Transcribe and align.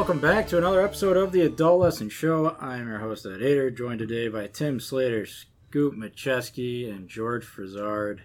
Hello 0.00 0.12
and 0.12 0.18
welcome 0.22 0.34
back 0.34 0.48
to 0.48 0.56
another 0.56 0.82
episode 0.82 1.18
of 1.18 1.30
the 1.30 1.42
Adult 1.42 1.78
Lesson 1.82 2.08
Show. 2.08 2.56
I'm 2.58 2.88
your 2.88 3.00
host 3.00 3.26
Ed 3.26 3.42
Ader, 3.42 3.70
joined 3.70 3.98
today 3.98 4.28
by 4.28 4.46
Tim 4.46 4.80
Slater, 4.80 5.26
Scoop 5.26 5.94
Macheski, 5.94 6.88
and 6.90 7.06
George 7.06 7.44
Frizard. 7.44 8.20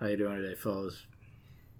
How 0.00 0.06
you 0.06 0.16
doing 0.16 0.38
today, 0.38 0.56
fellas? 0.56 1.06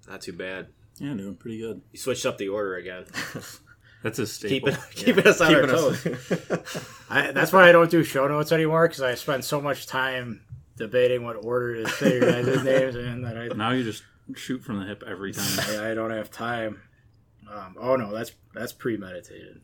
Not 0.08 0.20
too 0.20 0.32
bad. 0.34 0.68
Yeah, 0.98 1.14
doing 1.14 1.34
pretty 1.34 1.58
good. 1.58 1.82
You 1.90 1.98
switched 1.98 2.24
up 2.24 2.38
the 2.38 2.50
order 2.50 2.76
again. 2.76 3.06
That's 4.04 4.20
a 4.20 4.26
staple. 4.26 4.70
Keeping 4.94 5.24
keeping 5.24 5.26
us 5.26 5.40
on 5.40 5.52
our 5.52 5.62
Keeping 5.62 5.74
us- 5.74 6.02
toes. 6.04 6.86
I, 7.10 7.32
that's 7.32 7.52
why 7.52 7.68
I 7.68 7.72
don't 7.72 7.90
do 7.90 8.04
show 8.04 8.28
notes 8.28 8.52
anymore 8.52 8.86
because 8.86 9.02
I 9.02 9.16
spend 9.16 9.44
so 9.44 9.60
much 9.60 9.88
time 9.88 10.42
debating 10.76 11.24
what 11.24 11.44
order 11.44 11.82
to 11.82 11.88
say 11.88 12.20
your 12.20 12.30
guys' 12.30 12.62
names 12.64 12.94
in 12.94 13.22
that 13.22 13.36
I, 13.36 13.48
Now 13.48 13.72
you 13.72 13.82
just 13.82 14.04
shoot 14.36 14.62
from 14.62 14.78
the 14.78 14.86
hip 14.86 15.02
every 15.04 15.32
time. 15.32 15.58
I, 15.70 15.90
I 15.90 15.94
don't 15.94 16.12
have 16.12 16.30
time. 16.30 16.80
Um, 17.52 17.76
oh 17.78 17.96
no, 17.96 18.12
that's 18.12 18.32
that's 18.54 18.72
premeditated. 18.72 19.60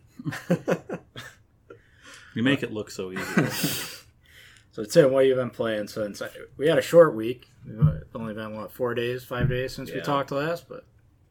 You 2.35 2.45
make 2.45 2.63
it 2.63 2.73
look 2.73 2.91
so 2.91 3.11
easy. 3.11 3.25
So 4.71 4.85
Tim, 4.85 5.11
what 5.11 5.27
you 5.27 5.35
been 5.35 5.51
playing 5.51 5.89
since? 5.89 6.23
I, 6.23 6.29
we 6.57 6.69
had 6.69 6.79
a 6.79 6.83
short 6.83 7.17
week. 7.17 7.49
It's 7.67 8.15
only 8.15 8.33
been 8.33 8.55
what 8.55 8.71
four 8.71 8.95
days, 8.95 9.25
five 9.25 9.49
days 9.49 9.75
since 9.75 9.91
we 9.91 10.01
talked 10.01 10.31
last, 10.31 10.69
but 10.69 10.85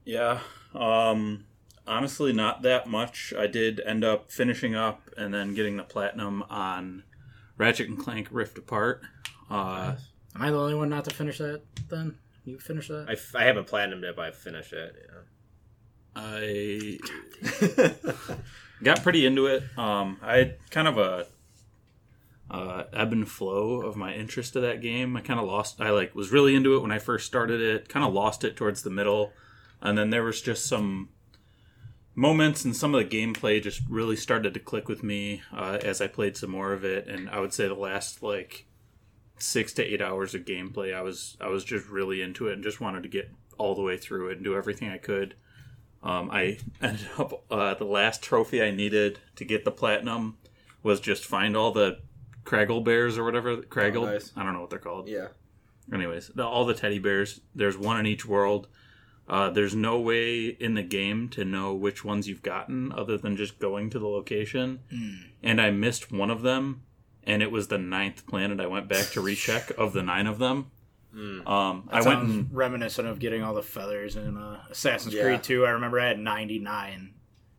yeah. 0.04 0.40
Um 0.76 1.46
honestly 1.88 2.34
not 2.34 2.64
that 2.64 2.88
much. 2.88 3.34
I 3.38 3.48
did 3.48 3.80
end 3.86 4.04
up 4.04 4.30
finishing 4.34 4.76
up 4.76 5.10
and 5.16 5.34
then 5.34 5.54
getting 5.54 5.78
the 5.78 5.84
platinum 5.84 6.44
on 6.50 7.04
Ratchet 7.58 7.88
and 7.88 7.98
Clank 7.98 8.28
Rift 8.32 8.58
Apart. 8.58 9.02
Uh 9.50 9.96
am 10.36 10.42
I 10.42 10.52
the 10.52 10.60
only 10.60 10.76
one 10.76 10.90
not 10.90 11.06
to 11.06 11.16
finish 11.16 11.38
that? 11.38 11.62
Then 11.88 12.18
you 12.44 12.60
finish 12.60 12.90
that? 12.90 13.06
I, 13.08 13.14
f- 13.14 13.34
I 13.34 13.46
haven't 13.46 13.68
platinumed 13.68 14.04
it, 14.04 14.18
but 14.18 14.26
I 14.26 14.32
finished 14.32 14.74
it. 14.74 14.94
I 16.18 16.98
got 18.84 19.04
pretty 19.04 19.26
into 19.26 19.46
it. 19.46 19.64
Um, 19.78 20.18
I 20.22 20.38
had 20.38 20.56
kind 20.72 20.88
of 20.88 20.98
a 20.98 21.28
uh, 22.50 22.84
ebb 22.92 23.14
and 23.14 23.30
flow 23.30 23.82
of 23.82 23.96
my 23.96 24.14
interest 24.14 24.54
to 24.54 24.60
that 24.62 24.82
game. 24.82 25.16
I 25.16 25.22
kind 25.22 25.40
of 25.40 25.46
lost. 25.46 25.80
I 25.80 25.92
like 25.92 26.16
was 26.16 26.32
really 26.32 26.56
into 26.56 26.76
it 26.76 26.82
when 26.82 26.92
I 26.92 26.98
first 26.98 27.28
started 27.28 27.62
it. 27.62 27.88
Kind 27.88 28.06
of 28.06 28.14
lost 28.14 28.44
it 28.44 28.56
towards 28.56 28.82
the 28.82 28.90
middle, 28.90 29.32
and 29.80 29.96
then 29.98 30.10
there 30.10 30.24
was 30.24 30.42
just 30.42 30.66
some 30.66 31.10
moments 32.16 32.66
and 32.66 32.76
some 32.76 32.96
of 32.96 33.08
the 33.08 33.18
gameplay 33.18 33.62
just 33.62 33.82
really 33.88 34.16
started 34.16 34.52
to 34.56 34.60
click 34.60 34.88
with 34.88 35.04
me 35.04 35.44
uh, 35.54 35.78
as 35.84 36.02
I 36.02 36.08
played 36.08 36.36
some 36.36 36.50
more 36.50 36.74
of 36.74 36.84
it. 36.84 37.08
And 37.08 37.30
I 37.30 37.40
would 37.40 37.54
say 37.54 37.68
the 37.68 37.76
last 37.76 38.24
like 38.24 38.66
six 39.38 39.72
to 39.74 39.84
eight 39.84 40.02
hours 40.02 40.34
of 40.34 40.46
gameplay, 40.46 40.96
I 40.96 41.04
was 41.04 41.38
I 41.40 41.48
was 41.48 41.64
just 41.64 41.88
really 41.88 42.24
into 42.24 42.48
it 42.48 42.54
and 42.54 42.64
just 42.64 42.82
wanted 42.82 43.04
to 43.04 43.10
get 43.10 43.30
all 43.60 43.76
the 43.76 43.84
way 43.84 43.98
through 43.98 44.30
it 44.30 44.38
and 44.38 44.44
do 44.44 44.56
everything 44.56 44.90
I 44.90 44.98
could. 44.98 45.36
Um, 46.08 46.32
I 46.32 46.58
ended 46.82 47.08
up 47.18 47.44
uh, 47.52 47.74
the 47.74 47.84
last 47.86 48.24
trophy 48.24 48.64
I 48.64 48.72
needed 48.72 49.20
to 49.36 49.44
get 49.46 49.66
the 49.66 49.72
platinum 49.72 50.38
was 50.82 51.00
just 51.02 51.26
find 51.26 51.58
all 51.58 51.72
the 51.72 52.00
Craggle 52.46 52.82
bears 52.84 53.18
or 53.18 53.26
whatever 53.26 53.58
Craggle. 53.58 54.04
Oh, 54.08 54.14
nice. 54.14 54.32
I 54.38 54.44
don't 54.44 54.54
know 54.54 54.62
what 54.62 54.70
they're 54.70 54.80
called. 54.80 55.08
yeah. 55.10 55.28
Anyways, 55.94 56.30
the, 56.36 56.46
all 56.46 56.66
the 56.66 56.74
teddy 56.74 57.00
bears. 57.00 57.40
There's 57.56 57.78
one 57.78 57.98
in 58.00 58.06
each 58.06 58.26
world. 58.26 58.68
Uh, 59.28 59.50
there's 59.50 59.76
no 59.76 60.00
way 60.00 60.48
in 60.48 60.74
the 60.74 60.84
game 60.84 61.28
to 61.30 61.44
know 61.46 61.74
which 61.74 62.04
ones 62.04 62.28
you've 62.28 62.44
gotten 62.44 62.92
other 62.94 63.18
than 63.18 63.36
just 63.38 63.60
going 63.60 63.90
to 63.90 64.00
the 64.00 64.08
location. 64.08 64.80
And 65.44 65.62
I 65.62 65.72
missed 65.72 66.12
one 66.12 66.30
of 66.30 66.42
them, 66.42 66.84
and 67.24 67.42
it 67.42 67.52
was 67.52 67.68
the 67.68 67.78
ninth 67.78 68.26
planet. 68.28 68.60
I 68.60 68.68
went 68.68 68.88
back 68.88 69.08
to 69.12 69.22
recheck 69.22 69.72
of 69.78 69.94
the 69.94 70.04
nine 70.04 70.28
of 70.28 70.40
them. 70.40 70.72
Um, 71.16 71.90
I 71.92 72.02
went 72.02 72.22
and 72.24 72.50
reminiscent 72.54 73.08
of 73.08 73.20
getting 73.20 73.42
all 73.44 73.54
the 73.56 73.64
feathers 73.64 74.16
in 74.16 74.38
uh, 74.38 74.62
Assassin's 74.70 75.14
Yeah. 75.16 75.24
Creed 75.24 75.44
2. 75.44 75.66
I 75.66 75.72
remember 75.72 76.00
I 76.00 76.08
had 76.08 76.20
99. 76.20 77.14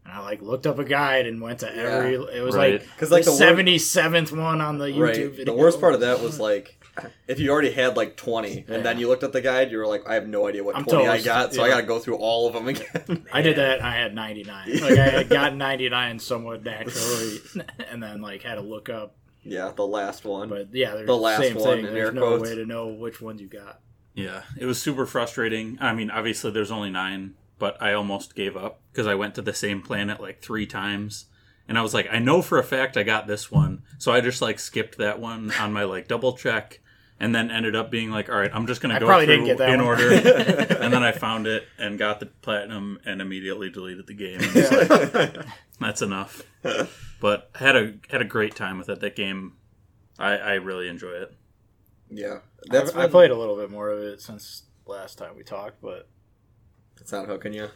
And 0.04 0.12
I 0.16 0.20
like 0.20 0.40
looked 0.40 0.66
up 0.66 0.78
a 0.78 0.84
guide 0.84 1.26
and 1.26 1.40
went 1.42 1.58
to 1.60 1.74
every. 1.74 2.14
It 2.14 2.42
was 2.42 2.54
Right. 2.56 2.80
like 2.80 2.96
'Cause, 2.98 3.10
like, 3.10 3.24
the 3.24 3.30
the 3.30 3.32
wor- 3.32 3.38
seventy 3.38 3.76
seventh 3.78 4.32
one 4.32 4.60
on 4.62 4.78
the 4.78 4.86
YouTube 4.86 5.00
Right. 5.00 5.16
video. 5.30 5.44
The 5.44 5.52
worst 5.52 5.80
part 5.80 5.92
of 5.92 6.00
that 6.00 6.20
was 6.22 6.40
like 6.40 6.76
if 7.28 7.38
you 7.38 7.50
already 7.50 7.70
had 7.72 7.94
like 7.96 8.16
20 8.16 8.64
Yeah. 8.66 8.74
and 8.76 8.84
then 8.86 8.98
you 8.98 9.06
looked 9.08 9.22
at 9.22 9.32
the 9.32 9.42
guide, 9.42 9.70
you 9.70 9.76
were 9.76 9.86
like, 9.86 10.08
I 10.08 10.14
have 10.14 10.26
no 10.26 10.46
idea 10.48 10.64
what 10.64 10.76
I'm 10.76 10.84
20 10.84 11.06
I 11.06 11.20
got, 11.20 11.52
so 11.52 11.62
I 11.62 11.68
got 11.68 11.80
to 11.82 11.86
go 11.86 11.98
through 11.98 12.16
all 12.16 12.46
of 12.48 12.54
them 12.54 12.68
again. 12.68 13.26
I 13.32 13.42
did 13.42 13.56
that. 13.56 13.78
and 13.80 13.86
I 13.86 13.96
had 13.96 14.14
ninety 14.14 14.44
nine. 14.44 14.80
Like 14.80 14.98
I 14.98 15.08
had 15.08 15.28
gotten 15.28 15.58
ninety 15.58 15.88
nine 15.90 16.18
somewhat 16.20 16.64
naturally, 16.64 17.40
and 17.90 18.02
then 18.02 18.22
like 18.22 18.42
had 18.42 18.54
to 18.54 18.62
look 18.62 18.88
up. 18.88 19.14
Yeah, 19.48 19.72
the 19.74 19.86
last 19.86 20.24
one. 20.24 20.48
But 20.48 20.68
yeah, 20.74 20.94
there's 20.94 21.06
The 21.06 21.16
last 21.16 21.42
same 21.42 21.54
one 21.56 21.64
thing. 21.64 21.86
in 21.86 21.94
There's 21.94 22.08
air 22.08 22.12
no 22.12 22.20
quotes. 22.20 22.42
way 22.50 22.54
to 22.56 22.66
know 22.66 22.88
which 22.88 23.20
ones 23.20 23.40
you 23.40 23.48
got. 23.48 23.80
Yeah, 24.14 24.42
it 24.58 24.64
was 24.66 24.80
super 24.82 25.06
frustrating. 25.06 25.78
I 25.80 25.92
mean, 25.94 26.10
obviously 26.10 26.50
there's 26.50 26.70
only 26.72 26.90
nine, 26.90 27.34
but 27.58 27.80
I 27.80 27.92
almost 27.92 28.34
gave 28.34 28.56
up 28.56 28.80
because 28.92 29.06
I 29.06 29.14
went 29.14 29.34
to 29.36 29.42
the 29.42 29.54
same 29.54 29.80
planet 29.82 30.20
like 30.20 30.40
three 30.42 30.66
times. 30.66 31.26
And 31.68 31.78
I 31.78 31.82
was 31.82 31.92
like, 31.94 32.08
I 32.10 32.18
know 32.18 32.40
for 32.42 32.58
a 32.58 32.64
fact 32.64 32.96
I 32.96 33.02
got 33.02 33.26
this 33.26 33.50
one. 33.50 33.82
So 33.98 34.10
I 34.10 34.20
just 34.20 34.40
like 34.42 34.58
skipped 34.58 34.98
that 34.98 35.20
one 35.20 35.52
on 35.60 35.72
my 35.72 35.84
like 35.84 36.08
double 36.08 36.32
check 36.36 36.80
and 37.20 37.34
then 37.34 37.50
ended 37.50 37.74
up 37.74 37.90
being 37.90 38.10
like, 38.10 38.28
all 38.28 38.36
right, 38.38 38.50
I'm 38.52 38.66
just 38.66 38.80
going 38.80 38.94
to 38.94 39.00
go 39.00 39.06
probably 39.06 39.26
through 39.26 39.34
didn't 39.36 39.46
get 39.46 39.58
that 39.58 39.70
in 39.70 39.78
one. 39.78 39.88
order. 39.88 40.12
and 40.80 40.92
then 40.92 41.02
I 41.02 41.12
found 41.12 41.46
it 41.46 41.64
and 41.78 41.98
got 41.98 42.20
the 42.20 42.26
platinum 42.26 43.00
and 43.04 43.20
immediately 43.20 43.70
deleted 43.70 44.06
the 44.06 44.14
game. 44.14 44.40
And 44.40 44.50
it's 44.54 45.14
like, 45.14 45.46
that's 45.80 46.02
enough. 46.02 46.42
But 47.20 47.50
had 47.56 47.76
a 47.76 47.94
had 48.10 48.20
a 48.20 48.24
great 48.24 48.54
time 48.54 48.78
with 48.78 48.88
it. 48.88 49.00
That 49.00 49.16
game, 49.16 49.54
I, 50.18 50.32
I 50.36 50.52
really 50.54 50.88
enjoy 50.88 51.10
it. 51.12 51.34
yeah. 52.10 52.38
That's 52.70 52.94
I, 52.94 53.04
I 53.04 53.06
played 53.08 53.30
a 53.30 53.36
little 53.36 53.56
bit 53.56 53.70
more 53.70 53.88
of 53.88 54.00
it 54.00 54.20
since 54.20 54.64
last 54.86 55.18
time 55.18 55.36
we 55.36 55.42
talked, 55.44 55.80
but 55.80 56.08
It's 57.00 57.12
not 57.12 57.26
hooking 57.26 57.52
you. 57.52 57.68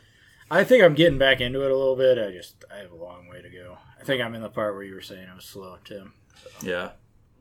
I 0.50 0.64
think 0.64 0.82
I'm 0.84 0.94
getting 0.94 1.18
back 1.18 1.40
into 1.40 1.64
it 1.64 1.70
a 1.70 1.76
little 1.76 1.96
bit. 1.96 2.18
I 2.18 2.30
just 2.30 2.64
I 2.72 2.78
have 2.78 2.92
a 2.92 2.96
long 2.96 3.28
way 3.28 3.40
to 3.42 3.48
go. 3.48 3.78
I 4.00 4.04
think 4.04 4.20
I'm 4.22 4.34
in 4.34 4.42
the 4.42 4.48
part 4.48 4.74
where 4.74 4.82
you 4.82 4.94
were 4.94 5.00
saying 5.00 5.22
it 5.22 5.34
was 5.34 5.44
slow, 5.44 5.78
Tim. 5.84 6.12
Yeah. 6.62 6.90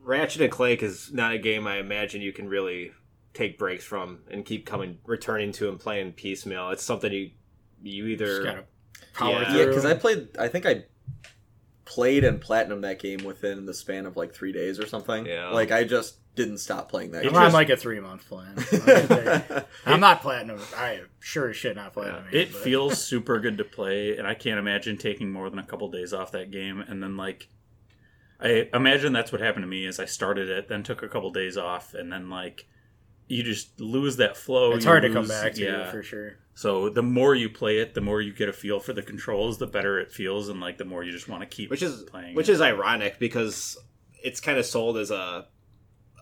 Ratchet 0.03 0.41
and 0.41 0.51
Clank 0.51 0.81
is 0.83 1.11
not 1.11 1.33
a 1.33 1.37
game 1.37 1.67
I 1.67 1.77
imagine 1.77 2.21
you 2.21 2.33
can 2.33 2.47
really 2.49 2.91
take 3.33 3.57
breaks 3.57 3.83
from 3.85 4.19
and 4.29 4.45
keep 4.45 4.65
coming, 4.65 4.97
returning 5.05 5.51
to 5.53 5.69
and 5.69 5.79
playing 5.79 6.13
piecemeal. 6.13 6.69
It's 6.71 6.83
something 6.83 7.11
you 7.11 7.31
you 7.83 8.05
either 8.07 8.65
power 9.13 9.41
Yeah. 9.41 9.51
through. 9.51 9.59
Yeah, 9.59 9.65
because 9.67 9.85
I 9.85 9.93
played, 9.95 10.37
I 10.37 10.47
think 10.47 10.65
I 10.65 10.83
played 11.85 12.23
and 12.23 12.39
platinum 12.39 12.81
that 12.81 12.99
game 12.99 13.23
within 13.23 13.65
the 13.65 13.73
span 13.73 14.05
of 14.05 14.15
like 14.15 14.33
three 14.33 14.51
days 14.51 14.79
or 14.79 14.85
something. 14.87 15.25
Yeah. 15.25 15.49
Like 15.49 15.71
I 15.71 15.83
just 15.83 16.17
didn't 16.35 16.59
stop 16.59 16.89
playing 16.89 17.11
that 17.11 17.25
I'm 17.25 17.35
on 17.35 17.51
like 17.51 17.69
a 17.69 17.75
three 17.77 17.99
month 17.99 18.27
plan. 18.27 18.55
I'm 19.85 19.99
not 19.99 20.21
platinum. 20.21 20.59
I 20.75 21.01
sure 21.19 21.49
as 21.49 21.57
shit 21.57 21.75
not 21.75 21.93
platinum. 21.93 22.23
It 22.31 22.51
but- 22.51 22.61
feels 22.61 23.03
super 23.03 23.39
good 23.39 23.57
to 23.57 23.63
play, 23.65 24.17
and 24.17 24.25
I 24.27 24.33
can't 24.33 24.59
imagine 24.59 24.97
taking 24.97 25.31
more 25.31 25.49
than 25.49 25.59
a 25.59 25.65
couple 25.65 25.89
days 25.89 26.13
off 26.13 26.31
that 26.31 26.49
game. 26.51 26.79
And 26.81 27.01
then, 27.03 27.17
like, 27.17 27.49
I 28.41 28.69
imagine 28.73 29.13
that's 29.13 29.31
what 29.31 29.41
happened 29.41 29.63
to 29.63 29.67
me. 29.67 29.85
Is 29.85 29.99
I 29.99 30.05
started 30.05 30.49
it, 30.49 30.67
then 30.67 30.83
took 30.83 31.03
a 31.03 31.07
couple 31.07 31.29
days 31.31 31.57
off, 31.57 31.93
and 31.93 32.11
then 32.11 32.29
like 32.29 32.67
you 33.27 33.43
just 33.43 33.79
lose 33.79 34.17
that 34.17 34.35
flow. 34.35 34.73
It's 34.73 34.83
you 34.83 34.91
hard 34.91 35.03
to 35.03 35.13
come 35.13 35.27
back 35.27 35.53
to 35.53 35.63
yeah. 35.63 35.91
for 35.91 36.03
sure. 36.03 36.37
So 36.53 36.89
the 36.89 37.03
more 37.03 37.33
you 37.33 37.49
play 37.49 37.79
it, 37.79 37.93
the 37.93 38.01
more 38.01 38.21
you 38.21 38.33
get 38.33 38.49
a 38.49 38.53
feel 38.53 38.79
for 38.79 38.93
the 38.93 39.01
controls, 39.01 39.57
the 39.57 39.67
better 39.67 39.99
it 39.99 40.11
feels, 40.11 40.49
and 40.49 40.59
like 40.59 40.77
the 40.77 40.85
more 40.85 41.03
you 41.03 41.11
just 41.11 41.29
want 41.29 41.41
to 41.41 41.47
keep 41.47 41.69
which 41.69 41.81
is 41.81 42.03
playing. 42.03 42.35
which 42.35 42.49
it. 42.49 42.53
is 42.53 42.61
ironic 42.61 43.19
because 43.19 43.77
it's 44.23 44.39
kind 44.39 44.57
of 44.57 44.65
sold 44.65 44.97
as 44.97 45.11
a 45.11 45.47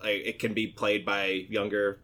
like, 0.04 0.22
it 0.26 0.40
can 0.40 0.54
be 0.54 0.68
played 0.68 1.06
by 1.06 1.26
younger 1.50 2.00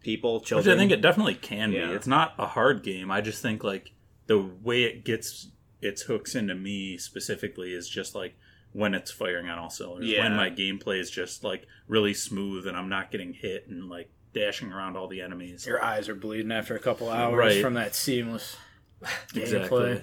people, 0.00 0.34
Which 0.38 0.48
children. 0.48 0.76
I 0.76 0.78
think 0.78 0.92
it 0.92 1.00
definitely 1.00 1.34
can 1.34 1.72
Yeah. 1.72 1.88
be. 1.88 1.92
It's 1.94 2.06
not 2.06 2.34
a 2.38 2.46
hard 2.46 2.82
game. 2.82 3.10
I 3.10 3.20
just 3.20 3.42
think 3.42 3.64
like 3.64 3.92
the 4.26 4.38
way 4.38 4.84
it 4.84 5.04
gets 5.04 5.48
its 5.80 6.02
hooks 6.02 6.34
into 6.34 6.54
me 6.54 6.96
specifically 6.96 7.72
is 7.74 7.88
just 7.88 8.14
like 8.14 8.36
when 8.72 8.94
it's 8.94 9.10
firing 9.10 9.48
on 9.48 9.58
all 9.58 9.70
cylinders. 9.70 10.08
Yeah. 10.08 10.22
When 10.24 10.36
my 10.36 10.50
gameplay 10.50 10.98
is 10.98 11.10
just 11.10 11.44
like 11.44 11.66
really 11.88 12.14
smooth 12.14 12.66
and 12.66 12.76
I'm 12.76 12.88
not 12.88 13.10
getting 13.10 13.32
hit 13.34 13.66
and 13.68 13.88
like 13.88 14.10
dashing 14.34 14.72
around 14.72 14.96
all 14.96 15.08
the 15.08 15.20
enemies. 15.20 15.66
Your 15.66 15.84
eyes 15.84 16.08
are 16.08 16.14
bleeding 16.14 16.52
after 16.52 16.74
a 16.74 16.78
couple 16.80 17.10
hours 17.10 17.36
Right. 17.36 17.62
from 17.62 17.74
that 17.74 17.94
seamless 17.94 18.56
Exactly. 19.34 19.78
gameplay. 19.80 20.02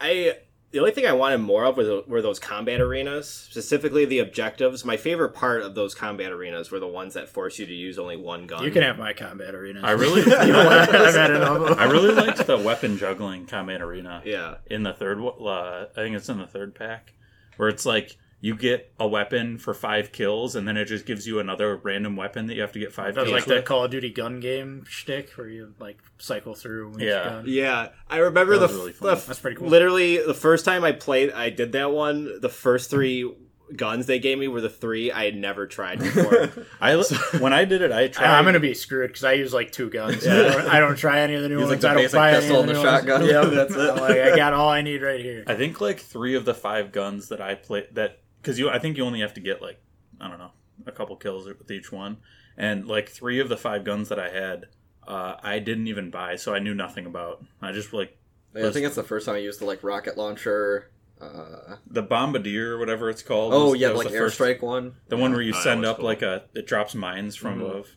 I 0.00 0.38
the 0.70 0.80
only 0.80 0.90
thing 0.90 1.06
I 1.06 1.12
wanted 1.12 1.38
more 1.38 1.64
of 1.64 1.78
were, 1.78 2.02
were 2.06 2.20
those 2.20 2.38
combat 2.38 2.78
arenas, 2.82 3.26
specifically 3.26 4.04
the 4.04 4.18
objectives. 4.18 4.84
My 4.84 4.98
favorite 4.98 5.30
part 5.30 5.62
of 5.62 5.74
those 5.74 5.94
combat 5.94 6.30
arenas 6.30 6.70
were 6.70 6.78
the 6.78 6.86
ones 6.86 7.14
that 7.14 7.26
force 7.30 7.58
you 7.58 7.64
to 7.64 7.72
use 7.72 7.98
only 7.98 8.16
one 8.18 8.46
gun. 8.46 8.62
You 8.64 8.70
can 8.70 8.82
have 8.82 8.98
my 8.98 9.14
combat 9.14 9.54
arena. 9.54 9.80
I 9.82 9.92
really 9.92 10.20
I've 10.30 11.14
had 11.14 11.30
enough. 11.30 11.78
I 11.78 11.84
really 11.84 12.12
liked 12.14 12.46
the 12.46 12.58
weapon 12.58 12.98
juggling 12.98 13.46
combat 13.46 13.80
arena. 13.80 14.20
yeah, 14.26 14.56
in 14.66 14.82
the 14.82 14.92
third 14.92 15.20
one- 15.20 15.36
uh, 15.40 15.86
I 15.96 16.00
think 16.02 16.16
it's 16.16 16.28
in 16.28 16.38
the 16.38 16.46
third 16.46 16.74
pack 16.74 17.14
where 17.58 17.68
it's 17.68 17.84
like 17.84 18.16
you 18.40 18.54
get 18.54 18.92
a 19.00 19.06
weapon 19.06 19.58
for 19.58 19.74
five 19.74 20.12
kills 20.12 20.54
and 20.54 20.66
then 20.66 20.76
it 20.76 20.84
just 20.84 21.04
gives 21.04 21.26
you 21.26 21.40
another 21.40 21.74
random 21.76 22.14
weapon 22.14 22.46
that 22.46 22.54
you 22.54 22.60
have 22.60 22.70
to 22.70 22.78
get 22.78 22.92
five 22.92 23.16
That 23.16 23.22
was 23.22 23.30
kills 23.30 23.40
like 23.40 23.48
the 23.48 23.54
with. 23.56 23.64
Call 23.64 23.84
of 23.84 23.90
Duty 23.90 24.10
gun 24.10 24.38
game 24.38 24.84
shtick 24.88 25.30
where 25.32 25.48
you 25.48 25.74
like 25.80 25.98
cycle 26.18 26.54
through 26.54 26.92
each 26.98 27.00
Yeah. 27.02 27.24
gun. 27.24 27.44
yeah. 27.48 27.88
I 28.08 28.18
remember 28.18 28.56
That 28.56 28.68
the, 28.68 28.72
was 28.72 28.76
really 28.76 28.92
the. 29.16 29.20
That's 29.26 29.40
pretty 29.40 29.56
cool. 29.56 29.66
literally 29.68 30.24
the 30.24 30.34
first 30.34 30.64
time 30.64 30.84
I 30.84 30.92
played, 30.92 31.32
I 31.32 31.50
did 31.50 31.72
that 31.72 31.90
one. 31.90 32.40
The 32.40 32.48
first 32.48 32.90
three 32.90 33.28
guns 33.76 34.06
they 34.06 34.18
gave 34.18 34.38
me 34.38 34.48
were 34.48 34.60
the 34.60 34.68
three 34.70 35.10
I 35.12 35.24
had 35.24 35.36
never 35.36 35.66
tried 35.66 35.98
before. 36.00 36.50
I 36.80 36.96
when 37.38 37.52
I 37.52 37.64
did 37.64 37.82
it, 37.82 37.92
I 37.92 38.08
tried. 38.08 38.26
I'm 38.38 38.44
gonna 38.44 38.60
be 38.60 38.74
screwed 38.74 39.08
because 39.08 39.24
I 39.24 39.32
use 39.34 39.52
like 39.52 39.72
two 39.72 39.90
guns. 39.90 40.26
I, 40.26 40.48
don't, 40.48 40.66
I 40.68 40.80
don't 40.80 40.96
try 40.96 41.20
any 41.20 41.34
of 41.34 41.42
the 41.42 41.48
new 41.48 41.58
Use, 41.60 41.68
ones. 41.68 41.70
like, 41.70 41.80
the 41.80 41.88
I 41.88 41.94
don't 41.94 42.02
basic 42.02 42.16
buy 42.16 42.30
any 42.30 42.40
pistol 42.40 42.60
of 42.60 42.66
the 42.66 42.72
and 42.72 42.78
new 42.78 42.84
the 42.84 42.90
ones. 42.90 43.04
shotgun. 43.06 43.26
Yep. 43.26 43.44
That's 43.68 43.74
it. 43.74 43.90
I'm 43.90 43.96
like 43.98 44.18
I 44.18 44.36
got 44.36 44.52
all 44.52 44.68
I 44.68 44.82
need 44.82 45.02
right 45.02 45.20
here. 45.20 45.44
I 45.46 45.54
think 45.54 45.80
like 45.80 46.00
three 46.00 46.34
of 46.34 46.44
the 46.44 46.54
five 46.54 46.92
guns 46.92 47.28
that 47.28 47.40
I 47.40 47.54
play 47.54 47.86
that 47.92 48.20
because 48.40 48.58
you 48.58 48.70
I 48.70 48.78
think 48.78 48.96
you 48.96 49.04
only 49.04 49.20
have 49.20 49.34
to 49.34 49.40
get 49.40 49.60
like 49.62 49.80
I 50.20 50.28
don't 50.28 50.38
know 50.38 50.50
a 50.86 50.92
couple 50.92 51.16
kills 51.16 51.46
with 51.46 51.70
each 51.70 51.92
one, 51.92 52.18
and 52.56 52.86
like 52.86 53.08
three 53.08 53.40
of 53.40 53.48
the 53.48 53.56
five 53.56 53.84
guns 53.84 54.08
that 54.08 54.18
I 54.18 54.30
had, 54.30 54.66
uh, 55.06 55.34
I 55.42 55.58
didn't 55.58 55.88
even 55.88 56.10
buy, 56.10 56.36
so 56.36 56.54
I 56.54 56.58
knew 56.60 56.74
nothing 56.74 57.04
about. 57.06 57.44
I 57.60 57.72
just 57.72 57.92
like 57.92 58.16
Yeah, 58.54 58.68
I 58.68 58.70
think 58.70 58.86
it's 58.86 58.96
the 58.96 59.02
first 59.02 59.26
time 59.26 59.34
I 59.34 59.38
used 59.38 59.60
the 59.60 59.64
like 59.66 59.82
rocket 59.82 60.16
launcher. 60.16 60.90
Uh, 61.20 61.76
the 61.86 62.02
bombardier 62.02 62.76
or 62.76 62.78
whatever 62.78 63.10
it's 63.10 63.22
called. 63.22 63.52
oh 63.52 63.70
was- 63.72 63.80
yeah, 63.80 63.88
like 63.90 64.08
the 64.08 64.16
first- 64.16 64.38
airstrike 64.38 64.62
one. 64.62 64.94
the 65.08 65.16
one 65.16 65.32
where 65.32 65.42
you 65.42 65.52
Oh, 65.56 65.60
send 65.60 65.84
up 65.84 65.96
cool. 65.96 66.04
like 66.04 66.22
a 66.22 66.44
it 66.54 66.66
drops 66.66 66.94
mines 66.94 67.34
from 67.36 67.58
Mhm. 67.60 67.70
above. 67.70 67.88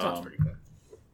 Sounds 0.00 0.18
Um, 0.18 0.24
pretty 0.24 0.38
cool. 0.42 0.52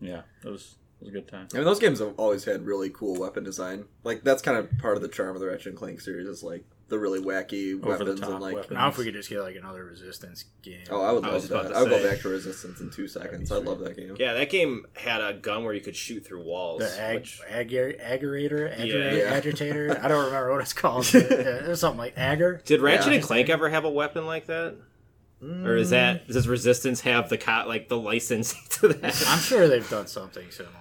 yeah, 0.01 0.23
it 0.45 0.49
was 0.49 0.77
it 1.01 1.05
was 1.05 1.09
a 1.09 1.13
good 1.13 1.29
time. 1.29 1.47
I 1.53 1.57
mean, 1.59 1.65
those 1.67 1.79
games 1.79 1.99
have 1.99 2.15
always 2.17 2.45
had 2.45 2.65
really 2.65 2.89
cool 2.89 3.17
weapon 3.21 3.45
design. 3.45 3.85
Like 4.03 4.25
that's 4.25 4.41
kind 4.41 4.57
of 4.57 4.79
part 4.79 4.97
of 4.97 5.03
the 5.03 5.09
charm 5.09 5.35
of 5.37 5.41
the 5.41 5.47
Ratchet 5.47 5.67
and 5.69 5.77
Clank 5.77 6.01
series 6.01 6.27
is 6.27 6.43
like 6.43 6.65
the 6.89 6.99
really 6.99 7.21
wacky 7.21 7.75
Over 7.83 7.99
the 7.99 8.05
weapons 8.05 8.21
top 8.21 8.31
and 8.31 8.41
like. 8.41 8.55
weapons. 8.55 8.73
Now 8.73 8.89
if 8.89 8.97
we 8.99 9.05
could 9.05 9.15
just 9.15 9.29
get 9.29 9.41
like 9.41 9.57
another 9.57 9.85
resistance 9.85 10.45
game. 10.63 10.85
Oh, 10.91 11.03
I 11.03 11.11
would 11.13 11.25
I 11.25 11.29
love 11.29 11.35
was 11.35 11.49
that. 11.49 11.69
to 11.71 11.75
I 11.77 11.83
would 11.83 11.91
go 11.91 12.09
back 12.09 12.21
to 12.21 12.29
Resistance 12.29 12.81
in 12.81 12.91
two 12.91 13.09
seconds. 13.09 13.51
I 13.51 13.57
love 13.57 13.81
that 13.81 13.97
game. 13.97 14.15
yeah, 14.21 14.35
that 14.35 14.51
game 14.51 14.87
had 14.95 15.21
a 15.21 15.35
gun 15.35 15.65
where 15.65 15.75
you 15.75 15.81
could 15.81 15.97
shoot 15.97 16.25
through 16.25 16.45
walls. 16.45 16.81
the 16.81 17.01
ag- 17.03 17.17
which- 17.21 17.41
agar- 17.51 17.97
agerator, 18.01 18.69
agerator, 18.69 19.17
Yeah. 19.17 19.25
agitator. 19.35 20.01
I 20.01 20.07
don't 20.09 20.27
remember 20.27 20.53
what 20.53 20.61
it's 20.61 20.73
called. 20.73 21.09
but, 21.13 21.23
it 21.33 21.67
was 21.69 21.81
something 21.81 21.99
like 21.99 22.15
agger 22.17 22.63
did 22.65 22.81
Ratchet 22.81 23.09
Yeah. 23.09 23.15
and 23.15 23.23
Clank 23.25 23.49
ever 23.49 23.69
have 23.69 23.85
a 23.85 23.91
weapon 23.91 24.27
like 24.27 24.47
that? 24.47 24.77
Or 25.43 25.77
is 25.77 25.91
that 25.91 26.27
mm. 26.29 26.33
does 26.33 26.49
Resistance 26.49 27.01
have 27.03 27.29
the 27.29 27.37
co- 27.37 27.65
like 27.67 27.89
the 27.89 27.99
license 27.99 28.55
to 28.81 28.89
that? 28.89 29.25
I'm 29.29 29.39
sure 29.41 29.69
they've 29.69 29.89
done 29.91 30.07
something 30.07 30.51
similar. 30.51 30.73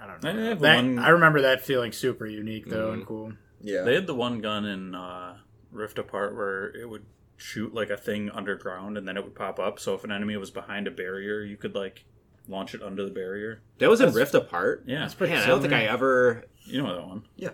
I 0.00 0.06
don't 0.06 0.22
know. 0.22 0.48
have 0.50 0.60
That- 0.60 0.76
one- 0.76 0.98
I 0.98 1.08
remember 1.10 1.42
that 1.42 1.62
feeling 1.62 1.92
super 1.92 2.24
unique 2.26 2.66
though 2.68 2.92
and 2.92 3.02
mm-hmm. 3.02 3.08
cool. 3.08 3.32
Yeah. 3.60 3.82
They 3.82 3.94
had 3.94 4.06
the 4.06 4.14
one 4.14 4.40
gun 4.40 4.64
in 4.64 4.94
uh, 4.94 5.36
Rift 5.70 5.98
Apart 5.98 6.34
where 6.34 6.66
it 6.76 6.88
would 6.88 7.04
shoot 7.36 7.72
like 7.74 7.90
a 7.90 7.96
thing 7.96 8.30
underground 8.30 8.98
and 8.98 9.06
then 9.08 9.16
it 9.16 9.24
would 9.24 9.34
pop 9.34 9.58
up. 9.58 9.78
So 9.78 9.94
if 9.94 10.04
an 10.04 10.12
enemy 10.12 10.36
was 10.36 10.50
behind 10.50 10.86
a 10.86 10.90
barrier, 10.90 11.42
you 11.42 11.56
could 11.56 11.74
like 11.74 12.04
launch 12.48 12.74
it 12.74 12.82
under 12.82 13.04
the 13.04 13.10
barrier. 13.10 13.62
that 13.78 13.88
was 13.88 14.00
in 14.00 14.12
Rift 14.12 14.34
Apart. 14.34 14.84
Yeah, 14.86 15.00
That's 15.00 15.14
pretty 15.14 15.32
Man, 15.34 15.42
I 15.42 15.46
don't 15.46 15.60
think 15.60 15.72
I 15.72 15.84
ever. 15.84 16.44
you 16.64 16.82
know 16.82 16.94
that 16.94 17.06
one. 17.06 17.22
Yeah, 17.36 17.50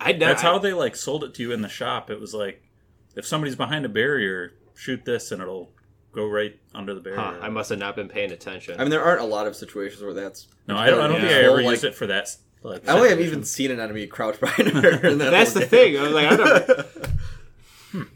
I 0.00 0.12
never. 0.12 0.26
That's 0.32 0.42
how 0.42 0.58
they 0.58 0.72
like 0.72 0.94
sold 0.96 1.24
it 1.24 1.34
to 1.34 1.42
you 1.42 1.52
in 1.52 1.62
the 1.62 1.68
shop. 1.68 2.10
It 2.10 2.20
was 2.20 2.34
like 2.34 2.62
if 3.16 3.26
somebody's 3.26 3.56
behind 3.56 3.84
a 3.84 3.88
barrier, 3.88 4.52
shoot 4.74 5.04
this 5.04 5.32
and 5.32 5.42
it'll 5.42 5.72
go 6.12 6.26
right 6.28 6.58
under 6.74 6.94
the 6.94 7.00
barrier. 7.00 7.20
Huh, 7.20 7.38
I 7.40 7.48
must 7.48 7.70
have 7.70 7.78
not 7.78 7.96
been 7.96 8.08
paying 8.08 8.30
attention. 8.32 8.74
I 8.78 8.82
mean, 8.84 8.90
there 8.90 9.02
aren't 9.02 9.20
a 9.20 9.26
lot 9.26 9.46
of 9.46 9.56
situations 9.56 10.02
where 10.02 10.14
that's. 10.14 10.48
no, 10.66 10.76
I 10.76 10.90
don't. 10.90 11.00
I 11.00 11.06
don't 11.08 11.16
Yeah. 11.22 11.28
think 11.28 11.32
I 11.32 11.42
ever 11.46 11.56
like- 11.62 11.70
used 11.72 11.84
it 11.84 11.94
for 11.94 12.06
that. 12.08 12.28
Like, 12.62 12.88
I 12.88 12.92
don't 12.94 13.02
think 13.02 13.12
I've 13.12 13.20
even 13.26 13.44
seen 13.44 13.70
an 13.70 13.78
enemy 13.80 14.06
crouch 14.06 14.40
behind 14.40 14.68
her. 14.70 15.06
in 15.06 15.18
that 15.18 15.30
That's 15.30 15.52
the 15.52 15.60
game. 15.60 15.68
thing. 15.68 15.98
I 15.98 16.02
was 16.02 16.12
like, 16.12 16.26
I 16.32 16.36
never. 16.36 16.86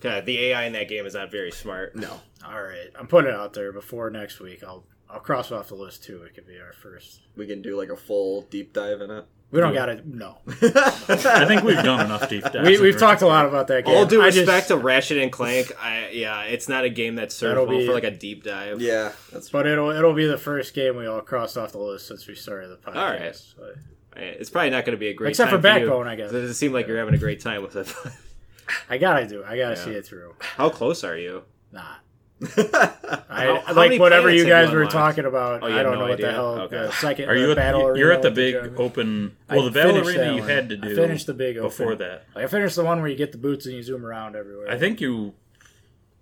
God, 0.00 0.26
the 0.26 0.38
AI 0.46 0.64
in 0.64 0.72
that 0.74 0.88
game 0.88 1.06
is 1.06 1.14
not 1.14 1.30
very 1.30 1.50
smart. 1.50 1.96
No. 1.96 2.20
All 2.46 2.62
right, 2.62 2.88
I'm 2.98 3.06
putting 3.08 3.30
it 3.30 3.36
out 3.36 3.52
there 3.52 3.72
before 3.72 4.10
next 4.10 4.38
week. 4.40 4.62
I'll 4.62 4.84
I'll 5.10 5.20
cross 5.20 5.50
it 5.50 5.54
off 5.54 5.68
the 5.68 5.74
list 5.74 6.04
too. 6.04 6.22
It 6.22 6.34
could 6.34 6.46
be 6.46 6.58
our 6.60 6.72
first. 6.72 7.22
We 7.36 7.46
can 7.46 7.62
do 7.62 7.76
like 7.76 7.88
a 7.88 7.96
full 7.96 8.42
deep 8.42 8.72
dive 8.72 9.00
in 9.00 9.10
it. 9.10 9.24
We 9.50 9.60
don't 9.60 9.72
gotta 9.72 10.02
no. 10.04 10.38
I 10.46 11.44
think 11.46 11.62
we've 11.62 11.82
done 11.82 12.04
enough 12.04 12.28
deep 12.28 12.44
dives. 12.44 12.66
We, 12.68 12.72
we've 12.72 12.80
Rift 12.82 12.98
talked 12.98 13.22
a 13.22 13.26
lot 13.26 13.46
about 13.46 13.66
that 13.68 13.86
game. 13.86 13.96
All 13.96 14.04
due 14.04 14.20
I 14.20 14.26
just- 14.26 14.40
respect 14.40 14.68
to 14.68 14.76
Ratchet 14.76 15.16
and 15.18 15.32
Clank, 15.32 15.72
I 15.82 16.10
yeah, 16.10 16.42
it's 16.42 16.68
not 16.68 16.84
a 16.84 16.90
game 16.90 17.14
that's 17.14 17.38
That'll 17.40 17.66
be- 17.66 17.86
for 17.86 17.94
like 17.94 18.04
a 18.04 18.10
deep 18.10 18.44
dive. 18.44 18.82
yeah, 18.82 19.12
that's 19.32 19.48
but 19.48 19.66
it'll 19.66 19.90
it'll 19.90 20.12
be 20.12 20.26
the 20.26 20.36
first 20.36 20.74
game 20.74 20.96
we 20.96 21.06
all 21.06 21.22
crossed 21.22 21.56
off 21.56 21.72
the 21.72 21.78
list 21.78 22.06
since 22.08 22.26
we 22.26 22.34
started 22.34 22.68
the 22.68 22.76
podcast. 22.76 22.96
All 22.96 23.10
right. 23.10 23.34
So- 23.36 23.74
it's 24.20 24.50
probably 24.50 24.70
not 24.70 24.84
going 24.84 24.96
to 24.96 25.00
be 25.00 25.08
a 25.08 25.14
great 25.14 25.30
Except 25.30 25.50
time 25.52 25.60
for 25.62 25.68
you. 25.68 25.74
Backbone, 25.86 26.08
I 26.08 26.16
guess. 26.16 26.30
It 26.30 26.40
doesn't 26.40 26.54
seem 26.54 26.72
like 26.72 26.88
you're 26.88 26.98
having 26.98 27.14
a 27.14 27.18
great 27.18 27.38
time 27.40 27.62
with 27.62 27.76
it. 27.76 27.94
I 28.90 28.98
gotta 28.98 29.28
do. 29.28 29.44
I 29.44 29.56
gotta 29.56 29.76
Yeah. 29.76 29.84
see 29.84 29.90
it 29.92 30.04
through. 30.04 30.34
How 30.40 30.68
close 30.70 31.04
are 31.04 31.16
you? 31.16 31.44
Not. 31.72 31.84
How- 31.84 31.98
I 32.40 33.62
how 33.66 33.74
like 33.74 33.90
many 33.90 33.98
whatever 33.98 34.30
you 34.30 34.38
have 34.40 34.46
you 34.46 34.52
guys 34.52 34.72
were 34.72 34.86
talking 34.86 35.24
about. 35.24 35.62
Oh, 35.62 35.66
I 35.66 35.82
don't 35.82 35.94
no 35.94 36.00
know 36.04 36.08
what 36.08 36.20
the 36.20 36.30
hell. 36.32 36.60
Okay. 36.60 36.76
The 36.76 36.92
second, 36.92 37.28
Are 37.28 37.34
you 37.36 37.46
the 37.46 37.52
at 37.52 37.56
battle 37.56 37.80
the, 37.80 37.86
arena 37.88 37.98
you're 37.98 38.12
at 38.12 38.22
the 38.22 38.30
big 38.30 38.54
German- 38.54 38.74
open? 38.78 39.36
I 39.48 39.56
Well, 39.56 39.64
the 39.64 39.70
battle 39.72 39.98
arena 40.06 40.32
you 40.34 40.40
one. 40.40 40.48
had 40.48 40.68
to 40.68 40.76
I 40.76 40.88
do 40.88 40.94
finished 40.94 41.26
the 41.26 41.34
big 41.34 41.56
before 41.56 41.86
open. 41.94 41.98
that. 41.98 42.24
Like, 42.34 42.44
I 42.44 42.48
finished 42.48 42.76
the 42.76 42.84
one 42.84 43.00
where 43.00 43.08
you 43.10 43.16
get 43.16 43.32
the 43.32 43.38
boots 43.38 43.66
and 43.66 43.74
you 43.74 43.82
zoom 43.82 44.04
around 44.06 44.36
everywhere. 44.36 44.70
I 44.70 44.78
think 44.78 45.00
you 45.00 45.34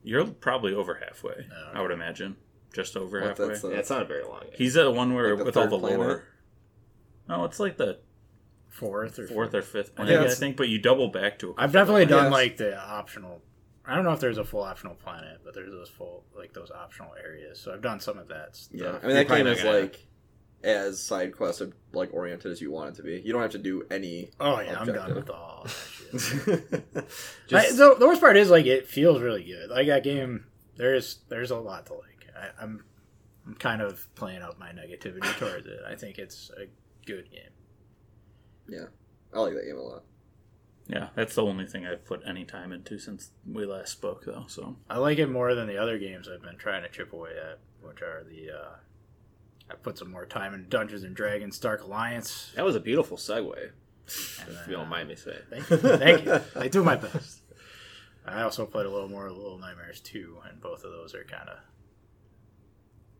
you're 0.02 0.24
probably 0.26 0.72
over 0.72 0.94
halfway. 0.94 1.46
Oh, 1.52 1.70
I 1.74 1.82
would 1.82 1.90
imagine 1.90 2.36
just 2.72 2.96
over 2.96 3.18
What, 3.20 3.28
halfway. 3.30 3.48
that's 3.48 3.60
the- 3.62 3.70
Yeah, 3.70 3.76
it's 3.78 3.90
not 3.90 4.02
a 4.02 4.06
very 4.06 4.24
long 4.24 4.40
game. 4.42 4.52
He's 4.56 4.76
at 4.76 4.84
the 4.84 4.90
one 4.92 5.14
where 5.14 5.30
Like 5.30 5.38
the 5.38 5.44
with 5.44 5.56
all 5.56 5.66
the 5.68 5.78
planet? 5.78 5.98
lore. 5.98 6.24
No, 7.28 7.44
it's 7.44 7.58
like 7.60 7.76
the 7.76 7.98
fourth 8.68 9.18
or 9.18 9.26
fourth 9.26 9.54
or 9.54 9.62
fifth 9.62 9.86
think 9.88 9.96
planet, 9.96 10.30
I 10.30 10.34
think. 10.34 10.56
But 10.56 10.68
you 10.68 10.78
double 10.78 11.08
back 11.08 11.38
to. 11.40 11.54
I've 11.58 11.72
definitely 11.72 12.06
done 12.06 12.30
like 12.30 12.56
the 12.56 12.78
optional. 12.78 13.42
I 13.86 13.94
don't 13.94 14.04
know 14.04 14.12
if 14.12 14.20
there's 14.20 14.38
a 14.38 14.44
full 14.44 14.62
optional 14.62 14.94
planet, 14.94 15.40
but 15.44 15.54
there's 15.54 15.70
those 15.70 15.88
full 15.88 16.24
like 16.36 16.52
those 16.52 16.70
optional 16.70 17.12
areas. 17.22 17.60
So 17.60 17.72
I've 17.72 17.82
done 17.82 18.00
some 18.00 18.18
of 18.18 18.28
that. 18.28 18.56
Stuff. 18.56 18.80
Yeah, 18.80 18.86
I 18.88 18.92
mean 18.92 19.00
You're 19.02 19.12
that 19.14 19.26
probably 19.28 19.44
game 19.44 19.52
is 19.52 19.62
gonna- 19.62 19.78
like 19.80 20.06
as 20.64 21.00
side 21.00 21.36
quest 21.36 21.62
like 21.92 22.12
oriented 22.12 22.50
as 22.50 22.60
you 22.60 22.72
want 22.72 22.90
it 22.90 22.94
to 22.96 23.02
be. 23.02 23.20
You 23.24 23.32
don't 23.32 23.42
have 23.42 23.52
to 23.52 23.58
do 23.58 23.84
any. 23.90 24.30
Oh 24.40 24.58
yeah, 24.60 24.80
I'm 24.80 24.86
done 24.86 24.96
Objective. 25.12 25.16
with 25.16 25.30
all 25.30 25.62
that 25.64 27.10
shit. 27.10 27.52
I, 27.54 27.70
the, 27.72 27.94
the 27.98 28.06
worst 28.06 28.20
part 28.20 28.36
is 28.36 28.50
like 28.50 28.66
it 28.66 28.88
feels 28.88 29.20
really 29.20 29.44
good. 29.44 29.70
Like 29.70 29.86
that 29.86 30.02
game, 30.02 30.46
there's 30.76 31.18
there's 31.28 31.50
a 31.50 31.56
lot 31.58 31.86
to 31.86 31.94
like. 31.94 32.26
I, 32.36 32.62
I'm 32.62 32.84
I'm 33.46 33.54
kind 33.54 33.80
of 33.82 34.12
playing 34.16 34.42
up 34.42 34.58
my 34.58 34.70
negativity 34.70 35.32
towards 35.38 35.66
it. 35.66 35.78
I 35.88 35.94
think 35.94 36.18
it's 36.18 36.50
a 36.56 36.66
good 37.06 37.30
game. 37.30 37.50
Yeah, 38.68 38.86
I 39.32 39.38
like 39.40 39.54
that 39.54 39.64
game 39.66 39.76
a 39.78 39.82
lot. 39.82 40.02
Yeah, 40.88 41.08
that's 41.16 41.34
the 41.34 41.42
only 41.42 41.66
thing 41.66 41.84
I've 41.84 42.04
put 42.04 42.22
any 42.26 42.44
time 42.44 42.70
into 42.72 42.98
since 42.98 43.30
we 43.50 43.66
last 43.66 43.90
spoke, 43.92 44.24
though. 44.24 44.44
So 44.48 44.76
I 44.88 44.98
like 44.98 45.18
it 45.18 45.26
more 45.28 45.54
than 45.54 45.66
the 45.66 45.76
other 45.78 45.98
games 45.98 46.28
I've 46.28 46.42
been 46.42 46.56
trying 46.58 46.82
to 46.82 46.88
chip 46.88 47.12
away 47.12 47.30
at, 47.30 47.58
which 47.86 48.02
are 48.02 48.24
the. 48.24 48.50
uh 48.56 48.70
I 49.68 49.74
put 49.74 49.98
some 49.98 50.12
more 50.12 50.24
time 50.26 50.54
in 50.54 50.68
Dungeons 50.68 51.02
and 51.02 51.16
Dragons: 51.16 51.58
Dark 51.58 51.82
Alliance. 51.82 52.52
that 52.54 52.64
was 52.64 52.76
a 52.76 52.80
beautiful 52.80 53.16
segue. 53.16 53.52
and 53.58 53.68
If 54.06 54.46
then, 54.46 54.56
you 54.68 54.72
don't 54.76 54.86
uh, 54.86 54.90
mind 54.90 55.08
me 55.08 55.16
saying. 55.16 55.38
Thank 55.50 55.68
you. 55.70 55.76
Thank 55.76 56.24
you. 56.24 56.40
I 56.54 56.68
do 56.68 56.84
my 56.84 56.94
best. 56.94 57.42
I 58.24 58.42
also 58.42 58.64
played 58.66 58.86
a 58.86 58.90
little 58.90 59.08
more 59.08 59.26
of 59.26 59.36
Little 59.36 59.58
Nightmares 59.58 60.00
2, 60.00 60.38
and 60.48 60.60
both 60.60 60.84
of 60.84 60.92
those 60.92 61.14
are 61.16 61.24
kind 61.24 61.48
of 61.48 61.58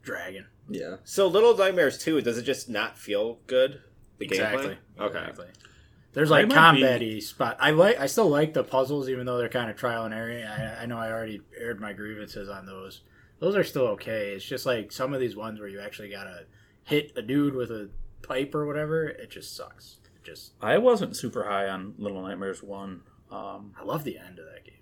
dragging. 0.03 0.47
Yeah, 0.69 0.97
So, 1.05 1.27
Little 1.27 1.57
Nightmares 1.57 1.99
2, 1.99 2.21
does 2.23 2.39
it 2.39 2.43
just 2.43 2.69
not 2.69 2.99
feel 2.99 3.39
good? 3.47 3.81
The 4.19 4.25
Exactly. 4.27 4.65
gameplay? 4.99 5.05
Okay. 5.07 5.19
Exactly. 5.19 5.47
There's 6.17 6.31
like 6.31 6.49
combat-y 6.49 7.19
spot. 7.19 7.59
I 7.61 7.73
like. 7.73 8.01
I 8.01 8.07
still 8.07 8.31
like 8.31 8.55
the 8.55 8.65
puzzles, 8.65 9.11
even 9.11 9.27
though 9.27 9.37
they're 9.37 9.51
kind 9.51 9.71
of 9.71 9.77
trial 9.77 10.07
and 10.07 10.15
error. 10.15 10.33
I, 10.49 10.85
I 10.85 10.87
know 10.87 10.97
I 10.97 11.13
already 11.13 11.43
aired 11.61 11.79
my 11.79 11.93
grievances 11.93 12.49
on 12.49 12.65
those. 12.65 13.03
Those 13.39 13.55
are 13.55 13.63
still 13.63 13.89
okay. 13.89 14.31
It's 14.31 14.43
just 14.47 14.65
like 14.65 14.93
some 14.93 15.13
of 15.13 15.21
these 15.21 15.37
ones 15.37 15.61
where 15.61 15.69
you 15.69 15.79
actually 15.79 16.09
gotta 16.09 16.47
hit 16.85 17.13
a 17.17 17.21
dude 17.23 17.55
with 17.55 17.71
a 17.71 17.91
pipe 18.23 18.55
or 18.55 18.65
whatever. 18.65 19.07
It 19.07 19.31
just 19.31 19.55
sucks. 19.55 19.99
It 20.17 20.25
just. 20.25 20.53
I 20.63 20.79
wasn't 20.79 21.19
super 21.19 21.45
high 21.45 21.69
on 21.69 21.93
Little 21.99 22.23
Nightmares 22.23 22.63
one. 22.63 23.03
Um, 23.31 23.75
I 23.79 23.85
love 23.85 24.05
the 24.05 24.17
end 24.17 24.39
of 24.39 24.47
that 24.47 24.65
game. 24.65 24.75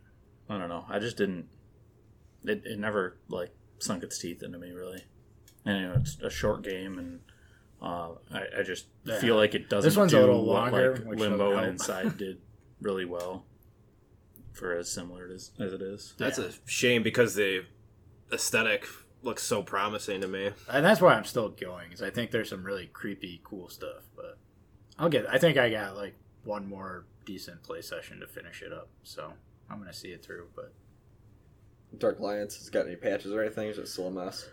I 0.48 0.56
don't 0.56 0.68
know. 0.68 0.84
I 0.88 1.00
just 1.00 1.16
didn't. 1.16 1.48
It, 2.44 2.62
it 2.64 2.78
never 2.78 3.16
like 3.26 3.50
sunk 3.80 4.04
its 4.04 4.20
teeth 4.20 4.44
into 4.44 4.60
me 4.60 4.70
really. 4.70 5.02
And 5.64 5.80
you 5.80 5.88
know, 5.88 5.94
it's 5.94 6.16
a 6.22 6.30
short 6.30 6.62
game, 6.62 6.96
and 6.96 7.18
uh, 7.84 8.08
I, 8.32 8.60
I 8.60 8.62
just 8.62 8.86
Yeah. 9.04 9.18
feel 9.20 9.36
like 9.36 9.54
it 9.54 9.68
doesn't. 9.68 9.86
This 9.88 9.96
one's 9.96 10.12
a 10.12 10.16
do 10.16 10.20
little 10.22 10.44
what, 10.46 10.72
longer, 10.72 10.96
like, 11.06 11.18
Limbo 11.18 11.56
and. 11.58 11.66
Inside 11.72 12.16
did 12.18 12.40
really 12.80 13.04
well 13.04 13.44
for 14.52 14.72
as 14.76 14.90
similar 14.90 15.28
as, 15.32 15.50
as 15.60 15.72
it 15.72 15.82
is. 15.82 16.14
That's 16.18 16.38
Yeah. 16.38 16.46
a 16.46 16.50
shame 16.66 17.02
because 17.02 17.34
the 17.34 17.64
aesthetic 18.32 18.86
looks 19.22 19.42
so 19.42 19.62
promising 19.62 20.20
to 20.22 20.28
me. 20.28 20.50
and 20.68 20.84
that's 20.84 21.00
why 21.00 21.14
I'm 21.14 21.24
still 21.24 21.48
going. 21.50 21.92
Is 21.92 22.02
I 22.02 22.10
think 22.10 22.30
there's 22.30 22.48
some 22.50 22.64
really 22.64 22.86
creepy, 22.86 23.40
cool 23.44 23.68
stuff. 23.68 24.04
But 24.16 24.38
I'll 24.98 25.08
get. 25.08 25.26
I 25.28 25.38
think 25.38 25.56
I 25.58 25.70
got 25.70 25.96
like 25.96 26.14
one 26.44 26.68
more 26.68 27.04
decent 27.26 27.62
play 27.62 27.80
session 27.82 28.20
to 28.20 28.26
finish 28.26 28.62
it 28.62 28.72
up. 28.72 28.88
So 29.02 29.32
I'm 29.70 29.78
gonna 29.78 29.92
see 29.92 30.08
it 30.08 30.24
through. 30.24 30.48
But 30.54 30.72
Dark 31.98 32.18
Alliance 32.18 32.56
has 32.58 32.70
got 32.70 32.86
any 32.86 32.96
patches 32.96 33.32
or 33.32 33.40
anything? 33.42 33.68
Is 33.68 33.78
it 33.78 33.88
still 33.88 34.08
a 34.08 34.10
mess? 34.10 34.48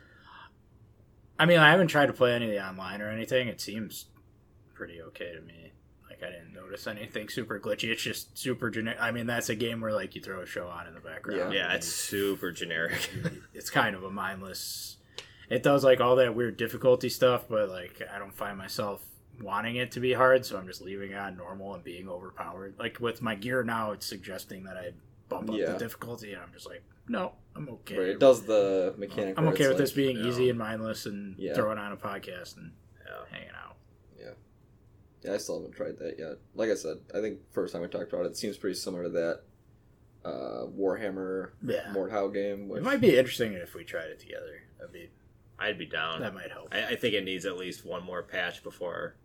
I 1.41 1.45
mean, 1.47 1.57
I 1.57 1.71
haven't 1.71 1.87
tried 1.87 2.05
to 2.05 2.13
play 2.13 2.33
any 2.33 2.45
of 2.45 2.51
the 2.51 2.63
online 2.63 3.01
or 3.01 3.09
anything. 3.09 3.47
It 3.47 3.59
seems 3.59 4.05
pretty 4.75 5.01
okay 5.01 5.33
to 5.33 5.41
me. 5.41 5.71
Like 6.09 6.21
I 6.23 6.27
didn't 6.31 6.53
notice 6.53 6.85
anything 6.85 7.29
super 7.29 7.59
glitchy. 7.59 7.89
It's 7.89 8.03
just 8.03 8.37
super 8.37 8.69
generic. 8.69 8.99
I 9.01 9.11
mean, 9.11 9.25
that's 9.25 9.49
a 9.49 9.55
game 9.55 9.81
where 9.81 9.91
like 9.93 10.13
you 10.15 10.21
throw 10.21 10.41
a 10.41 10.45
show 10.45 10.67
on 10.67 10.85
in 10.87 10.93
the 10.93 10.99
background. 10.99 11.53
Yeah, 11.53 11.65
and 11.65 11.73
it's 11.73 11.87
super 11.87 12.51
generic. 12.51 13.09
it's 13.53 13.69
kind 13.71 13.95
of 13.95 14.03
a 14.03 14.11
mindless. 14.11 14.97
It 15.49 15.63
does 15.63 15.83
like 15.83 15.99
all 15.99 16.15
that 16.17 16.35
weird 16.35 16.57
difficulty 16.57 17.09
stuff, 17.09 17.45
but 17.49 17.69
like 17.69 18.01
I 18.13 18.19
don't 18.19 18.33
find 18.35 18.57
myself 18.57 19.01
wanting 19.41 19.77
it 19.77 19.91
to 19.93 19.99
be 19.99 20.13
hard, 20.13 20.45
so 20.45 20.57
I'm 20.57 20.67
just 20.67 20.81
leaving 20.83 21.11
it 21.11 21.17
on 21.17 21.37
normal 21.37 21.73
and 21.73 21.83
being 21.83 22.07
overpowered. 22.07 22.75
Like 22.77 22.99
with 22.99 23.21
my 23.23 23.33
gear 23.33 23.63
now, 23.63 23.91
it's 23.91 24.05
suggesting 24.05 24.63
that 24.65 24.77
I 24.77 24.91
bump 25.27 25.49
up 25.49 25.55
Yeah. 25.57 25.71
the 25.71 25.79
difficulty, 25.79 26.33
and 26.33 26.41
I'm 26.43 26.53
just 26.53 26.67
like, 26.69 26.83
no, 27.11 27.33
I'm 27.55 27.67
okay. 27.69 27.97
Right. 27.97 28.07
It 28.09 28.19
does 28.19 28.43
the 28.43 28.95
mechanic. 28.97 29.35
I'm 29.37 29.47
okay 29.49 29.63
it's 29.65 29.69
with 29.69 29.77
this 29.77 29.91
being 29.91 30.17
you 30.17 30.23
know. 30.23 30.29
easy 30.29 30.49
and 30.49 30.57
mindless 30.57 31.05
and 31.05 31.35
Yeah. 31.37 31.53
throwing 31.53 31.77
on 31.77 31.91
a 31.91 31.97
podcast 31.97 32.57
and 32.57 32.71
Yeah. 33.05 33.13
hanging 33.29 33.49
out. 33.49 33.75
Yeah. 34.19 34.31
Yeah, 35.23 35.33
I 35.33 35.37
still 35.37 35.57
haven't 35.59 35.73
tried 35.75 35.97
that 35.99 36.17
yet. 36.17 36.37
Like 36.55 36.69
I 36.69 36.75
said, 36.75 36.97
I 37.13 37.21
think 37.21 37.39
first 37.51 37.73
time 37.73 37.81
we 37.81 37.87
talked 37.89 38.11
about 38.13 38.25
it, 38.25 38.29
it 38.31 38.37
seems 38.37 38.57
pretty 38.57 38.75
similar 38.75 39.03
to 39.03 39.09
that 39.09 39.41
uh, 40.23 40.67
Warhammer 40.67 41.49
Yeah. 41.63 41.91
Mordhau 41.93 42.31
game. 42.33 42.69
Which, 42.69 42.81
It 42.81 42.83
might 42.85 43.01
be 43.01 43.17
interesting 43.17 43.53
if 43.53 43.73
we 43.73 43.83
tried 43.83 44.09
it 44.11 44.19
together. 44.19 44.61
That'd 44.79 44.93
be 44.93 45.09
I'd 45.59 45.77
be 45.77 45.85
down. 45.87 46.21
that 46.21 46.33
might 46.33 46.51
help. 46.51 46.69
I, 46.71 46.89
I 46.89 46.95
think 46.95 47.13
it 47.15 47.23
needs 47.23 47.45
at 47.45 47.57
least 47.57 47.85
one 47.85 48.03
more 48.03 48.23
patch 48.23 48.63
before. 48.63 49.15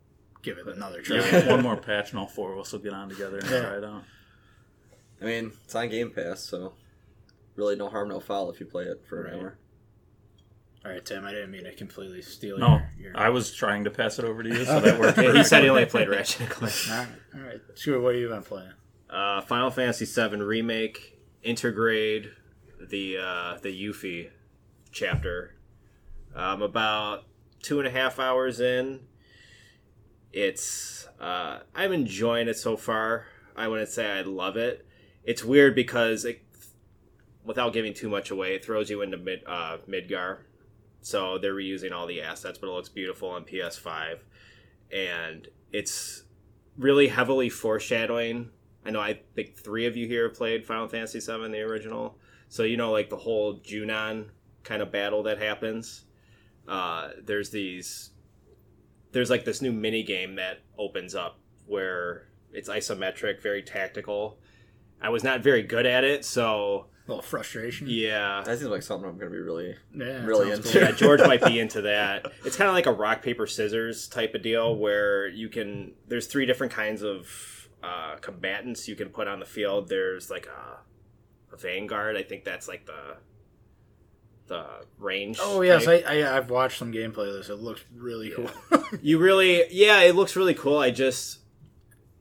Give 0.43 0.57
it 0.57 0.67
another 0.67 1.01
try. 1.01 1.17
Yeah, 1.17 1.49
one 1.49 1.63
more 1.63 1.77
patch 1.77 2.11
and 2.11 2.19
all 2.19 2.27
four 2.27 2.53
of 2.53 2.59
us 2.59 2.71
will 2.71 2.79
get 2.79 2.93
on 2.93 3.09
together 3.09 3.37
and 3.39 3.49
Yeah. 3.49 3.61
try 3.61 3.77
it 3.77 3.83
out. 3.83 4.03
I 5.21 5.25
mean, 5.25 5.51
it's 5.63 5.73
on 5.75 5.89
Game 5.89 6.11
Pass, 6.11 6.41
so 6.41 6.73
really 7.57 7.75
no 7.75 7.89
harm, 7.89 8.07
no 8.09 8.19
foul 8.21 8.49
if 8.51 8.59
you 8.61 8.65
play 8.65 8.83
it 8.85 9.03
for 9.09 9.23
Right. 9.23 9.33
an 9.33 9.39
hour. 9.39 9.57
All 10.85 10.91
right, 10.91 11.03
Tim. 11.05 11.25
I 11.25 11.31
didn't 11.31 11.51
mean 11.51 11.65
to 11.65 11.73
completely 11.75 12.21
steal 12.21 12.57
No, 12.57 12.79
your. 12.97 13.11
your... 13.11 13.17
I 13.17 13.27
was 13.29 13.53
trying 13.53 13.83
to 13.83 13.89
pass 13.91 14.19
it 14.19 14.25
over 14.25 14.41
to 14.43 14.49
you, 14.49 14.63
so 14.63 14.79
that 14.79 14.97
worked. 14.99 15.17
Yeah, 15.17 15.33
he 15.33 15.43
said 15.43 15.63
he 15.63 15.69
only 15.69 15.85
played 15.85 16.07
Ratchet 16.07 16.41
and 16.41 16.49
Clank. 16.49 16.73
All 16.89 16.95
right, 16.97 17.07
all 17.35 17.41
right. 17.41 17.61
Sure. 17.75 17.99
What 17.99 18.13
have 18.13 18.21
you 18.21 18.29
been 18.29 18.43
playing? 18.43 18.71
Uh, 19.09 19.41
Final 19.41 19.69
Fantasy 19.71 20.05
VII 20.05 20.37
remake, 20.37 21.19
Intergrade, 21.43 22.29
the 22.79 23.17
uh, 23.17 23.57
the 23.61 23.69
Yuffie 23.69 24.29
chapter. 24.91 25.55
I'm 26.35 26.61
about 26.61 27.25
two 27.61 27.79
and 27.79 27.87
a 27.87 27.91
half 27.91 28.19
hours 28.19 28.59
in. 28.61 28.99
It's 30.31 31.07
uh, 31.19 31.59
I'm 31.75 31.91
enjoying 31.91 32.47
it 32.47 32.57
so 32.57 32.77
far. 32.77 33.25
I 33.55 33.67
wouldn't 33.67 33.89
say 33.89 34.09
I 34.11 34.21
love 34.21 34.55
it. 34.57 34.85
It's 35.23 35.43
weird 35.43 35.73
because 35.75 36.25
it, 36.25 36.43
without 37.47 37.73
giving 37.73 37.93
too 37.93 38.09
much 38.09 38.29
away, 38.29 38.53
it 38.53 38.63
throws 38.63 38.89
you 38.89 39.01
into 39.01 39.17
mid 39.17 39.41
uh, 39.47 39.77
Midgar. 39.89 40.39
So 41.01 41.37
they're 41.37 41.55
reusing 41.55 41.91
all 41.91 42.05
the 42.05 42.21
assets, 42.21 42.59
but 42.59 42.67
it 42.67 42.71
looks 42.71 42.89
beautiful 42.89 43.29
on 43.29 43.45
PS5, 43.45 44.19
and 44.91 45.47
it's 45.71 46.23
really 46.77 47.07
heavily 47.07 47.49
foreshadowing 47.49 48.49
I 48.87 48.89
know 48.89 49.01
I 49.01 49.19
think 49.35 49.57
three 49.57 49.85
of 49.85 49.97
you 49.97 50.07
here 50.07 50.29
have 50.29 50.37
played 50.37 50.65
Final 50.65 50.87
Fantasy 50.87 51.19
VII, 51.19 51.49
the 51.49 51.61
original. 51.61 52.17
So 52.47 52.63
you 52.63 52.77
know, 52.77 52.93
like 52.93 53.09
the 53.09 53.17
whole 53.17 53.59
Junon 53.59 54.29
kind 54.63 54.81
of 54.81 54.93
battle 54.93 55.23
that 55.23 55.39
happens. 55.39 56.05
Uh, 56.65 57.09
there's 57.21 57.49
these, 57.49 58.11
there's 59.11 59.29
like 59.29 59.43
this 59.43 59.61
new 59.61 59.73
mini 59.73 60.03
game 60.03 60.35
that 60.35 60.59
opens 60.77 61.15
up 61.15 61.37
where 61.65 62.29
it's 62.53 62.69
isometric, 62.69 63.41
very 63.41 63.61
tactical. 63.61 64.39
I 65.01 65.09
was 65.09 65.21
not 65.21 65.41
very 65.41 65.63
good 65.63 65.85
at 65.85 66.05
it, 66.05 66.23
so 66.23 66.85
A 67.07 67.11
little 67.11 67.21
frustration. 67.21 67.87
yeah. 67.89 68.41
That 68.45 68.59
seems 68.59 68.69
like 68.69 68.83
something 68.83 69.09
I'm 69.09 69.17
going 69.17 69.31
to 69.31 69.35
be 69.37 69.41
really. 69.41 69.75
Yeah, 69.95 70.25
Really 70.25 70.51
into 70.51 70.71
cool. 70.73 70.81
yeah, 70.81 70.91
George 70.91 71.21
might 71.21 71.41
be 71.43 71.57
into 71.59 71.81
that. 71.83 72.25
It's 72.43 72.57
kind 72.57 72.67
of 72.67 72.73
like 72.75 72.85
a 72.85 72.91
rock 72.91 73.21
paper 73.21 73.47
scissors 73.47 74.07
type 74.09 74.35
of 74.35 74.41
deal 74.41 74.75
where 74.75 75.27
you 75.27 75.47
can. 75.49 75.93
There's 76.07 76.27
three 76.27 76.45
different 76.45 76.73
kinds 76.73 77.03
of 77.03 77.69
uh, 77.81 78.17
combatants 78.19 78.87
you 78.89 78.95
can 78.95 79.09
put 79.09 79.27
on 79.27 79.39
the 79.39 79.45
field. 79.45 79.87
There's 79.87 80.29
like 80.29 80.47
a, 80.47 81.53
a 81.53 81.57
vanguard. 81.57 82.17
I 82.17 82.23
think 82.23 82.43
that's 82.43 82.67
like 82.67 82.85
the 82.85 83.15
the 84.47 84.65
range. 84.97 85.37
Oh 85.41 85.61
yes, 85.61 85.85
type. 85.85 86.03
I, 86.07 86.21
I 86.23 86.37
I've 86.37 86.49
watched 86.49 86.77
some 86.77 86.91
gameplay 86.91 87.27
of 87.29 87.33
this. 87.35 87.49
It 87.49 87.59
looks 87.59 87.83
really 87.95 88.31
cool. 88.31 88.49
you 89.01 89.17
really 89.17 89.63
yeah. 89.71 90.01
It 90.01 90.15
looks 90.15 90.35
really 90.35 90.53
cool. 90.55 90.77
I 90.77 90.91
just 90.91 91.39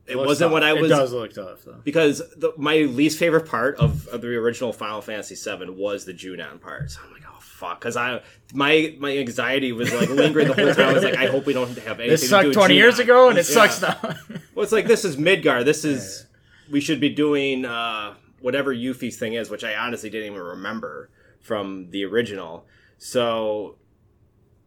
it, 0.07 0.17
looks 0.17 0.27
wasn't 0.29 0.47
tough. 0.49 0.53
what 0.53 0.63
I 0.63 0.73
was 0.75 0.91
It 0.91 0.95
does 0.95 1.13
look 1.13 1.33
tough 1.35 1.63
though. 1.65 1.81
because 1.85 2.19
the, 2.37 2.53
my 2.57 2.77
least 2.79 3.19
favorite 3.19 3.47
part 3.49 3.77
of, 3.77 4.07
of 4.09 4.21
the 4.21 4.29
original 4.37 4.73
Final 4.73 5.01
Fantasy 5.03 5.35
VII 5.35 5.71
was 5.71 6.05
the 6.05 6.13
Junon 6.15 6.61
part. 6.61 6.91
So 6.91 7.01
I'm 7.05 7.13
like, 7.13 7.23
oh 7.29 7.37
fuck, 7.41 7.81
because 7.81 7.97
I 7.97 8.23
my 8.55 8.95
my 8.99 9.17
anxiety 9.17 9.73
was 9.73 9.93
like 9.93 10.09
lingering 10.09 10.49
the 10.49 10.55
whole 10.55 10.73
time. 10.75 10.89
I 10.89 10.93
was 10.93 11.05
like, 11.05 11.17
I 11.17 11.27
hope 11.27 11.47
we 11.47 11.53
don't 11.53 11.69
have 11.79 11.99
anything. 12.01 12.09
This 12.11 12.21
to 12.23 12.27
do 12.27 12.31
sucked 12.31 12.47
with 12.49 12.55
20 12.57 12.75
years 12.75 12.99
ago, 12.99 13.29
and 13.31 13.39
it 13.39 13.49
Yeah. 13.49 13.55
sucks 13.67 13.83
now. 13.83 14.15
Well, 14.55 14.63
it's 14.63 14.73
like 14.73 14.87
this 14.87 15.05
is 15.05 15.17
Midgar. 15.19 15.65
This 15.65 15.85
is 15.85 16.25
we 16.71 16.81
should 16.81 16.99
be 16.99 17.11
doing 17.11 17.65
uh, 17.67 18.15
whatever 18.41 18.75
Yuffie's 18.75 19.19
thing 19.19 19.35
is, 19.35 19.51
which 19.51 19.65
I 19.65 19.75
honestly 19.75 20.09
didn't 20.09 20.33
even 20.33 20.41
remember 20.47 21.11
from 21.41 21.91
the 21.91 22.05
original. 22.07 22.65
So 22.99 23.77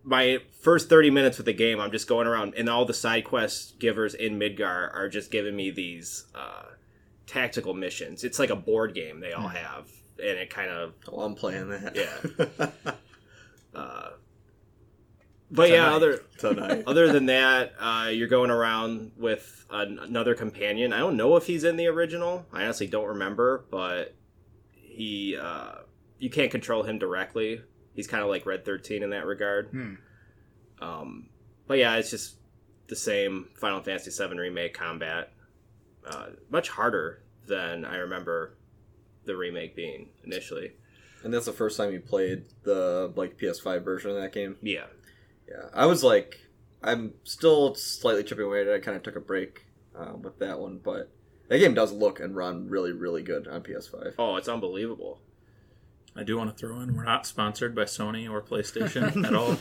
my 0.09 0.39
first 0.61 0.89
30 0.89 1.11
minutes 1.11 1.37
with 1.37 1.45
the 1.45 1.53
game, 1.53 1.79
I'm 1.79 1.91
just 1.91 2.07
going 2.07 2.27
around, 2.27 2.55
and 2.57 2.67
all 2.67 2.83
the 2.85 2.93
side 2.93 3.23
quest 3.23 3.79
givers 3.79 4.15
in 4.15 4.39
Midgar 4.39 4.93
are 4.93 5.07
just 5.07 5.29
giving 5.29 5.55
me 5.55 5.69
these 5.69 6.25
uh, 6.33 6.63
tactical 7.27 7.73
missions. 7.75 8.23
It's 8.23 8.39
like 8.39 8.49
a 8.49 8.55
board 8.55 8.95
game 8.95 9.19
they 9.19 9.33
all 9.33 9.47
have, 9.47 9.87
and 10.17 10.37
it 10.37 10.49
kind 10.49 10.71
of 10.71 10.93
Oh, 11.07 11.21
I'm 11.21 11.35
playing 11.35 11.69
that. 11.69 11.95
Yeah. 11.95 12.69
uh, 13.79 14.09
but 15.51 15.69
yeah, 15.69 15.93
other 15.93 16.21
Tonight. 16.37 16.83
other 16.87 17.11
than 17.11 17.27
that, 17.27 17.73
uh, 17.79 18.09
you're 18.11 18.27
going 18.27 18.51
around 18.51 19.11
with 19.15 19.65
an, 19.69 19.99
another 19.99 20.33
companion. 20.33 20.91
I 20.91 20.99
don't 20.99 21.17
know 21.17 21.35
if 21.37 21.45
he's 21.45 21.63
in 21.63 21.77
the 21.77 21.87
original. 21.87 22.45
I 22.51 22.63
honestly 22.63 22.87
don't 22.87 23.07
remember, 23.07 23.65
but 23.69 24.15
he 24.73 25.37
uh, 25.39 25.75
you 26.17 26.29
can't 26.29 26.51
control 26.51 26.83
him 26.83 26.97
directly. 26.99 27.61
He's 27.99 28.07
kind 28.07 28.23
of 28.23 28.29
like 28.29 28.45
Red 28.45 28.63
Thirteen 28.63 29.03
in 29.03 29.09
that 29.09 29.25
regard. 29.25 29.71
Hmm. 29.71 29.95
Um, 30.81 31.29
but 31.67 31.79
yeah, 31.79 31.97
it's 31.97 32.09
just 32.09 32.37
the 32.87 32.95
same 32.95 33.49
Final 33.57 33.81
Fantasy 33.81 34.09
VII 34.09 34.37
remake 34.39 34.73
combat. 34.73 35.33
Uh, 36.09 36.27
much 36.49 36.69
harder 36.69 37.23
than 37.45 37.83
I 37.83 37.97
remember 37.97 38.55
the 39.25 39.35
remake 39.35 39.75
being 39.75 40.11
initially. 40.23 40.71
And 41.25 41.33
that's 41.33 41.45
the 41.45 41.51
first 41.51 41.75
time 41.75 41.91
you 41.91 41.99
played 41.99 42.45
the 42.63 43.11
like 43.17 43.37
PS5 43.37 43.83
version 43.83 44.11
of 44.11 44.15
that 44.15 44.31
game. 44.31 44.55
Yeah, 44.61 44.85
Yeah, 45.45 45.65
I 45.73 45.85
was 45.85 46.01
like, 46.01 46.39
I'm 46.81 47.15
still 47.25 47.75
slightly 47.75 48.23
chipping 48.23 48.45
away 48.45 48.61
at 48.61 48.67
it. 48.67 48.75
I 48.75 48.79
kind 48.79 48.95
of 48.95 49.03
took 49.03 49.17
a 49.17 49.19
break 49.19 49.65
um, 49.93 50.21
with 50.21 50.39
that 50.39 50.57
one, 50.57 50.79
but 50.81 51.11
that 51.49 51.59
game 51.59 51.73
does 51.73 51.91
look 51.91 52.21
and 52.21 52.33
run 52.33 52.69
really, 52.69 52.93
really 52.93 53.23
good 53.23 53.45
on 53.49 53.61
PS5. 53.61 54.13
Oh, 54.17 54.37
it's 54.37 54.47
unbelievable. 54.47 55.19
I 56.19 56.23
do 56.23 56.37
want 56.37 56.55
to 56.55 56.67
throw 56.67 56.79
in 56.81 56.95
we're 56.95 57.03
not 57.03 57.25
sponsored 57.25 57.73
by 57.75 57.83
Sony 57.83 58.29
or 58.29 58.41
PlayStation 58.41 59.25
at 59.27 59.33
all. 59.33 59.57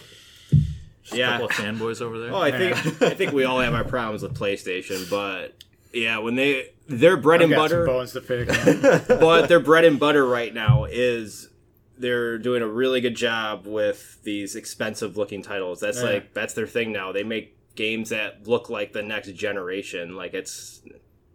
Just 1.02 1.16
Yeah. 1.16 1.28
a 1.36 1.38
couple 1.40 1.46
of 1.46 1.52
fanboys 1.52 2.00
over 2.02 2.18
there. 2.18 2.32
Oh, 2.32 2.40
I 2.40 2.50
think 2.50 3.02
I 3.02 3.10
think 3.14 3.32
we 3.32 3.44
all 3.44 3.60
have 3.60 3.74
our 3.74 3.84
problems 3.84 4.22
with 4.22 4.36
PlayStation, 4.38 5.08
but 5.08 5.54
yeah, 5.92 6.18
when 6.18 6.34
they 6.34 6.70
their 6.86 7.16
bread 7.16 7.40
I've 7.40 7.50
and 7.50 7.54
got 7.54 7.70
some 7.70 7.78
butter, 7.80 7.86
bones 7.86 8.12
to 8.12 8.20
pick. 8.20 8.48
but 9.08 9.48
their 9.48 9.60
bread 9.60 9.84
and 9.84 9.98
butter 9.98 10.26
right 10.26 10.52
now 10.52 10.84
is 10.84 11.48
they're 11.96 12.38
doing 12.38 12.62
a 12.62 12.68
really 12.68 13.00
good 13.00 13.16
job 13.16 13.66
with 13.66 14.22
these 14.22 14.54
expensive 14.54 15.16
looking 15.16 15.42
titles. 15.42 15.80
That's 15.80 15.98
Yeah. 15.98 16.10
like 16.10 16.34
that's 16.34 16.54
their 16.54 16.66
thing 16.66 16.92
now. 16.92 17.12
They 17.12 17.22
make 17.24 17.56
games 17.74 18.08
that 18.10 18.46
look 18.48 18.68
like 18.70 18.92
the 18.92 19.02
next 19.02 19.32
generation. 19.34 20.14
Like 20.16 20.34
it's 20.34 20.80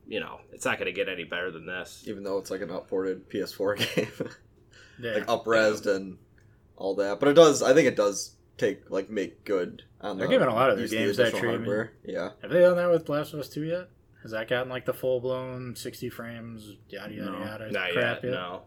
you 0.06 0.20
know, 0.20 0.40
it's 0.52 0.66
not 0.66 0.78
going 0.78 0.86
to 0.86 0.92
get 0.92 1.08
any 1.08 1.24
better 1.24 1.50
than 1.50 1.66
this. 1.66 2.04
Even 2.08 2.24
though 2.24 2.38
it's 2.38 2.52
like 2.52 2.62
an 2.62 2.70
upported 2.70 3.30
PS4 3.30 3.78
game, 3.96 4.30
Yeah. 5.00 5.14
like 5.14 5.28
upresed 5.28 5.86
and 5.94 6.18
all 6.76 6.96
that, 6.96 7.20
but 7.20 7.30
it 7.30 7.34
does. 7.34 7.62
I 7.64 7.74
think 7.74 7.88
it 7.88 7.96
does 7.96 8.36
take 8.58 8.90
like 8.90 9.10
make 9.10 9.44
good 9.46 9.84
on. 10.02 10.18
They're 10.18 10.28
the, 10.28 10.34
giving 10.34 10.48
a 10.48 10.54
lot 10.54 10.70
of 10.70 10.76
their 10.78 10.84
use 10.84 10.92
the 10.92 10.98
games 10.98 11.18
that 11.18 11.32
treatment. 11.32 11.56
hardware. 11.58 11.94
Yeah, 12.06 12.30
Have 12.42 12.52
they 12.52 12.60
done 12.60 12.76
that 12.78 12.90
with 12.90 13.10
Last 13.10 13.34
of 13.34 13.40
Us 13.40 13.50
2 13.50 13.64
yet? 13.64 13.90
Has 14.22 14.32
that 14.32 14.48
gotten 14.48 14.70
like 14.70 14.86
the 14.86 14.94
full 14.94 15.20
blown 15.20 15.76
60 15.76 16.10
frames, 16.10 16.78
yada 16.90 17.14
yada 17.14 17.32
No. 17.32 17.40
yada 17.40 17.72
Not 17.72 17.92
crap 17.92 18.24
yet, 18.24 18.32
no. 18.32 18.62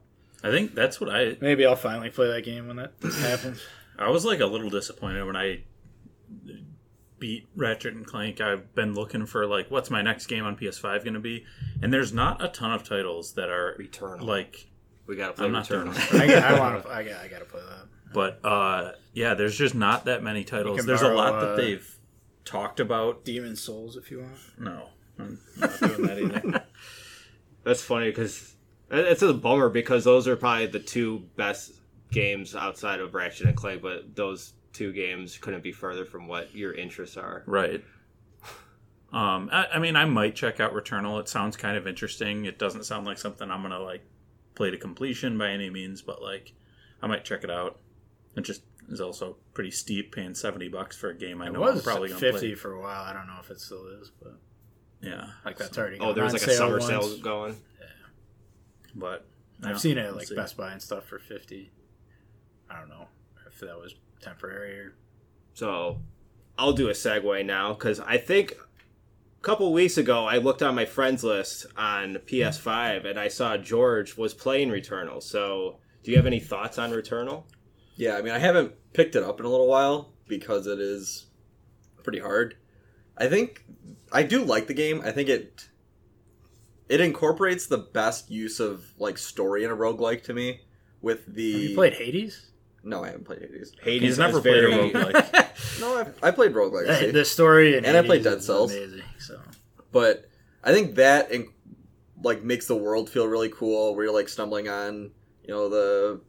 I 0.45 0.51
think 0.51 0.75
that's 0.75 1.01
what 1.01 1.09
I 1.11 1.37
Maybe 1.41 1.65
I'll 1.65 1.77
finally 1.77 2.11
play 2.11 2.27
that 2.29 2.43
game 2.45 2.67
when 2.69 2.77
that 2.77 2.93
happens. 3.21 3.63
I 3.99 4.11
was 4.11 4.25
like 4.27 4.41
a 4.41 4.47
little 4.47 4.69
disappointed 4.69 5.25
when 5.25 5.37
I 5.37 5.61
beat 7.19 7.49
Ratchet 7.57 7.95
and 7.95 8.07
Clank. 8.07 8.41
I've 8.41 8.75
been 8.75 8.95
looking 8.95 9.25
for 9.27 9.47
like 9.47 9.71
what's 9.71 9.91
my 9.91 10.03
next 10.03 10.27
game 10.27 10.45
on 10.45 10.57
PS5 10.57 11.03
going 11.05 11.15
to 11.15 11.21
be, 11.21 11.47
and 11.83 11.93
there's 11.93 12.13
not 12.13 12.45
a 12.45 12.49
ton 12.49 12.73
of 12.73 12.87
titles 12.87 13.33
that 13.35 13.49
are 13.49 13.77
Returnal. 13.79 14.23
like. 14.23 14.67
We 15.07 15.17
got 15.17 15.29
to 15.29 15.33
play 15.35 15.47
I'm 15.47 15.53
not 15.53 15.69
doing 15.69 15.87
Returnal. 15.89 16.11
that. 16.11 16.21
I, 16.21 16.27
got- 16.27 16.43
I 16.45 16.59
want 16.59 16.83
to. 16.85 16.91
I 16.91 17.03
got. 17.05 17.21
I 17.23 17.29
got 17.29 17.39
to 17.41 17.45
play 17.45 17.61
that. 17.61 17.87
But 18.13 18.41
uh, 18.45 18.93
yeah, 19.13 19.35
there's 19.35 19.57
just 19.57 19.75
not 19.75 20.05
that 20.07 20.23
many 20.23 20.45
titles. 20.45 20.79
can 20.79 20.87
There's 20.87 21.03
a 21.03 21.07
borrow, 21.07 21.17
lot 21.17 21.35
uh, 21.35 21.41
that 21.47 21.57
they've 21.57 21.99
talked 22.45 22.81
about. 22.81 23.25
Demon's 23.25 23.61
Souls, 23.61 23.97
if 23.97 24.11
you 24.11 24.21
want. 24.21 24.33
No, 24.59 24.89
I'm 25.19 25.39
not 25.59 25.79
doing 25.81 26.03
that 26.07 26.19
either. 26.19 26.65
That's 27.65 27.83
funny 27.83 28.07
because 28.11 28.55
it's 28.91 29.23
a 29.23 29.35
bummer 29.35 29.69
because 29.69 30.05
those 30.05 30.29
are 30.29 30.37
probably 30.37 30.67
the 30.67 30.79
two 30.79 31.25
best 31.37 31.73
games 32.13 32.55
outside 32.55 33.01
of 33.01 33.13
Ratchet 33.15 33.47
and 33.49 33.57
Clank, 33.57 33.83
but 33.83 34.15
those 34.15 34.53
two 34.73 34.93
games 34.93 35.37
couldn't 35.39 35.63
be 35.65 35.73
further 35.73 36.05
from 36.05 36.29
what 36.29 36.55
your 36.55 36.73
interests 36.73 37.17
are. 37.17 37.43
Right. 37.47 37.83
Um, 39.13 39.49
I, 39.53 39.67
I 39.75 39.79
mean, 39.79 39.97
I 39.97 40.05
might 40.05 40.35
check 40.37 40.61
out 40.61 40.73
Returnal. 40.75 41.19
It 41.21 41.29
sounds 41.29 41.57
kind 41.57 41.77
of 41.77 41.87
interesting. 41.87 42.45
It 42.45 42.59
doesn't 42.59 42.85
sound 42.85 43.07
like 43.07 43.19
something 43.19 43.51
I'm 43.51 43.63
gonna 43.63 43.81
like 43.81 44.03
play 44.57 44.71
to 44.73 44.77
completion 44.77 45.39
by 45.39 45.51
any 45.51 45.71
means, 45.71 46.03
but 46.03 46.21
like, 46.21 46.53
I 47.01 47.07
might 47.07 47.25
check 47.25 47.45
it 47.45 47.51
out. 47.51 47.79
It 48.37 48.41
just 48.43 48.63
is 48.89 49.01
also 49.01 49.37
pretty 49.55 49.71
steep, 49.71 50.15
paying 50.15 50.35
seventy 50.35 50.69
bucks 50.69 50.97
for 50.97 51.11
a 51.11 51.15
game 51.15 51.41
I 51.41 51.47
It 51.47 51.53
know 51.53 51.63
I'm 51.69 51.81
probably 51.81 52.09
gonna 52.09 52.19
50 52.21 52.39
play. 52.41 52.55
for 52.55 52.73
a 52.73 52.81
while. 52.81 53.03
I 53.05 53.13
don't 53.13 53.27
know 53.29 53.39
if 53.41 53.51
it 53.51 53.61
still 53.61 53.87
is, 54.01 54.11
but 54.23 54.35
Yeah, 55.01 55.27
like 55.45 55.57
that's 55.57 55.77
already. 55.79 55.97
Oh, 55.99 56.07
gone 56.07 56.15
there 56.17 56.25
was 56.25 56.33
like 56.33 56.43
a 56.43 56.51
summer 56.51 56.79
once. 56.79 56.87
sale 56.87 57.19
going. 57.19 57.57
Yeah, 57.81 57.87
but 58.95 59.25
Yeah, 59.63 59.71
I've 59.71 59.81
seen 59.81 59.99
it 59.99 60.05
we'll 60.07 60.17
like 60.17 60.27
see. 60.27 60.35
Best 60.35 60.57
Buy 60.57 60.73
and 60.73 60.83
stuff 60.83 61.05
for 61.07 61.19
fifty. 61.19 61.71
I 62.71 62.79
don't 62.79 62.89
know 62.89 63.07
if 63.47 63.61
that 63.61 63.77
was 63.79 63.95
temporary 64.21 64.79
or 64.79 64.95
So 65.55 66.01
I'll 66.59 66.73
do 66.73 66.89
a 66.89 66.93
segue 66.93 67.45
now 67.47 67.73
because 67.75 68.01
I 68.01 68.19
think 68.19 68.53
a 68.53 68.76
couple 69.43 69.73
weeks 69.73 69.97
ago 69.97 70.27
I 70.27 70.39
looked 70.39 70.63
on 70.63 70.75
my 70.75 70.85
friends 70.85 71.23
list 71.23 71.67
on 71.77 72.17
PS5 72.27 73.05
and 73.09 73.19
I 73.19 73.29
saw 73.29 73.57
George 73.57 74.17
was 74.17 74.35
playing 74.35 74.71
Returnal. 74.71 75.23
So 75.23 75.79
do 76.03 76.11
you 76.11 76.17
have 76.17 76.27
any 76.27 76.41
thoughts 76.41 76.79
on 76.79 76.91
Returnal? 76.91 77.45
Yeah, 77.97 78.17
I 78.17 78.23
mean, 78.23 78.33
I 78.33 78.39
haven't 78.39 78.75
picked 78.93 79.17
it 79.17 79.23
up 79.23 79.41
in 79.41 79.47
a 79.47 79.49
little 79.49 79.69
while 79.69 80.13
because 80.29 80.67
it 80.67 80.79
is 80.81 81.27
pretty 82.03 82.19
hard. 82.19 82.57
I 83.17 83.29
think 83.29 83.65
I 84.13 84.23
do 84.23 84.45
like 84.45 84.67
the 84.67 84.75
game. 84.75 85.01
I 85.05 85.11
think 85.11 85.29
it 85.29 85.69
it 86.89 87.01
incorporates 87.01 87.67
the 87.67 87.79
best 87.79 88.31
use 88.31 88.61
of 88.61 88.85
like 88.99 89.19
story 89.19 89.65
in 89.65 89.71
a 89.71 89.77
roguelike 89.77 90.23
to 90.25 90.35
me 90.35 90.61
with 91.01 91.27
the 91.27 91.53
have 91.53 91.63
you 91.63 91.75
played 91.75 91.95
Hades? 91.95 92.51
No, 92.87 93.03
I 93.03 93.09
haven't 93.09 93.25
played 93.25 93.41
Hades. 93.41 93.73
Hades 93.83 94.03
He's 94.03 94.19
never 94.19 94.39
is 94.39 94.43
played 94.43 94.65
a 94.65 94.69
very- 94.71 94.91
roguelike. 94.93 95.43
No, 95.81 95.99
I've, 95.99 96.15
I 96.23 96.31
played 96.31 96.53
roguelikes. 96.53 97.01
see? 97.01 97.11
the 97.11 97.25
story 97.25 97.77
and, 97.77 97.85
And 97.85 97.97
I 97.97 98.03
played 98.03 98.23
Dead 98.23 98.39
is 98.39 98.47
Cells. 98.47 98.73
Amazing. 98.75 99.03
So 99.19 99.41
but 99.93 100.27
I 100.63 100.73
think 100.73 100.95
that 100.97 101.31
in, 101.33 101.49
like 102.23 102.43
makes 102.43 102.67
the 102.67 102.77
world 102.77 103.11
feel 103.11 103.27
really 103.27 103.49
cool. 103.49 103.95
Where 103.95 104.05
you're 104.05 104.15
like 104.15 104.29
stumbling 104.29 104.69
on, 104.69 105.11
you 105.43 105.49
know, 105.55 105.69
the 105.69 106.21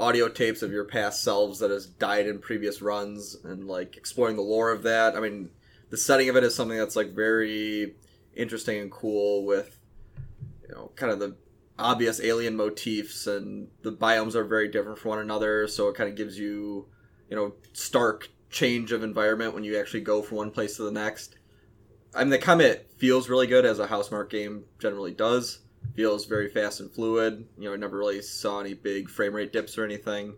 audio 0.00 0.28
tapes 0.28 0.62
of 0.62 0.72
your 0.72 0.84
past 0.84 1.22
selves 1.22 1.58
that 1.60 1.70
has 1.70 1.86
died 1.86 2.26
in 2.26 2.38
previous 2.38 2.80
runs, 2.82 3.36
and 3.44 3.66
like 3.68 3.96
exploring 3.96 4.36
the 4.36 4.42
lore 4.42 4.70
of 4.72 4.82
that. 4.84 5.14
I 5.16 5.20
mean, 5.20 5.50
the 5.90 5.96
setting 5.96 6.28
of 6.28 6.36
it 6.36 6.44
is 6.44 6.54
something 6.54 6.78
that's 6.78 6.96
like 6.96 7.10
very 7.14 7.94
interesting 8.34 8.80
and 8.80 8.90
cool 8.90 9.44
with, 9.44 9.78
you 10.68 10.74
know, 10.74 10.90
kind 10.96 11.12
of 11.12 11.18
the 11.18 11.36
obvious 11.82 12.20
alien 12.20 12.56
motifs, 12.56 13.26
and 13.26 13.68
the 13.82 13.92
biomes 13.92 14.34
are 14.34 14.44
very 14.44 14.68
different 14.68 14.98
from 14.98 15.10
one 15.10 15.18
another. 15.18 15.68
So 15.68 15.88
it 15.88 15.96
kind 15.96 16.08
of 16.08 16.16
gives 16.16 16.38
you, 16.38 16.86
you 17.28 17.36
know, 17.36 17.54
stark 17.72 18.30
change 18.50 18.92
of 18.92 19.02
environment 19.02 19.54
when 19.54 19.64
you 19.64 19.78
actually 19.78 20.02
go 20.02 20.22
from 20.22 20.38
one 20.38 20.50
place 20.50 20.76
to 20.76 20.82
the 20.82 20.90
next. 20.90 21.36
I 22.14 22.20
mean, 22.20 22.30
the 22.30 22.38
Comet 22.38 22.90
feels 22.98 23.28
really 23.28 23.46
good 23.46 23.64
as 23.64 23.78
a 23.78 23.86
Housemarque 23.86 24.30
game 24.30 24.64
generally 24.78 25.12
does. 25.12 25.60
Feels 25.96 26.26
very 26.26 26.48
fast 26.48 26.80
and 26.80 26.90
fluid. 26.90 27.46
You 27.58 27.68
know, 27.68 27.74
I 27.74 27.76
never 27.76 27.98
really 27.98 28.22
saw 28.22 28.60
any 28.60 28.74
big 28.74 29.08
frame 29.08 29.34
rate 29.34 29.52
dips 29.52 29.76
or 29.78 29.84
anything. 29.84 30.34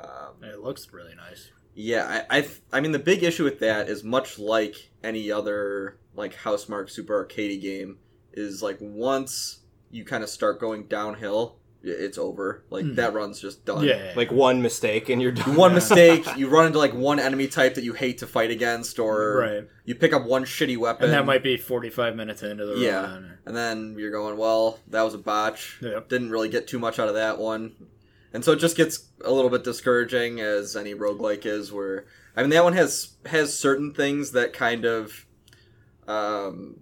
Um, 0.00 0.42
it 0.42 0.60
looks 0.60 0.92
really 0.92 1.14
nice. 1.14 1.50
yeah, 1.74 2.24
I, 2.28 2.38
I, 2.38 2.48
I 2.72 2.80
mean, 2.80 2.92
the 2.92 2.98
big 2.98 3.22
issue 3.22 3.44
with 3.44 3.60
that 3.60 3.88
is 3.88 4.02
much 4.02 4.38
like 4.38 4.90
any 5.02 5.30
other 5.30 5.98
like 6.18 6.34
Housemarque 6.34 6.90
Super 6.90 7.14
Arcade 7.14 7.62
game, 7.62 7.98
is 8.32 8.62
like 8.62 8.76
once 8.80 9.57
you 9.90 10.04
kind 10.04 10.22
of 10.22 10.28
start 10.28 10.60
going 10.60 10.84
downhill, 10.84 11.56
it's 11.82 12.18
over. 12.18 12.64
Like 12.70 12.84
Hmm. 12.84 12.94
that 12.96 13.14
run's 13.14 13.40
just 13.40 13.64
done. 13.64 13.84
Yeah, 13.84 14.12
Like 14.16 14.32
one 14.32 14.60
mistake 14.60 15.08
and 15.08 15.22
you're 15.22 15.32
done. 15.32 15.54
One 15.54 15.74
mistake, 15.74 16.26
you 16.36 16.48
run 16.48 16.66
into 16.66 16.78
like 16.78 16.92
one 16.92 17.18
enemy 17.20 17.46
type 17.46 17.74
that 17.76 17.84
you 17.84 17.92
hate 17.92 18.18
to 18.18 18.26
fight 18.26 18.50
against, 18.50 18.98
or 18.98 19.38
right. 19.38 19.68
you 19.84 19.94
pick 19.94 20.12
up 20.12 20.24
one 20.26 20.44
shitty 20.44 20.76
weapon, 20.76 21.04
And 21.04 21.12
that 21.14 21.24
might 21.24 21.42
be 21.42 21.56
forty-five 21.56 22.16
minutes 22.16 22.42
into 22.42 22.66
the 22.66 22.76
Yeah. 22.78 23.02
run. 23.02 23.38
and 23.46 23.56
then 23.56 23.94
you're 23.98 24.10
going, 24.10 24.36
well, 24.36 24.80
that 24.88 25.02
was 25.02 25.14
a 25.14 25.18
botch. 25.18 25.78
Yep. 25.80 26.08
Didn't 26.08 26.30
really 26.30 26.48
get 26.48 26.66
too 26.66 26.78
much 26.78 26.98
out 26.98 27.08
of 27.08 27.14
that 27.14 27.38
one. 27.38 27.72
And 28.34 28.44
so 28.44 28.52
it 28.52 28.56
just 28.58 28.76
gets 28.76 29.06
a 29.24 29.32
little 29.32 29.50
bit 29.50 29.64
discouraging 29.64 30.40
as 30.40 30.76
any 30.76 30.94
roguelike 30.94 31.46
is 31.46 31.72
where 31.72 32.04
I 32.36 32.42
mean 32.42 32.50
that 32.50 32.62
one 32.64 32.74
has 32.74 33.12
has 33.24 33.56
certain 33.58 33.94
things 33.94 34.32
that 34.32 34.52
kind 34.52 34.84
of 34.84 35.24
um 36.06 36.80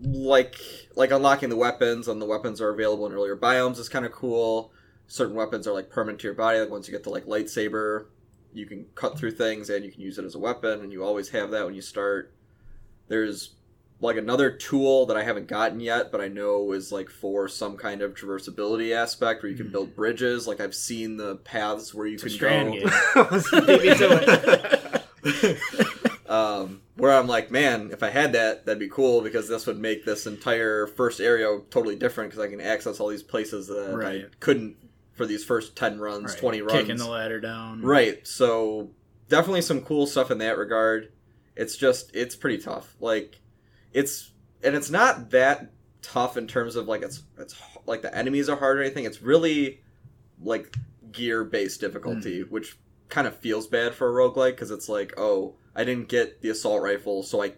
like 0.00 0.56
like 0.94 1.10
unlocking 1.10 1.48
the 1.48 1.56
weapons 1.56 2.08
and 2.08 2.22
the 2.22 2.26
weapons 2.26 2.60
are 2.60 2.70
available 2.70 3.06
in 3.06 3.12
earlier 3.12 3.36
biomes 3.36 3.78
is 3.78 3.88
kind 3.88 4.06
of 4.06 4.12
cool. 4.12 4.72
Certain 5.06 5.34
weapons 5.34 5.66
are 5.66 5.72
like 5.72 5.90
permanent 5.90 6.20
to 6.20 6.26
your 6.26 6.34
body, 6.34 6.60
like 6.60 6.70
once 6.70 6.86
you 6.86 6.92
get 6.92 7.04
the 7.04 7.10
like 7.10 7.24
lightsaber, 7.24 8.06
you 8.52 8.66
can 8.66 8.86
cut 8.94 9.18
through 9.18 9.32
things 9.32 9.70
and 9.70 9.84
you 9.84 9.90
can 9.90 10.00
use 10.00 10.18
it 10.18 10.24
as 10.24 10.34
a 10.34 10.38
weapon 10.38 10.80
and 10.80 10.92
you 10.92 11.02
always 11.02 11.30
have 11.30 11.50
that 11.50 11.64
when 11.64 11.74
you 11.74 11.82
start. 11.82 12.32
There's 13.08 13.54
like 14.00 14.16
another 14.16 14.50
tool 14.50 15.06
that 15.06 15.16
I 15.16 15.24
haven't 15.24 15.48
gotten 15.48 15.80
yet, 15.80 16.12
but 16.12 16.20
I 16.20 16.28
know 16.28 16.72
is 16.72 16.92
like 16.92 17.10
for 17.10 17.48
some 17.48 17.76
kind 17.76 18.02
of 18.02 18.14
traversability 18.14 18.94
aspect 18.94 19.42
where 19.42 19.50
you 19.50 19.56
can 19.56 19.72
build 19.72 19.88
hmm. 19.88 19.94
bridges. 19.94 20.46
Like 20.46 20.60
I've 20.60 20.74
seen 20.74 21.16
the 21.16 21.36
paths 21.36 21.94
where 21.94 22.06
you 22.06 22.14
It's 22.14 22.22
can 22.22 22.32
strand 22.32 22.74
go. 22.74 22.84
game. 26.28 26.36
Beat 26.36 26.42
me 26.42 26.52
to 26.56 26.62
it. 26.62 26.68
um, 26.70 26.82
where 26.96 27.12
I'm 27.12 27.26
like, 27.26 27.50
man, 27.50 27.90
if 27.92 28.02
I 28.02 28.10
had 28.10 28.32
that, 28.32 28.66
that'd 28.66 28.78
be 28.78 28.88
cool 28.88 29.20
because 29.22 29.48
this 29.48 29.66
would 29.66 29.78
make 29.78 30.04
this 30.04 30.26
entire 30.26 30.86
first 30.86 31.20
area 31.20 31.46
totally 31.70 31.96
different 31.96 32.30
because 32.30 32.44
I 32.44 32.48
can 32.48 32.60
access 32.60 33.00
all 33.00 33.08
these 33.08 33.22
places 33.22 33.68
that 33.68 33.94
I 34.04 34.24
couldn't 34.40 34.76
for 35.14 35.26
these 35.26 35.44
first 35.44 35.74
ten 35.76 35.98
runs, 35.98 36.32
Right. 36.32 36.38
twenty 36.40 36.60
runs. 36.62 36.72
Kicking 36.80 36.96
the 36.96 37.08
ladder 37.08 37.40
down. 37.40 37.82
Right. 37.82 38.26
So 38.26 38.90
definitely 39.28 39.62
some 39.62 39.80
cool 39.82 40.06
stuff 40.06 40.30
in 40.30 40.38
that 40.38 40.56
regard. 40.58 41.12
It's 41.56 41.76
just 41.76 42.14
it's 42.14 42.36
pretty 42.36 42.58
tough. 42.58 42.94
Like 43.00 43.40
it's 43.92 44.30
and 44.62 44.74
it's 44.76 44.90
not 44.90 45.30
that 45.30 45.72
tough 46.02 46.36
in 46.36 46.46
terms 46.46 46.76
of 46.76 46.86
like 46.86 47.02
it's 47.02 47.22
it's 47.38 47.54
like 47.86 48.02
the 48.02 48.16
enemies 48.16 48.48
are 48.48 48.56
hard 48.56 48.78
or 48.78 48.82
anything. 48.82 49.04
It's 49.04 49.20
really 49.22 49.80
like 50.40 50.76
gear 51.10 51.42
based 51.42 51.80
difficulty, 51.80 52.42
which 52.42 52.78
kind 53.08 53.26
of 53.26 53.36
feels 53.38 53.66
bad 53.66 53.94
for 53.94 54.08
a 54.08 54.12
roguelike 54.30 54.50
because 54.52 54.70
it's 54.70 54.88
like, 54.88 55.14
oh, 55.16 55.56
I 55.78 55.84
didn't 55.84 56.08
get 56.08 56.42
the 56.42 56.50
assault 56.50 56.82
rifle, 56.82 57.22
so 57.22 57.40
I 57.42 57.52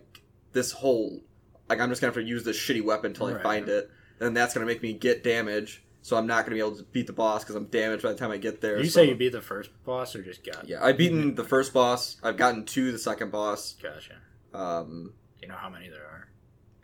this 0.52 0.72
whole 0.72 1.22
like 1.70 1.80
I'm 1.80 1.88
just 1.88 2.02
gonna 2.02 2.12
have 2.12 2.22
to 2.22 2.28
use 2.28 2.44
this 2.44 2.58
shitty 2.58 2.84
weapon 2.84 3.12
until 3.12 3.26
I 3.28 3.42
find 3.42 3.68
it. 3.68 3.90
And 4.20 4.36
that's 4.36 4.52
gonna 4.52 4.66
make 4.66 4.82
me 4.82 4.92
get 4.92 5.24
damage. 5.24 5.82
So 6.02 6.16
I'm 6.18 6.26
not 6.26 6.44
gonna 6.44 6.54
be 6.56 6.60
able 6.60 6.76
to 6.76 6.82
beat 6.82 7.06
the 7.06 7.14
boss 7.14 7.42
because 7.42 7.56
I'm 7.56 7.64
damaged 7.66 8.02
by 8.02 8.12
the 8.12 8.18
time 8.18 8.30
I 8.30 8.36
get 8.36 8.60
there. 8.60 8.76
Did 8.76 8.84
you 8.84 8.90
so- 8.90 9.00
say 9.00 9.08
you 9.08 9.14
beat 9.14 9.32
the 9.32 9.40
first 9.40 9.70
boss 9.84 10.14
or 10.14 10.22
just 10.22 10.44
got? 10.44 10.68
yeah, 10.68 10.84
I've 10.84 10.98
beaten 10.98 11.34
the 11.34 11.44
first 11.44 11.72
boss. 11.72 12.18
I've 12.22 12.36
gotten 12.36 12.66
to 12.66 12.92
the 12.92 12.98
second 12.98 13.32
boss. 13.32 13.76
Gotcha. 13.82 14.16
Um, 14.52 15.14
you 15.40 15.48
know 15.48 15.54
how 15.56 15.70
many 15.70 15.88
there 15.88 16.04
are? 16.04 16.28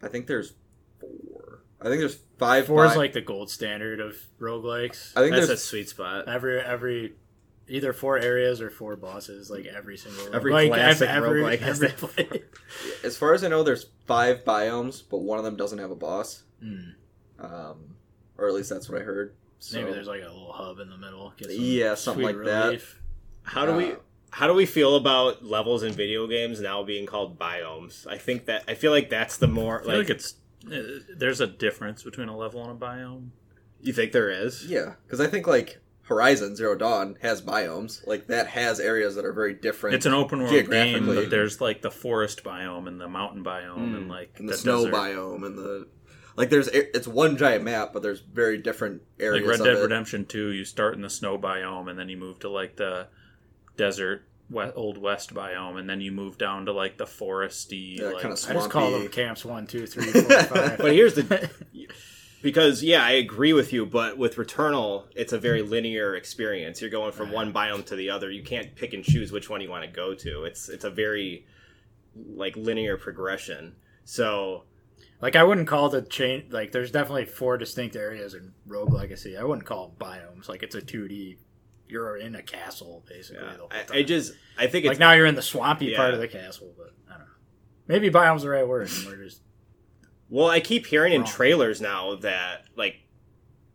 I 0.02 0.08
think 0.08 0.26
there's 0.26 0.54
four. 1.00 1.62
I 1.82 1.88
think 1.88 2.00
there's 2.00 2.18
five. 2.38 2.66
Four 2.66 2.86
is 2.86 2.96
like 2.96 3.12
the 3.12 3.20
gold 3.20 3.50
standard 3.50 4.00
of 4.00 4.16
roguelikes. 4.40 5.12
I 5.14 5.20
think 5.20 5.36
That's 5.36 5.48
a 5.50 5.56
sweet 5.58 5.90
spot. 5.90 6.28
every 6.28 6.60
every 6.60 7.14
either 7.68 7.92
four 7.92 8.18
areas 8.18 8.60
or 8.60 8.70
four 8.70 8.96
bosses, 8.96 9.50
like 9.50 9.66
every 9.66 9.96
single 9.96 10.34
Every 10.34 10.52
like, 10.52 10.68
classic 10.68 11.08
every, 11.08 11.42
roguelike 11.42 11.58
has 11.60 11.82
every 11.82 11.96
that. 11.96 12.30
play. 12.30 12.42
as 13.04 13.16
far 13.16 13.34
as 13.34 13.44
I 13.44 13.48
know, 13.48 13.62
there's 13.62 13.86
five 14.06 14.44
biomes, 14.44 15.02
but 15.08 15.18
one 15.18 15.38
of 15.38 15.44
them 15.44 15.56
doesn't 15.56 15.78
have 15.78 15.90
a 15.90 15.96
boss. 15.96 16.42
Hmm. 16.62 16.90
Um, 17.38 17.96
or 18.38 18.48
at 18.48 18.54
least 18.54 18.70
that's 18.70 18.88
what 18.88 19.00
I 19.00 19.04
heard. 19.04 19.34
So, 19.58 19.78
Maybe 19.80 19.92
there's 19.92 20.06
like 20.06 20.22
a 20.22 20.28
little 20.28 20.52
hub 20.52 20.78
in 20.80 20.90
the 20.90 20.96
middle. 20.96 21.32
Some 21.40 21.50
Yeah, 21.50 21.94
something 21.94 22.24
sweet 22.24 22.36
like 22.36 22.44
that. 22.46 22.82
How 23.42 23.66
do 23.66 23.74
we 23.74 23.92
Uh, 23.92 23.96
how 24.30 24.46
do 24.46 24.52
we 24.52 24.66
feel 24.66 24.96
about 24.96 25.44
levels 25.44 25.82
in 25.82 25.92
video 25.92 26.26
games 26.26 26.60
now 26.60 26.82
being 26.82 27.06
called 27.06 27.38
biomes? 27.38 28.06
I 28.06 28.18
think 28.18 28.46
that 28.46 28.64
I 28.68 28.74
feel 28.74 28.92
like 28.92 29.08
that's 29.08 29.38
the 29.38 29.46
more 29.48 29.80
I 29.80 29.82
feel 29.84 29.88
like, 29.98 30.08
like 30.08 30.10
it's 30.10 30.34
uh, 30.70 30.82
there's 31.16 31.40
a 31.40 31.46
difference 31.46 32.02
between 32.02 32.28
a 32.28 32.36
level 32.36 32.62
and 32.62 32.70
a 32.70 32.74
biome. 32.84 33.28
you 33.80 33.92
think 33.92 34.12
there 34.12 34.28
is. 34.30 34.66
Yeah, 34.66 34.94
because 35.04 35.20
I 35.20 35.26
think 35.26 35.46
like 35.46 35.80
Horizon 36.06 36.54
Zero 36.54 36.76
Dawn 36.76 37.16
has 37.20 37.42
biomes. 37.42 38.06
Like 38.06 38.28
that 38.28 38.46
has 38.48 38.78
areas 38.78 39.16
that 39.16 39.24
are 39.24 39.32
very 39.32 39.54
different. 39.54 39.96
It's 39.96 40.06
an 40.06 40.14
open 40.14 40.40
world 40.40 40.70
game, 40.70 41.06
but 41.06 41.30
there's 41.30 41.60
like 41.60 41.82
the 41.82 41.90
forest 41.90 42.44
biome 42.44 42.86
and 42.86 43.00
the 43.00 43.08
mountain 43.08 43.42
biome 43.42 43.76
and 43.76 44.04
hmm. 44.04 44.10
like 44.10 44.34
and 44.38 44.48
the, 44.48 44.52
the 44.52 44.58
snow 44.58 44.84
desert. 44.84 44.94
biome 44.94 45.44
and 45.44 45.58
the 45.58 45.88
like. 46.36 46.48
There's 46.48 46.68
it's 46.68 47.08
one 47.08 47.36
giant 47.36 47.64
map, 47.64 47.92
but 47.92 48.02
there's 48.02 48.20
very 48.20 48.58
different 48.58 49.02
areas. 49.18 49.42
Like 49.42 49.50
Red 49.50 49.60
of 49.60 49.66
Dead 49.66 49.78
it. 49.78 49.82
Redemption 49.82 50.26
Two, 50.26 50.52
you 50.52 50.64
start 50.64 50.94
in 50.94 51.02
the 51.02 51.10
snow 51.10 51.38
biome 51.38 51.90
and 51.90 51.98
then 51.98 52.08
you 52.08 52.16
move 52.16 52.38
to 52.40 52.48
like 52.48 52.76
the 52.76 53.08
desert 53.76 54.22
we- 54.48 54.62
old 54.76 54.98
west 54.98 55.34
biome, 55.34 55.78
and 55.78 55.88
then 55.88 56.00
you 56.00 56.12
move 56.12 56.38
down 56.38 56.66
to 56.66 56.72
like 56.72 56.98
the 56.98 57.04
foresty. 57.04 57.98
Yeah, 57.98 58.10
like, 58.10 58.22
kinda 58.22 58.36
I 58.48 58.52
just 58.52 58.70
call 58.70 58.92
them 58.92 59.08
camps 59.08 59.44
one, 59.44 59.66
two, 59.66 59.86
three, 59.86 60.12
four, 60.12 60.22
five. 60.22 60.78
But 60.78 60.92
here's 60.92 61.14
the 61.14 61.50
because 62.46 62.82
yeah, 62.84 63.04
I 63.04 63.10
agree 63.12 63.52
with 63.52 63.72
you, 63.72 63.84
but 63.84 64.16
with 64.16 64.36
Returnal, 64.36 65.04
it's 65.16 65.32
a 65.32 65.38
very 65.38 65.62
linear 65.62 66.14
experience. 66.14 66.80
You're 66.80 66.90
going 66.90 67.10
from 67.12 67.32
one 67.32 67.52
biome 67.52 67.84
to 67.86 67.96
the 67.96 68.08
other. 68.10 68.30
You 68.30 68.44
can't 68.44 68.74
pick 68.76 68.94
and 68.94 69.02
choose 69.02 69.32
which 69.32 69.50
one 69.50 69.60
you 69.60 69.68
want 69.68 69.84
to 69.84 69.90
go 69.90 70.14
to. 70.14 70.44
It's 70.44 70.68
it's 70.68 70.84
a 70.84 70.90
very 70.90 71.44
like 72.14 72.56
linear 72.56 72.96
progression. 72.96 73.74
So 74.04 74.64
like 75.20 75.34
I 75.34 75.42
wouldn't 75.42 75.66
call 75.66 75.88
the 75.88 76.02
chain 76.02 76.44
like 76.50 76.70
there's 76.70 76.92
definitely 76.92 77.24
four 77.24 77.58
distinct 77.58 77.96
areas 77.96 78.34
in 78.34 78.52
Rogue 78.64 78.92
Legacy. 78.92 79.36
I 79.36 79.42
wouldn't 79.42 79.66
call 79.66 79.94
biomes. 79.98 80.48
Like 80.48 80.62
it's 80.62 80.76
a 80.76 80.80
two 80.80 81.08
D. 81.08 81.38
You're 81.88 82.16
in 82.16 82.36
a 82.36 82.42
castle 82.42 83.04
basically. 83.08 83.42
yeah, 83.44 83.84
I. 83.92 83.98
I 83.98 84.02
just 84.04 84.34
I 84.56 84.68
think 84.68 84.86
like 84.86 84.98
now 85.00 85.12
you're 85.12 85.26
in 85.26 85.34
the 85.34 85.42
swampy 85.42 85.86
Yeah. 85.86 85.96
part 85.96 86.14
of 86.14 86.20
the 86.20 86.28
castle, 86.28 86.72
but 86.78 86.92
I 87.08 87.18
don't 87.18 87.26
know. 87.26 87.32
Maybe 87.88 88.08
biome's 88.10 88.42
the 88.42 88.48
right 88.50 88.66
word. 88.66 88.88
And 88.88 89.06
we're 89.06 89.24
just 89.24 89.40
Well, 90.28 90.48
I 90.48 90.60
keep 90.60 90.86
hearing 90.86 91.12
in 91.12 91.24
trailers 91.24 91.80
now 91.80 92.16
that 92.16 92.64
like 92.76 92.96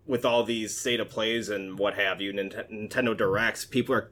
with 0.05 0.25
all 0.25 0.43
these 0.43 0.77
state 0.77 0.99
of 0.99 1.09
plays 1.09 1.49
and 1.49 1.77
what 1.79 1.93
have 1.95 2.19
you, 2.21 2.33
Nintendo 2.33 3.15
Directs, 3.15 3.65
people 3.65 3.95
are. 3.95 4.11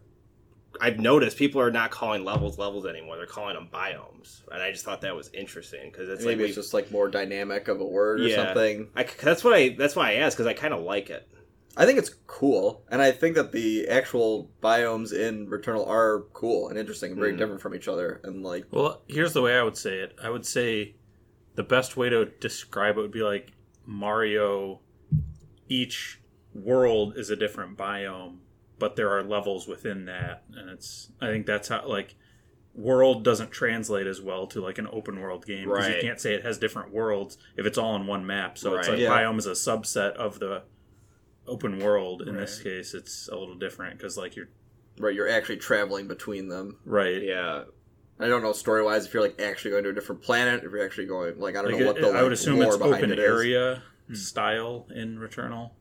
I've 0.80 0.99
noticed 0.99 1.36
people 1.36 1.60
are 1.60 1.71
not 1.71 1.89
calling 1.91 2.23
levels 2.23 2.58
levels 2.60 2.86
anymore. 2.86 3.17
They're 3.17 3.25
calling 3.25 3.56
them 3.56 3.67
biomes, 3.73 4.43
and 4.52 4.62
I 4.62 4.71
just 4.71 4.86
thought 4.86 5.02
that 5.02 5.15
was 5.15 5.30
interesting 5.34 5.89
because 5.91 6.08
it's 6.08 6.23
Maybe 6.23 6.41
like 6.43 6.49
it's 6.49 6.56
just 6.56 6.73
like 6.73 6.91
more 6.91 7.10
dynamic 7.10 7.67
of 7.67 7.82
a 7.82 7.86
word 7.86 8.21
or 8.21 8.28
Yeah. 8.28 8.45
something. 8.45 8.88
I, 8.95 9.04
that's 9.21 9.43
what 9.43 9.54
I. 9.56 9.69
That's 9.69 9.95
why 9.95 10.12
I 10.12 10.13
asked 10.15 10.38
because 10.38 10.47
I 10.47 10.54
kind 10.54 10.73
of 10.73 10.82
like 10.82 11.10
it. 11.10 11.28
I 11.75 11.86
think 11.86 11.97
it's 11.97 12.12
cool, 12.28 12.84
and 12.89 13.02
I 13.02 13.12
think 13.12 13.36
that 13.36 13.52
the 13.52 13.88
actual 13.89 14.52
biomes 14.62 15.12
in 15.12 15.47
Returnal 15.47 15.88
are 15.88 16.21
cool 16.34 16.69
and 16.69 16.78
interesting 16.78 17.12
and 17.12 17.19
very 17.19 17.34
Mhm. 17.34 17.38
different 17.39 17.62
from 17.62 17.73
each 17.75 17.88
other. 17.88 18.21
And 18.23 18.43
like, 18.43 18.65
Well, 18.71 19.02
here's 19.08 19.34
the 19.34 19.41
way 19.41 19.58
I 19.58 19.63
would 19.63 19.78
say 19.78 19.97
it. 19.99 20.13
I 20.21 20.30
would 20.30 20.45
say 20.45 20.95
the 21.55 21.63
best 21.63 21.97
way 21.97 22.09
to 22.09 22.25
describe 22.25 22.97
it 22.97 23.01
would 23.01 23.12
be 23.12 23.21
like 23.23 23.51
Mario. 23.85 24.79
Each 25.67 26.19
world 26.53 27.17
is 27.17 27.29
a 27.29 27.35
different 27.35 27.77
biome, 27.77 28.38
but 28.79 28.95
there 28.95 29.09
are 29.12 29.23
levels 29.23 29.67
within 29.67 30.05
that, 30.05 30.43
and 30.55 30.69
it's. 30.69 31.12
I 31.21 31.27
think 31.27 31.45
that's 31.45 31.67
how 31.67 31.88
like 31.88 32.15
world 32.73 33.23
doesn't 33.23 33.51
translate 33.51 34.07
as 34.07 34.21
well 34.21 34.47
to 34.47 34.62
like 34.62 34.77
an 34.77 34.88
open 34.91 35.19
world 35.19 35.45
game 35.45 35.67
because 35.67 35.88
you 35.88 35.95
can't 36.01 36.19
say 36.21 36.33
it 36.33 36.45
has 36.45 36.57
different 36.57 36.91
worlds 36.93 37.38
if 37.57 37.65
it's 37.65 37.77
all 37.77 37.95
in 37.95 38.07
one 38.07 38.25
map. 38.25 38.57
So 38.57 38.75
it's 38.75 38.88
Right. 38.88 38.93
like 38.97 39.01
Yeah. 39.03 39.09
biome 39.21 39.38
is 39.38 39.47
a 39.47 39.51
subset 39.51 40.13
of 40.13 40.39
the 40.39 40.63
open 41.45 41.79
world. 41.79 42.21
In 42.21 42.35
this 42.38 42.62
case, 42.62 42.93
it's 42.93 43.27
a 43.27 43.35
little 43.35 43.55
different 43.55 43.97
because 43.97 44.17
like 44.17 44.35
you're 44.35 44.49
right, 44.99 45.13
you're 45.13 45.27
actually 45.29 45.57
traveling 45.57 46.07
between 46.07 46.47
them. 46.47 46.77
right. 46.85 47.21
Yeah, 47.21 47.63
I 48.19 48.27
don't 48.27 48.41
know 48.41 48.51
story 48.53 48.84
wise 48.84 49.05
if 49.05 49.13
you're 49.13 49.23
like 49.23 49.39
actually 49.41 49.71
going 49.71 49.84
to 49.86 49.91
a 49.91 49.93
different 49.93 50.21
planet, 50.21 50.63
if 50.63 50.71
you're 50.71 50.84
actually 50.86 51.08
going 51.08 51.39
like 51.39 51.55
I 51.55 51.62
don't 51.62 51.71
Like, 51.71 51.79
know 51.82 51.88
what 51.88 51.97
it- 51.97 52.01
the 52.01 52.10
I 52.10 52.23
would 52.23 52.34
assume 52.34 52.60
lore 52.60 52.73
it's 52.75 52.82
open 52.84 53.12
it 53.12 53.19
is. 53.19 53.25
area 53.25 53.84
Hmm. 54.08 54.15
style 54.15 54.88
in 54.93 55.17
Returnal 55.19 55.71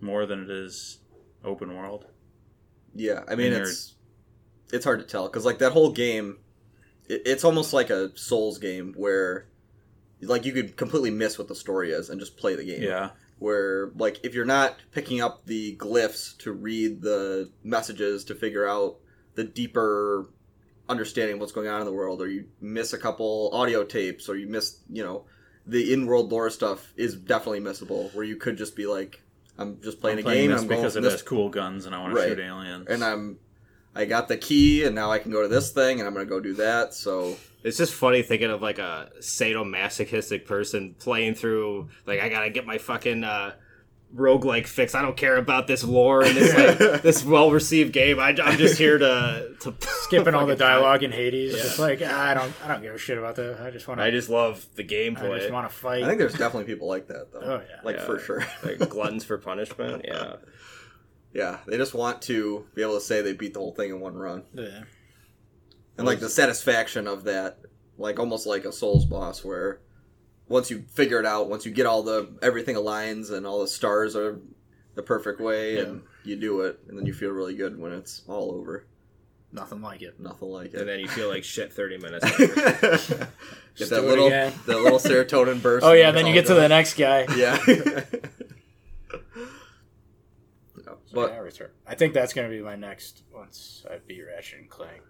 more 0.00 0.26
than 0.26 0.42
it 0.42 0.50
is 0.50 0.98
open 1.44 1.74
world. 1.76 2.06
Yeah, 2.94 3.22
I 3.28 3.34
mean 3.36 3.52
And 3.52 3.62
it's 3.62 3.94
it's 4.72 4.84
hard 4.84 4.98
to 5.00 5.06
tell 5.06 5.28
because 5.28 5.44
like 5.44 5.58
that 5.58 5.72
whole 5.72 5.90
game, 5.92 6.38
it, 7.08 7.22
it's 7.24 7.44
almost 7.44 7.72
like 7.72 7.88
a 7.90 8.16
Souls 8.18 8.58
game 8.58 8.94
where 8.96 9.46
like 10.22 10.44
you 10.44 10.52
could 10.52 10.76
completely 10.76 11.10
miss 11.10 11.38
what 11.38 11.46
the 11.48 11.54
story 11.54 11.92
is 11.92 12.10
and 12.10 12.18
just 12.18 12.36
play 12.36 12.54
the 12.56 12.64
game. 12.64 12.82
Yeah, 12.82 13.10
Where 13.38 13.90
like 13.96 14.18
if 14.24 14.34
you're 14.34 14.44
not 14.44 14.76
picking 14.92 15.20
up 15.20 15.44
the 15.46 15.76
glyphs 15.76 16.36
to 16.38 16.52
read 16.52 17.02
the 17.02 17.50
messages 17.62 18.24
to 18.24 18.34
figure 18.34 18.66
out 18.66 18.96
the 19.36 19.44
deeper 19.44 20.30
understanding 20.88 21.38
what's 21.38 21.52
going 21.52 21.68
on 21.68 21.80
in 21.80 21.86
the 21.86 21.92
world, 21.92 22.20
or 22.20 22.28
you 22.28 22.46
miss 22.60 22.92
a 22.92 22.98
couple 22.98 23.50
audio 23.52 23.84
tapes, 23.84 24.28
or 24.28 24.36
you 24.36 24.46
miss 24.46 24.78
you 24.90 25.02
know 25.02 25.24
the 25.66 25.92
in-world 25.92 26.30
lore 26.30 26.50
stuff 26.50 26.92
is 26.96 27.14
definitely 27.16 27.60
missable. 27.60 28.14
Where 28.14 28.24
you 28.24 28.36
could 28.36 28.56
just 28.56 28.76
be 28.76 28.86
like, 28.86 29.20
I'm 29.58 29.80
just 29.82 30.00
playing 30.00 30.18
I'm 30.18 30.26
a 30.26 30.34
game. 30.34 30.50
this 30.50 30.60
I'm 30.62 30.68
going 30.68 30.80
because 30.80 30.94
from 30.94 31.04
it 31.04 31.08
this 31.08 31.14
has 31.14 31.22
cool 31.22 31.48
guns 31.48 31.86
and 31.86 31.94
I 31.94 32.00
want 32.00 32.14
to 32.14 32.22
shoot 32.28 32.38
aliens. 32.38 32.86
and 32.88 33.02
I'm 33.02 33.38
I 33.94 34.04
got 34.04 34.28
the 34.28 34.36
key 34.36 34.84
and 34.84 34.94
now 34.94 35.10
I 35.10 35.18
can 35.18 35.32
go 35.32 35.42
to 35.42 35.48
this 35.48 35.72
thing 35.72 35.98
and 35.98 36.06
I'm 36.06 36.12
gonna 36.12 36.26
go 36.26 36.38
do 36.38 36.54
that. 36.54 36.92
So 36.92 37.36
it's 37.64 37.78
just 37.78 37.94
funny 37.94 38.22
thinking 38.22 38.50
of 38.50 38.62
like 38.62 38.78
a 38.78 39.10
sadomasochistic 39.20 40.46
person 40.46 40.94
playing 40.98 41.34
through. 41.34 41.88
Like, 42.06 42.20
I 42.20 42.28
gotta 42.28 42.50
get 42.50 42.66
my 42.66 42.78
fucking 42.78 43.24
uh, 43.24 43.54
roguelike 44.14 44.66
fix. 44.66 44.94
I 44.94 45.02
don't 45.02 45.16
care 45.16 45.36
about 45.36 45.66
this 45.66 45.82
lore 45.84 46.22
and 46.22 46.36
this 46.36 46.54
like, 46.80 47.02
this 47.02 47.24
well 47.24 47.50
received 47.50 47.92
game. 47.92 48.18
I, 48.20 48.30
am 48.30 48.56
just 48.56 48.78
here 48.78 48.98
to 48.98 49.54
to 49.60 49.74
Skipping 49.80 50.34
all 50.34 50.46
the 50.46 50.52
fucking- 50.54 50.58
dialogue 50.66 51.02
in 51.02 51.12
Hades, 51.12 51.54
Yeah. 51.54 51.62
just 51.62 51.78
like 51.78 52.00
I 52.02 52.32
don't, 52.34 52.52
I 52.64 52.68
don't 52.68 52.82
give 52.82 52.94
a 52.94 52.98
shit 52.98 53.18
about 53.18 53.36
that. 53.36 53.60
I 53.60 53.70
just 53.70 53.88
want 53.88 53.98
to, 53.98 54.04
I 54.04 54.10
just 54.10 54.28
love 54.30 54.64
the 54.76 54.84
I 54.84 54.86
gameplay. 54.86 55.38
just 55.40 55.52
want 55.52 55.68
to 55.68 55.74
fight. 55.74 56.04
I 56.04 56.06
think 56.06 56.18
there's 56.18 56.32
definitely 56.34 56.64
people 56.72 56.88
like 56.88 57.08
that 57.08 57.32
though. 57.32 57.40
Oh, 57.40 57.62
yeah. 57.68 57.80
like 57.82 57.96
Yeah. 57.96 58.04
for 58.06 58.18
sure. 58.18 58.44
like 58.62 58.78
gluttons 58.88 59.24
for 59.24 59.38
punishment. 59.38 60.04
Yeah. 60.06 60.36
yeah, 61.34 61.58
they 61.66 61.76
just 61.76 61.92
want 61.94 62.22
to 62.22 62.66
be 62.74 62.82
able 62.82 62.94
to 62.94 63.00
say 63.00 63.22
they 63.22 63.32
beat 63.32 63.54
the 63.54 63.60
whole 63.60 63.74
thing 63.74 63.90
in 63.90 64.00
one 64.00 64.14
run, 64.14 64.44
yeah. 64.54 64.84
and 65.98 66.06
like 66.06 66.20
the 66.20 66.30
satisfaction 66.30 67.06
of 67.06 67.24
that, 67.24 67.58
like 67.98 68.18
almost 68.18 68.46
like 68.46 68.64
a 68.64 68.72
Souls 68.72 69.04
boss 69.04 69.44
where. 69.44 69.80
Once 70.48 70.70
you 70.70 70.84
figure 70.92 71.18
it 71.18 71.26
out, 71.26 71.48
once 71.48 71.66
you 71.66 71.72
get 71.72 71.86
all 71.86 72.02
the 72.02 72.28
everything 72.42 72.76
aligns 72.76 73.32
and 73.32 73.46
all 73.46 73.60
the 73.60 73.66
stars 73.68 74.14
are 74.14 74.38
the 74.94 75.02
perfect 75.02 75.40
way, 75.40 75.78
and 75.78 76.02
you 76.24 76.36
do 76.36 76.60
it, 76.62 76.78
and 76.88 76.96
then 76.98 77.04
you 77.04 77.12
feel 77.12 77.30
really 77.30 77.54
good 77.54 77.78
when 77.78 77.92
it's 77.92 78.22
all 78.28 78.52
over. 78.52 78.86
nothing 79.52 79.82
like 79.82 80.02
it. 80.02 80.18
Nothing 80.20 80.48
like 80.48 80.72
it. 80.74 80.80
And 80.80 80.88
then 80.88 81.00
you 81.00 81.08
feel 81.08 81.28
like 81.28 81.44
shit 81.44 81.72
30 81.72 81.98
minutes 81.98 82.24
later. 82.38 83.28
Get 83.76 83.90
that 83.90 84.04
little, 84.04 84.30
that 84.30 84.54
little 84.66 84.98
serotonin 84.98 85.60
burst. 85.60 85.84
Oh 85.84 85.92
yeah, 85.92 86.10
then 86.12 86.26
you 86.26 86.30
all 86.30 86.34
get 86.34 86.46
to 86.46 86.54
the 86.54 86.68
next 86.68 86.94
guy. 86.94 87.26
Yeah. 87.36 87.56
So, 90.84 90.98
but 91.12 91.32
yeah. 91.32 91.66
I 91.86 91.94
think 91.94 92.12
that's 92.14 92.32
gonna 92.32 92.48
be 92.48 92.60
my 92.60 92.76
next 92.76 93.22
once 93.32 93.84
I 93.90 93.98
beat 94.06 94.22
Ratchet 94.22 94.60
and 94.60 94.68
Clank. 94.70 95.02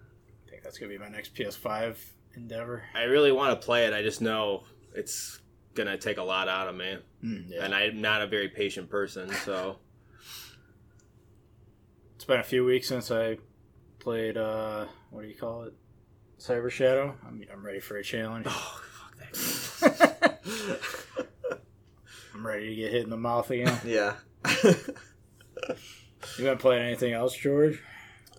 I 0.47 0.49
think 0.49 0.63
that's 0.63 0.77
gonna 0.77 0.91
be 0.91 0.97
my 0.97 1.09
next 1.09 1.35
PS5 1.35 1.97
endeavor. 2.35 2.83
I 2.95 3.03
really 3.03 3.31
want 3.31 3.59
to 3.59 3.65
play 3.65 3.85
it. 3.85 3.93
I 3.93 4.01
just 4.01 4.21
know 4.21 4.63
it's 4.97 5.39
gonna 5.75 5.97
take 5.97 6.17
a 6.17 6.23
lot 6.23 6.47
out 6.49 6.67
of 6.67 6.75
me, 6.75 6.97
Mm, 7.23 7.45
yeah. 7.49 7.63
and 7.65 7.73
I'm 7.75 8.01
not 8.01 8.21
a 8.21 8.27
very 8.27 8.49
patient 8.49 8.89
person. 8.89 9.31
So 9.45 9.77
It's 12.15 12.25
been 12.25 12.39
a 12.39 12.43
few 12.43 12.65
weeks 12.65 12.87
since 12.87 13.11
I 13.11 13.37
played. 13.99 14.37
uh 14.37 14.85
What 15.11 15.21
do 15.21 15.27
you 15.27 15.35
call 15.35 15.63
it? 15.63 15.73
Cyber 16.39 16.69
Shadow. 16.69 17.15
I'm, 17.27 17.43
I'm 17.51 17.65
ready 17.65 17.79
for 17.79 17.97
a 17.97 18.03
challenge. 18.03 18.45
oh 18.49 18.81
fuck 18.99 19.17
that. 19.17 20.39
I'm 22.35 22.45
ready 22.45 22.69
to 22.69 22.75
get 22.75 22.91
hit 22.91 23.03
in 23.03 23.09
the 23.09 23.17
mouth 23.17 23.49
again. 23.49 23.79
yeah. 23.85 24.15
You 26.37 26.43
been 26.43 26.57
playing 26.57 26.83
anything 26.85 27.13
else, 27.13 27.35
George? 27.35 27.81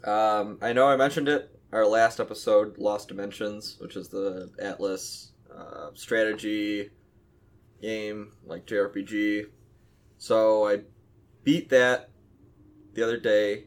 um, 0.04 0.58
I 0.62 0.72
know 0.72 0.86
I 0.86 0.96
mentioned 0.96 1.28
it 1.28 1.50
our 1.72 1.84
last 1.86 2.20
episode, 2.20 2.78
Lost 2.78 3.08
Dimensions, 3.08 3.76
which 3.80 3.96
is 3.96 4.08
the 4.08 4.50
Atlus 4.62 5.30
uh, 5.58 5.90
strategy 5.94 6.90
game, 7.82 8.32
like 8.46 8.66
JRPG. 8.66 9.46
So 10.18 10.68
I 10.68 10.80
beat 11.44 11.70
that 11.70 12.10
the 12.94 13.02
other 13.02 13.18
day. 13.18 13.64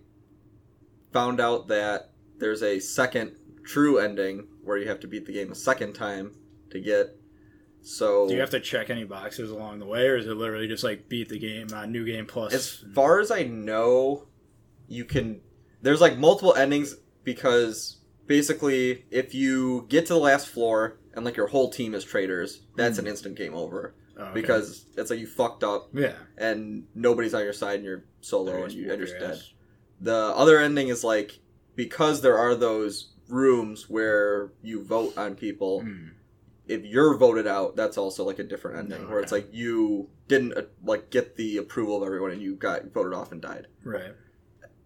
Found 1.13 1.41
out 1.41 1.67
that 1.67 2.12
there's 2.38 2.63
a 2.63 2.80
second 2.80 3.36
true 3.63 3.99
ending 3.99 4.47
where 4.63 4.77
you 4.77 4.88
have 4.88 4.99
to 5.01 5.08
beat 5.08 5.25
the 5.25 5.34
game 5.34 5.51
a 5.51 5.56
second 5.56 5.93
time 5.93 6.34
to 6.71 6.80
get. 6.80 7.17
So 7.82 8.27
Do 8.27 8.36
you 8.36 8.39
have 8.39 8.51
to 8.51 8.60
check 8.60 8.89
any 8.89 9.04
boxes 9.04 9.49
along 9.49 9.80
the 9.80 9.86
way, 9.86 10.08
or 10.08 10.15
is 10.15 10.27
it 10.27 10.36
literally 10.36 10.67
just 10.67 10.84
like 10.84 11.10
beat 11.10 11.30
the 11.30 11.39
game, 11.39 11.67
uh, 11.73 11.86
new 11.86 12.06
game 12.06 12.27
plus? 12.27 12.54
as 12.54 12.86
far 12.93 13.19
as 13.19 13.32
I 13.32 13.43
know, 13.43 14.27
you 14.88 15.04
can. 15.04 15.41
There's 15.82 15.99
like 15.99 16.17
multiple 16.17 16.54
endings 16.54 16.95
because 17.23 17.97
basically, 18.27 19.06
if 19.10 19.34
you 19.34 19.88
get 19.89 20.06
to 20.08 20.13
the 20.13 20.19
last 20.19 20.47
floor 20.47 20.99
and 21.13 21.26
like 21.26 21.36
your 21.38 21.47
whole 21.47 21.69
team 21.69 21.93
is 21.93 22.04
traitors, 22.04 22.62
that's 22.76 22.97
an 23.00 23.08
instant 23.08 23.36
game 23.36 23.54
over 23.54 23.93
Oh, 24.17 24.24
okay. 24.26 24.34
because 24.34 24.86
it's 24.97 25.10
like 25.10 25.19
you 25.19 25.28
fucked 25.28 25.63
up 25.63 25.89
yeah, 25.93 26.13
and 26.38 26.86
nobody's 26.93 27.34
on 27.34 27.43
your 27.43 27.54
side 27.54 27.76
and 27.76 27.86
you're 27.86 28.04
solo 28.21 28.63
and 28.63 28.74
you, 28.74 28.91
and 28.91 29.00
you're 29.00 29.19
dead. 29.19 29.39
The 30.02 30.13
other 30.15 30.60
ending 30.60 30.89
is 30.89 31.04
like 31.04 31.39
because 31.76 32.21
there 32.21 32.38
are 32.38 32.54
those 32.56 33.13
rooms 33.30 33.89
where 33.89 34.52
you 34.62 34.84
vote 34.84 35.17
on 35.17 35.36
people. 35.36 35.82
Mm. 35.84 36.12
If 36.67 36.86
you're 36.86 37.17
voted 37.17 37.47
out, 37.47 37.76
that's 37.76 37.97
also 37.97 38.24
like 38.24 38.39
a 38.39 38.43
different 38.43 38.78
ending 38.80 39.10
where 39.10 39.19
it's 39.19 39.34
Okay. 39.34 39.43
like 39.45 39.54
you 39.54 40.10
didn't 40.28 40.54
uh, 40.58 40.62
like 40.84 41.10
get 41.10 41.36
the 41.36 41.58
approval 41.58 41.97
of 41.97 42.04
everyone 42.04 42.32
and 42.32 42.41
you 42.41 42.56
got 42.56 42.93
voted 42.93 43.13
off 43.13 43.32
and 43.32 43.41
died. 43.41 43.67
Right. 43.84 44.13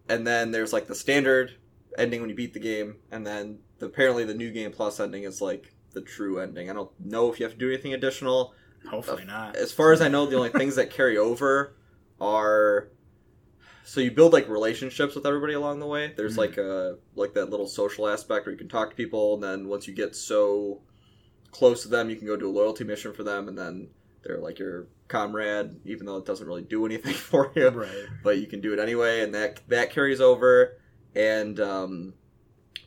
And 0.08 0.26
then 0.26 0.50
there's 0.52 0.72
like 0.72 0.86
the 0.86 0.94
standard 0.94 1.52
ending 1.98 2.20
when 2.20 2.30
you 2.30 2.36
beat 2.36 2.54
the 2.54 2.60
game, 2.60 2.96
and 3.10 3.26
then 3.26 3.58
the, 3.78 3.86
apparently 3.86 4.24
the 4.24 4.34
new 4.34 4.50
game 4.52 4.72
plus 4.72 4.98
ending 5.00 5.24
is 5.24 5.40
like 5.40 5.74
the 5.96 6.02
true 6.02 6.38
ending. 6.38 6.68
I 6.70 6.74
don't 6.74 6.90
know 7.00 7.32
if 7.32 7.40
you 7.40 7.44
have 7.46 7.54
to 7.54 7.58
do 7.58 7.68
anything 7.68 7.94
additional. 7.94 8.52
Hopefully 8.88 9.24
not. 9.24 9.56
As 9.56 9.72
far 9.72 9.92
as 9.92 10.00
I 10.02 10.08
know, 10.08 10.26
the 10.26 10.36
only 10.36 10.50
things 10.50 10.76
that 10.76 10.90
carry 10.90 11.16
over 11.28 11.74
are 12.20 12.88
so 13.84 14.00
you 14.00 14.10
build 14.10 14.32
like 14.32 14.48
relationships 14.48 15.14
with 15.14 15.24
everybody 15.26 15.54
along 15.54 15.80
the 15.80 15.86
way. 15.86 16.12
There's 16.16 16.34
Mhm. 16.34 16.38
like 16.38 16.58
a 16.58 16.98
like 17.14 17.32
that 17.34 17.50
little 17.50 17.66
social 17.66 18.06
aspect 18.08 18.44
where 18.46 18.52
you 18.52 18.58
can 18.58 18.68
talk 18.68 18.90
to 18.90 18.96
people, 18.96 19.34
and 19.34 19.42
then 19.42 19.68
once 19.68 19.88
you 19.88 19.94
get 19.94 20.14
so 20.14 20.82
close 21.50 21.82
to 21.82 21.88
them, 21.88 22.10
you 22.10 22.16
can 22.16 22.26
go 22.26 22.36
do 22.36 22.48
a 22.48 22.52
loyalty 22.52 22.84
mission 22.84 23.12
for 23.14 23.22
them, 23.24 23.48
and 23.48 23.56
then 23.56 23.88
they're 24.22 24.38
like 24.38 24.58
your 24.58 24.88
comrade, 25.08 25.76
even 25.86 26.04
though 26.04 26.16
it 26.18 26.26
doesn't 26.26 26.46
really 26.46 26.62
do 26.62 26.84
anything 26.84 27.14
for 27.30 27.52
you 27.56 27.68
Right. 27.70 28.06
but 28.22 28.38
you 28.38 28.46
can 28.46 28.60
do 28.60 28.72
it 28.74 28.78
anyway, 28.78 29.20
and 29.22 29.34
that 29.34 29.60
that 29.68 29.90
carries 29.90 30.20
over. 30.20 30.78
And 31.14 31.58
um, 31.60 32.14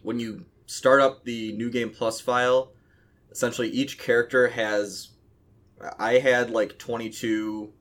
when 0.03 0.19
you 0.19 0.45
start 0.67 1.01
up 1.01 1.23
the 1.23 1.51
new 1.53 1.71
game 1.71 1.89
plus 1.89 2.21
file, 2.21 2.73
essentially 3.31 3.69
each 3.69 3.97
character 3.99 4.49
has. 4.49 5.09
I 5.97 6.13
had 6.19 6.49
like 6.49 6.77
twenty 6.77 7.09
two 7.09 7.73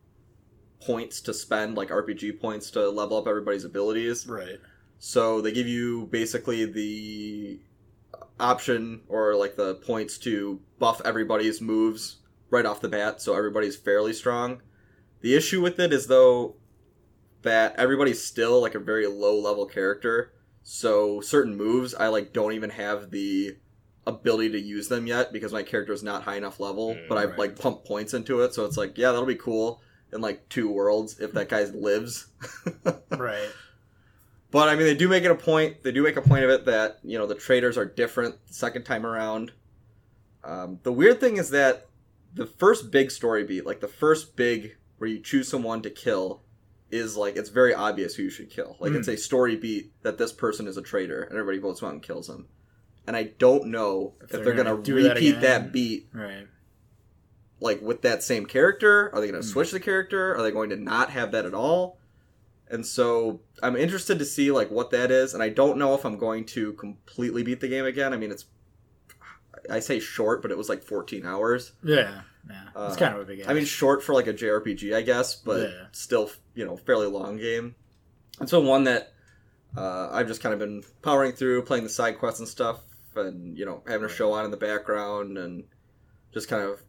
points 0.80 1.20
to 1.22 1.34
spend, 1.34 1.76
like 1.76 1.88
RPG 1.88 2.40
points 2.40 2.70
to 2.72 2.88
level 2.88 3.16
up 3.16 3.26
everybody's 3.26 3.64
abilities. 3.64 4.26
Right. 4.26 4.58
So 4.98 5.40
they 5.40 5.52
give 5.52 5.66
you 5.66 6.06
basically 6.06 6.64
the 6.64 7.60
option 8.40 9.02
or 9.08 9.34
like 9.34 9.56
the 9.56 9.76
points 9.76 10.18
to 10.18 10.60
buff 10.78 11.00
everybody's 11.04 11.60
moves 11.60 12.18
right 12.50 12.66
off 12.66 12.80
the 12.80 12.88
bat, 12.88 13.20
so 13.20 13.34
everybody's 13.34 13.76
fairly 13.76 14.12
strong. 14.12 14.62
The 15.20 15.34
issue 15.34 15.60
with 15.60 15.78
it 15.78 15.92
is 15.92 16.06
though 16.06 16.56
that 17.42 17.74
everybody's 17.76 18.24
still 18.24 18.60
like 18.60 18.74
a 18.74 18.80
very 18.80 19.06
low 19.06 19.38
level 19.38 19.66
character, 19.66 20.32
so 20.62 21.20
certain 21.20 21.56
moves 21.56 21.94
I 21.94 22.08
like 22.08 22.32
don't 22.32 22.52
even 22.52 22.70
have 22.70 23.10
the 23.10 23.56
ability 24.08 24.50
to 24.50 24.60
use 24.60 24.88
them 24.88 25.06
yet 25.06 25.32
because 25.32 25.52
my 25.52 25.62
character 25.62 25.92
is 25.92 26.02
not 26.02 26.22
high 26.24 26.36
enough 26.36 26.58
level, 26.60 26.94
Mm, 26.94 27.08
but 27.08 27.18
I've 27.18 27.30
right. 27.30 27.38
like 27.38 27.58
pumped 27.58 27.84
points 27.86 28.14
into 28.14 28.40
it, 28.42 28.54
so 28.54 28.64
it's 28.64 28.76
like, 28.76 28.96
yeah, 28.98 29.12
that'll 29.12 29.26
be 29.26 29.34
cool. 29.36 29.80
in 30.12 30.20
like 30.22 30.48
two 30.48 30.68
worlds 30.70 31.20
if 31.20 31.32
that 31.32 31.48
guy 31.50 31.64
lives. 31.64 32.26
Right. 33.10 33.48
But 34.50 34.68
I 34.70 34.74
mean, 34.76 34.84
they 34.86 34.94
do 34.94 35.08
make 35.08 35.24
it 35.24 35.30
a 35.30 35.34
point. 35.34 35.82
They 35.82 35.92
do 35.92 36.02
make 36.02 36.16
a 36.16 36.22
point 36.22 36.44
of 36.44 36.50
it 36.50 36.64
that 36.64 36.98
you 37.04 37.18
know 37.18 37.26
the 37.26 37.34
traders 37.34 37.76
are 37.76 37.84
different 37.84 38.36
the 38.46 38.54
second 38.54 38.84
time 38.84 39.04
around. 39.04 39.52
Um, 40.44 40.78
the 40.82 40.92
weird 40.92 41.20
thing 41.20 41.36
is 41.36 41.50
that 41.50 41.86
the 42.34 42.46
first 42.46 42.90
big 42.90 43.10
story 43.10 43.44
beat, 43.44 43.66
like 43.66 43.80
the 43.80 43.88
first 43.88 44.36
big 44.36 44.76
where 44.96 45.10
you 45.10 45.20
choose 45.20 45.48
someone 45.48 45.82
to 45.82 45.90
kill, 45.90 46.40
is 46.90 47.16
like 47.16 47.36
it's 47.36 47.50
very 47.50 47.74
obvious 47.74 48.14
who 48.14 48.22
you 48.24 48.30
should 48.30 48.48
kill. 48.48 48.76
Like 48.80 48.92
Mm. 48.92 48.96
it's 49.00 49.08
a 49.08 49.16
story 49.18 49.56
beat 49.56 49.92
that 50.02 50.16
this 50.16 50.32
person 50.32 50.66
is 50.66 50.78
a 50.78 50.82
traitor, 50.82 51.22
and 51.24 51.32
everybody 51.38 51.58
votes 51.58 51.82
him 51.82 51.88
out 51.88 51.94
and 51.94 52.02
kills 52.02 52.28
him. 52.30 52.46
And 53.08 53.16
I 53.16 53.22
don't 53.38 53.68
know 53.68 54.12
if, 54.20 54.28
they're 54.28 54.44
they're, 54.44 54.52
gonna, 54.52 54.70
gonna 54.72 54.82
do 54.82 55.02
that 55.02 55.14
repeat 55.14 55.40
that 55.40 55.72
beat 55.72 56.08
Right. 56.12 56.46
like 57.58 57.80
with 57.80 58.02
that 58.02 58.22
same 58.22 58.44
character? 58.44 59.10
Are 59.14 59.20
they 59.20 59.28
going 59.28 59.40
to 59.40 59.46
Hmm. 59.48 59.52
switch 59.52 59.70
the 59.70 59.80
character? 59.80 60.36
Are 60.36 60.42
they 60.42 60.50
going 60.50 60.68
to 60.70 60.76
not 60.76 61.08
have 61.10 61.32
that 61.32 61.46
at 61.46 61.54
all? 61.54 61.98
And 62.70 62.84
so 62.86 63.40
I'm 63.62 63.76
interested 63.76 64.18
to 64.18 64.26
see 64.26 64.50
like 64.50 64.70
what 64.70 64.90
that 64.90 65.10
is, 65.10 65.32
and 65.32 65.42
I 65.42 65.48
don't 65.48 65.78
know 65.78 65.94
if 65.94 66.04
I'm 66.04 66.18
going 66.18 66.44
to 66.46 66.74
completely 66.74 67.42
beat 67.42 67.60
the 67.60 67.68
game 67.68 67.86
again. 67.86 68.12
I 68.12 68.18
mean, 68.18 68.30
it's 68.30 68.44
I 69.70 69.80
say 69.80 69.98
short, 70.00 70.42
but 70.42 70.50
it 70.50 70.58
was 70.58 70.68
like 70.68 70.82
14 70.82 71.24
hours. 71.24 71.72
Yeah. 71.82 72.20
Yeah. 72.48 72.62
Uh, 72.76 72.86
it's 72.88 72.96
kind 72.98 73.14
of 73.14 73.20
a 73.20 73.24
big. 73.24 73.42
I 73.46 73.54
mean, 73.54 73.64
short 73.64 74.02
for 74.02 74.12
like 74.14 74.26
a 74.26 74.34
JRPG, 74.34 74.94
I 74.94 75.00
guess, 75.02 75.34
but 75.34 75.70
Yeah. 75.70 75.86
still, 75.92 76.30
you 76.54 76.64
know, 76.66 76.76
fairly 76.76 77.06
long 77.06 77.38
game. 77.38 77.74
And 78.38 78.48
so 78.50 78.60
one 78.60 78.84
that 78.84 79.14
uh, 79.76 80.08
I've 80.12 80.28
just 80.28 80.40
kind 80.42 80.52
of 80.52 80.58
been 80.58 80.82
powering 81.02 81.32
through, 81.32 81.62
playing 81.62 81.84
the 81.84 81.90
side 81.90 82.18
quests 82.18 82.40
and 82.40 82.48
stuff, 82.48 82.80
and 83.26 83.56
you 83.56 83.64
know, 83.64 83.82
having 83.86 84.06
a 84.06 84.08
show 84.08 84.32
on 84.32 84.44
in 84.44 84.50
the 84.50 84.56
background, 84.56 85.38
and 85.38 85.64
just 86.32 86.48
kind 86.48 86.62
of 86.62 86.82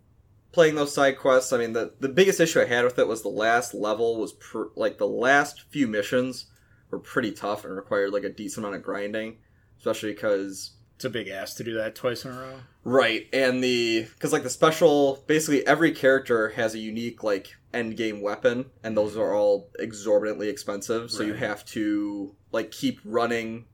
playing 0.52 0.76
those 0.76 0.94
side 0.94 1.18
quests. 1.18 1.54
I 1.54 1.58
mean, 1.58 1.74
the 1.74 1.94
the 2.00 2.10
biggest 2.10 2.40
issue 2.40 2.62
I 2.62 2.66
had 2.66 2.86
with 2.86 3.00
it 3.00 3.08
was 3.08 3.22
the 3.22 3.30
last 3.30 3.74
level 3.74 4.18
was 4.20 4.34
pr- 4.34 4.74
like 4.76 4.98
the 4.98 5.08
last 5.08 5.64
few 5.70 5.88
missions 5.88 6.48
were 6.90 7.00
pretty 7.00 7.32
tough 7.32 7.66
and 7.66 7.76
required 7.76 8.12
like 8.12 8.24
a 8.24 8.30
decent 8.30 8.66
amount 8.66 8.78
of 8.78 8.84
grinding, 8.84 9.38
especially 9.78 10.14
because 10.14 10.72
it's 10.96 11.06
a 11.06 11.10
big 11.10 11.28
ass 11.28 11.54
to 11.56 11.64
do 11.64 11.76
that 11.76 11.96
twice 11.96 12.26
in 12.26 12.32
a 12.32 12.40
row. 12.40 12.60
Right, 12.84 13.28
and 13.32 13.64
the 13.64 14.08
because 14.14 14.34
like 14.34 14.44
the 14.44 14.50
special, 14.50 15.24
basically 15.28 15.66
every 15.68 15.92
character 15.92 16.50
has 16.50 16.74
a 16.74 16.80
unique 16.80 17.24
like 17.24 17.56
end 17.74 17.98
game 17.98 18.22
weapon, 18.22 18.66
and 18.84 18.98
those 18.98 19.12
mm-hmm. 19.12 19.22
are 19.22 19.34
all 19.34 19.70
exorbitantly 19.80 20.50
expensive. 20.50 21.12
So 21.12 21.24
you 21.24 21.34
have 21.34 21.64
to 21.68 22.36
like 22.52 22.72
keep 22.72 23.00
running 23.06 23.66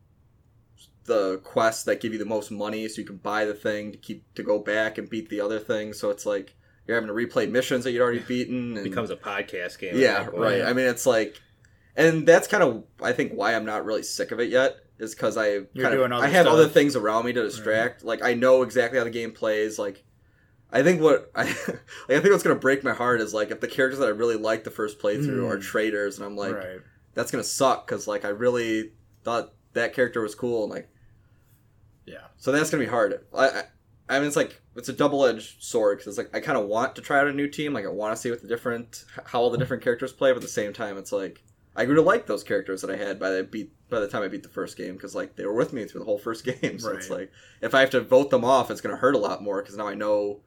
the 1.05 1.39
quests 1.43 1.83
that 1.83 2.01
give 2.01 2.13
you 2.13 2.19
the 2.19 2.25
most 2.25 2.51
money, 2.51 2.87
so 2.87 2.99
you 3.01 3.07
can 3.07 3.17
buy 3.17 3.45
the 3.45 3.53
thing 3.53 3.91
to 3.91 3.97
keep 3.97 4.33
to 4.35 4.43
go 4.43 4.59
back 4.59 4.97
and 4.97 5.09
beat 5.09 5.29
the 5.29 5.39
other 5.41 5.59
thing. 5.59 5.93
So 5.93 6.09
it's 6.09 6.25
like 6.25 6.55
you're 6.87 6.95
having 6.99 7.07
to 7.07 7.13
replay 7.13 7.49
missions 7.49 7.83
that 7.83 7.91
you'd 7.91 8.01
already 8.01 8.19
beaten. 8.19 8.77
And, 8.77 8.85
It 8.85 8.89
becomes 8.89 9.09
a 9.09 9.15
podcast 9.15 9.79
game. 9.79 9.97
yeah, 9.97 10.07
at 10.19 10.25
that 10.25 10.31
point. 10.31 10.41
right. 10.43 10.61
I 10.63 10.73
mean, 10.73 10.85
it's 10.87 11.05
like, 11.05 11.41
and 11.95 12.27
that's 12.27 12.47
kind 12.47 12.63
of 12.63 12.83
I 13.01 13.11
think 13.13 13.33
why 13.33 13.55
I'm 13.55 13.65
not 13.65 13.85
really 13.85 14.03
sick 14.03 14.31
of 14.31 14.39
it 14.39 14.49
yet 14.49 14.77
is 14.99 15.13
because 15.15 15.35
I 15.37 15.47
You're 15.47 15.67
kind 15.81 15.93
doing 15.95 16.11
of 16.11 16.21
I 16.23 16.27
have 16.27 16.45
stuff. 16.45 16.53
other 16.53 16.67
things 16.69 16.95
around 16.95 17.25
me 17.25 17.33
to 17.33 17.43
distract. 17.43 18.03
Like 18.03 18.23
I 18.23 18.33
know 18.33 18.61
exactly 18.63 18.97
how 18.97 19.03
the 19.03 19.09
game 19.11 19.31
plays. 19.31 19.77
Like 19.79 20.03
I 20.71 20.83
think 20.83 21.01
what 21.01 21.31
I 21.35 21.43
like 21.67 21.77
I 22.09 22.19
think 22.19 22.31
what's 22.31 22.43
gonna 22.43 22.55
break 22.55 22.83
my 22.83 22.93
heart 22.93 23.21
is 23.21 23.33
like 23.33 23.51
if 23.51 23.59
the 23.61 23.67
characters 23.67 23.99
that 23.99 24.07
I 24.07 24.11
really 24.11 24.37
like 24.37 24.63
the 24.63 24.71
first 24.71 24.99
playthrough 24.99 25.41
Mm. 25.41 25.49
are 25.51 25.59
traitors, 25.59 26.17
and 26.17 26.25
I'm 26.25 26.35
like 26.35 26.55
right. 26.55 26.79
that's 27.13 27.31
gonna 27.31 27.43
suck 27.43 27.85
because 27.87 28.07
like 28.07 28.25
I 28.25 28.29
really 28.29 28.91
thought 29.23 29.53
that 29.73 29.93
character 29.93 30.21
was 30.21 30.33
cool 30.35 30.63
and 30.63 30.71
like 30.71 30.89
Yeah. 32.05 32.19
so 32.37 32.51
that's 32.51 32.69
gonna 32.69 32.83
be 32.83 32.89
hard. 32.89 33.25
I, 33.35 33.47
I, 33.49 33.63
I 34.09 34.19
mean, 34.19 34.27
it's 34.27 34.35
like 34.35 34.61
it's 34.75 34.89
a 34.89 34.93
double 34.93 35.25
edged 35.25 35.63
sword 35.63 35.97
because 35.97 36.07
it's 36.07 36.17
like 36.17 36.35
I 36.35 36.39
kind 36.39 36.57
of 36.57 36.67
want 36.67 36.95
to 36.95 37.01
try 37.01 37.19
out 37.19 37.27
a 37.27 37.33
new 37.33 37.47
team. 37.47 37.73
Like 37.73 37.85
I 37.85 37.89
want 37.89 38.15
to 38.15 38.21
see 38.21 38.29
what 38.29 38.41
the 38.41 38.47
different 38.47 39.05
how 39.25 39.41
all 39.41 39.49
the 39.49 39.57
different 39.57 39.83
characters 39.83 40.13
play, 40.13 40.31
but 40.31 40.37
at 40.37 40.41
the 40.43 40.47
same 40.47 40.73
time, 40.73 40.97
it's 40.97 41.11
like 41.11 41.43
I 41.75 41.85
grew 41.85 41.95
to 41.95 42.01
like 42.01 42.27
those 42.27 42.43
characters 42.43 42.81
that 42.81 42.91
I 42.91 42.95
had 42.97 43.19
by 43.19 43.31
the 43.31 43.43
beat 43.43 43.71
by 43.89 43.99
the 43.99 44.07
time 44.07 44.21
I 44.21 44.27
beat 44.27 44.43
the 44.43 44.49
first 44.49 44.77
game 44.77 44.93
because 44.93 45.15
like 45.15 45.35
they 45.35 45.45
were 45.45 45.53
with 45.53 45.73
me 45.73 45.85
through 45.85 45.99
the 45.99 46.05
whole 46.05 46.19
first 46.19 46.43
game. 46.61 46.77
So 46.79 46.91
it's 46.91 47.09
like 47.09 47.31
if 47.61 47.73
I 47.73 47.79
have 47.81 47.89
to 47.91 48.01
vote 48.01 48.29
them 48.29 48.45
off, 48.45 48.69
it's 48.69 48.81
gonna 48.81 48.95
hurt 48.95 49.15
a 49.15 49.19
lot 49.19 49.41
more 49.41 49.61
because 49.61 49.75
now 49.77 49.87
I 49.87 49.95
know 49.95 50.41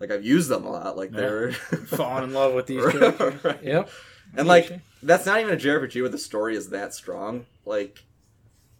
like 0.00 0.10
I've 0.10 0.24
used 0.24 0.50
them 0.50 0.64
a 0.66 0.70
lot. 0.70 0.96
Like 0.98 1.10
Yeah. 1.12 1.20
they're 1.20 1.52
Falling 1.86 2.24
in 2.24 2.32
love 2.34 2.52
with 2.54 2.66
these 2.66 2.82
Right. 2.84 2.98
characters. 3.16 3.56
Yep. 3.62 3.88
and 4.36 4.46
like 4.46 4.80
that's 5.02 5.24
not 5.24 5.40
even 5.40 5.54
a 5.54 5.56
JRPG 5.56 6.00
where 6.02 6.10
the 6.10 6.18
story 6.18 6.54
is 6.56 6.68
that 6.70 6.92
strong. 6.94 7.46
Like, 7.66 8.04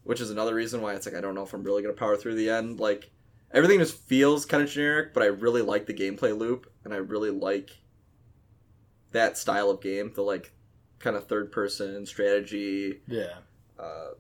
which 0.05 0.21
is 0.21 0.31
another 0.31 0.55
reason 0.55 0.81
why 0.81 0.95
it's 0.95 1.07
like 1.07 1.15
I 1.15 1.21
don't 1.21 1.35
know 1.35 1.43
if 1.43 1.53
I'm 1.53 1.65
really 1.65 1.83
gonna 1.83 1.95
power 1.95 2.17
through 2.17 2.37
the 2.37 2.51
end. 2.51 2.79
Like, 2.79 3.11
everything 3.53 3.79
just 3.79 3.99
feels 3.99 4.47
kind 4.47 4.63
of 4.63 4.71
generic, 4.71 5.13
but 5.13 5.23
I 5.23 5.27
really 5.27 5.63
like 5.63 5.87
the 5.87 5.95
gameplay 5.95 6.37
loop, 6.37 6.71
and 6.85 6.95
I 6.95 6.99
really 6.99 7.31
like 7.31 7.71
that 9.13 9.37
style 9.37 9.71
of 9.71 9.81
game. 9.81 10.13
The 10.15 10.23
like 10.23 10.53
kind 10.99 11.17
of 11.17 11.27
third 11.27 11.53
person 11.53 12.07
strategy. 12.07 13.01
Yeah. 13.09 13.35
Uh, 13.79 14.11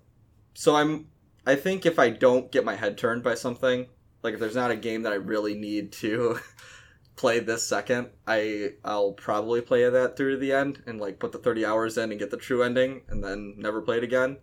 so 0.54 0.74
I'm. 0.74 1.08
I 1.46 1.56
think 1.56 1.84
if 1.84 1.98
I 1.98 2.08
don't 2.08 2.50
get 2.50 2.64
my 2.64 2.74
head 2.74 2.96
turned 2.96 3.22
by 3.22 3.34
something, 3.34 3.86
like 4.22 4.34
if 4.34 4.40
there's 4.40 4.56
not 4.56 4.70
a 4.70 4.76
game 4.76 5.02
that 5.02 5.12
I 5.12 5.16
really 5.16 5.54
need 5.54 5.92
to 5.92 6.38
play 7.16 7.40
this 7.40 7.66
second, 7.66 8.08
I 8.26 8.72
I'll 8.82 9.12
probably 9.12 9.60
play 9.60 9.88
that 9.88 10.16
through 10.16 10.32
to 10.32 10.38
the 10.38 10.52
end 10.52 10.82
and 10.86 10.98
like 10.98 11.18
put 11.18 11.32
the 11.32 11.38
30 11.38 11.66
hours 11.66 11.98
in 11.98 12.10
and 12.10 12.18
get 12.18 12.30
the 12.30 12.38
true 12.38 12.62
ending 12.62 13.02
and 13.08 13.22
then 13.22 13.54
never 13.58 13.82
play 13.82 13.98
it 13.98 14.04
again. 14.04 14.38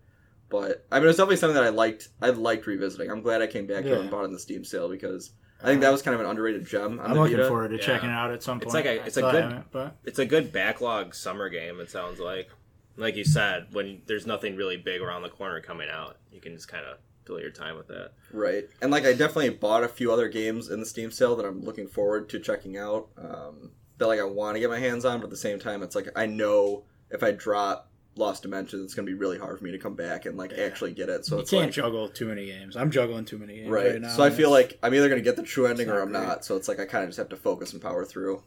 But 0.51 0.85
I 0.91 0.99
mean, 0.99 1.07
it's 1.09 1.17
definitely 1.17 1.37
something 1.37 1.55
that 1.55 1.63
I 1.63 1.69
liked. 1.69 2.09
I 2.21 2.29
liked 2.29 2.67
revisiting. 2.67 3.09
I'm 3.09 3.21
glad 3.21 3.41
I 3.41 3.47
came 3.47 3.65
back 3.65 3.85
here 3.85 3.95
Yeah. 3.95 4.01
and 4.01 4.11
bought 4.11 4.23
it 4.23 4.25
in 4.25 4.33
the 4.33 4.39
Steam 4.39 4.63
sale 4.65 4.89
because 4.89 5.31
I 5.63 5.67
think 5.67 5.81
that 5.81 5.91
was 5.91 6.01
kind 6.01 6.13
of 6.15 6.21
an 6.21 6.27
underrated 6.27 6.65
gem. 6.67 6.99
On 6.99 7.05
I'm 7.05 7.13
the 7.13 7.21
looking 7.21 7.37
Vita. 7.37 7.47
forward 7.47 7.69
to 7.69 7.75
Yeah. 7.77 7.81
checking 7.81 8.09
it 8.09 8.13
out 8.13 8.31
at 8.31 8.43
some 8.43 8.59
point. 8.59 8.65
It's 8.65 8.73
like 8.73 8.85
a- 8.85 8.97
it's 9.05 9.07
a 9.17 9.21
Still 9.21 9.31
good- 9.31 9.43
haven't, 9.43 9.71
but 9.71 9.95
It's 10.05 10.19
a 10.19 10.25
good 10.25 10.51
backlog 10.51 11.15
summer 11.15 11.49
game. 11.49 11.79
It 11.79 11.89
sounds 11.89 12.19
like, 12.19 12.49
like 12.97 13.15
you 13.15 13.23
said, 13.23 13.67
when 13.71 14.01
there's 14.07 14.27
nothing 14.27 14.55
really 14.55 14.77
big 14.77 15.01
around 15.01 15.21
the 15.21 15.29
corner 15.29 15.61
coming 15.61 15.87
out, 15.89 16.17
you 16.31 16.41
can 16.41 16.53
just 16.55 16.67
kind 16.67 16.85
of 16.85 16.97
fill 17.25 17.39
your 17.39 17.51
time 17.51 17.77
with 17.77 17.87
that. 17.87 18.13
Right. 18.33 18.67
And 18.81 18.91
like 18.91 19.05
I 19.05 19.13
definitely 19.13 19.49
bought 19.51 19.83
a 19.83 19.87
few 19.87 20.11
other 20.11 20.27
games 20.27 20.69
in 20.69 20.79
the 20.79 20.85
Steam 20.85 21.11
sale 21.11 21.35
that 21.35 21.45
I'm 21.45 21.61
looking 21.61 21.87
forward 21.87 22.27
to 22.29 22.39
checking 22.39 22.75
out. 22.77 23.09
Um, 23.17 23.71
that 23.99 24.07
like 24.07 24.19
I 24.19 24.23
want 24.23 24.55
to 24.55 24.59
get 24.59 24.69
my 24.71 24.79
hands 24.79 25.05
on, 25.05 25.19
but 25.19 25.25
at 25.25 25.29
the 25.29 25.37
same 25.37 25.59
time, 25.59 25.83
it's 25.83 25.95
like 25.95 26.09
I 26.15 26.25
know 26.25 26.85
if 27.11 27.21
I 27.21 27.29
drop 27.31 27.90
Lost 28.15 28.43
Dimensions, 28.43 28.83
it's 28.83 28.93
gonna 28.93 29.05
be 29.05 29.13
really 29.13 29.37
hard 29.37 29.57
for 29.57 29.63
me 29.63 29.71
to 29.71 29.77
come 29.77 29.95
back 29.95 30.25
and 30.25 30.37
like 30.37 30.51
Yeah. 30.51 30.63
actually 30.65 30.93
get 30.93 31.07
it. 31.09 31.25
So 31.25 31.35
you 31.35 31.41
it's 31.41 31.51
can't 31.51 31.63
like 31.65 31.71
juggle 31.71 32.09
too 32.09 32.27
many 32.27 32.45
games. 32.47 32.75
I'm 32.75 32.91
juggling 32.91 33.25
too 33.25 33.37
many 33.37 33.57
games 33.57 33.69
right, 33.69 33.91
right. 33.93 34.01
now. 34.01 34.09
so 34.09 34.23
I 34.23 34.29
feel 34.29 34.51
like 34.51 34.77
I'm 34.83 34.93
either 34.93 35.07
gonna 35.09 35.21
get 35.21 35.35
the 35.37 35.43
true 35.43 35.65
ending 35.65 35.89
or 35.89 36.01
I'm 36.01 36.11
great. 36.11 36.21
not. 36.21 36.43
So 36.45 36.55
it's 36.57 36.67
like 36.67 36.79
I 36.79 36.85
kind 36.85 37.03
of 37.03 37.09
just 37.09 37.17
have 37.19 37.29
to 37.29 37.37
focus 37.37 37.73
and 37.73 37.81
power 37.81 38.03
through. 38.05 38.43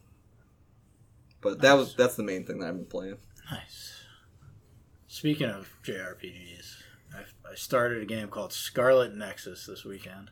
But 1.41 1.61
that 1.63 1.75
was 1.75 1.95
that's 1.95 2.15
the 2.17 2.23
main 2.23 2.45
thing 2.45 2.59
that 2.61 2.69
I've 2.69 2.77
been 2.77 2.85
playing. 2.87 3.17
Nice. 3.51 3.93
Speaking 5.07 5.49
of 5.49 5.69
JRPGs, 5.85 6.77
I, 7.15 7.51
I 7.51 7.55
started 7.55 8.03
a 8.03 8.07
game 8.07 8.29
called 8.29 8.53
Scarlet 8.53 9.15
Nexus 9.15 9.67
this 9.67 9.85
weekend. 9.85 10.31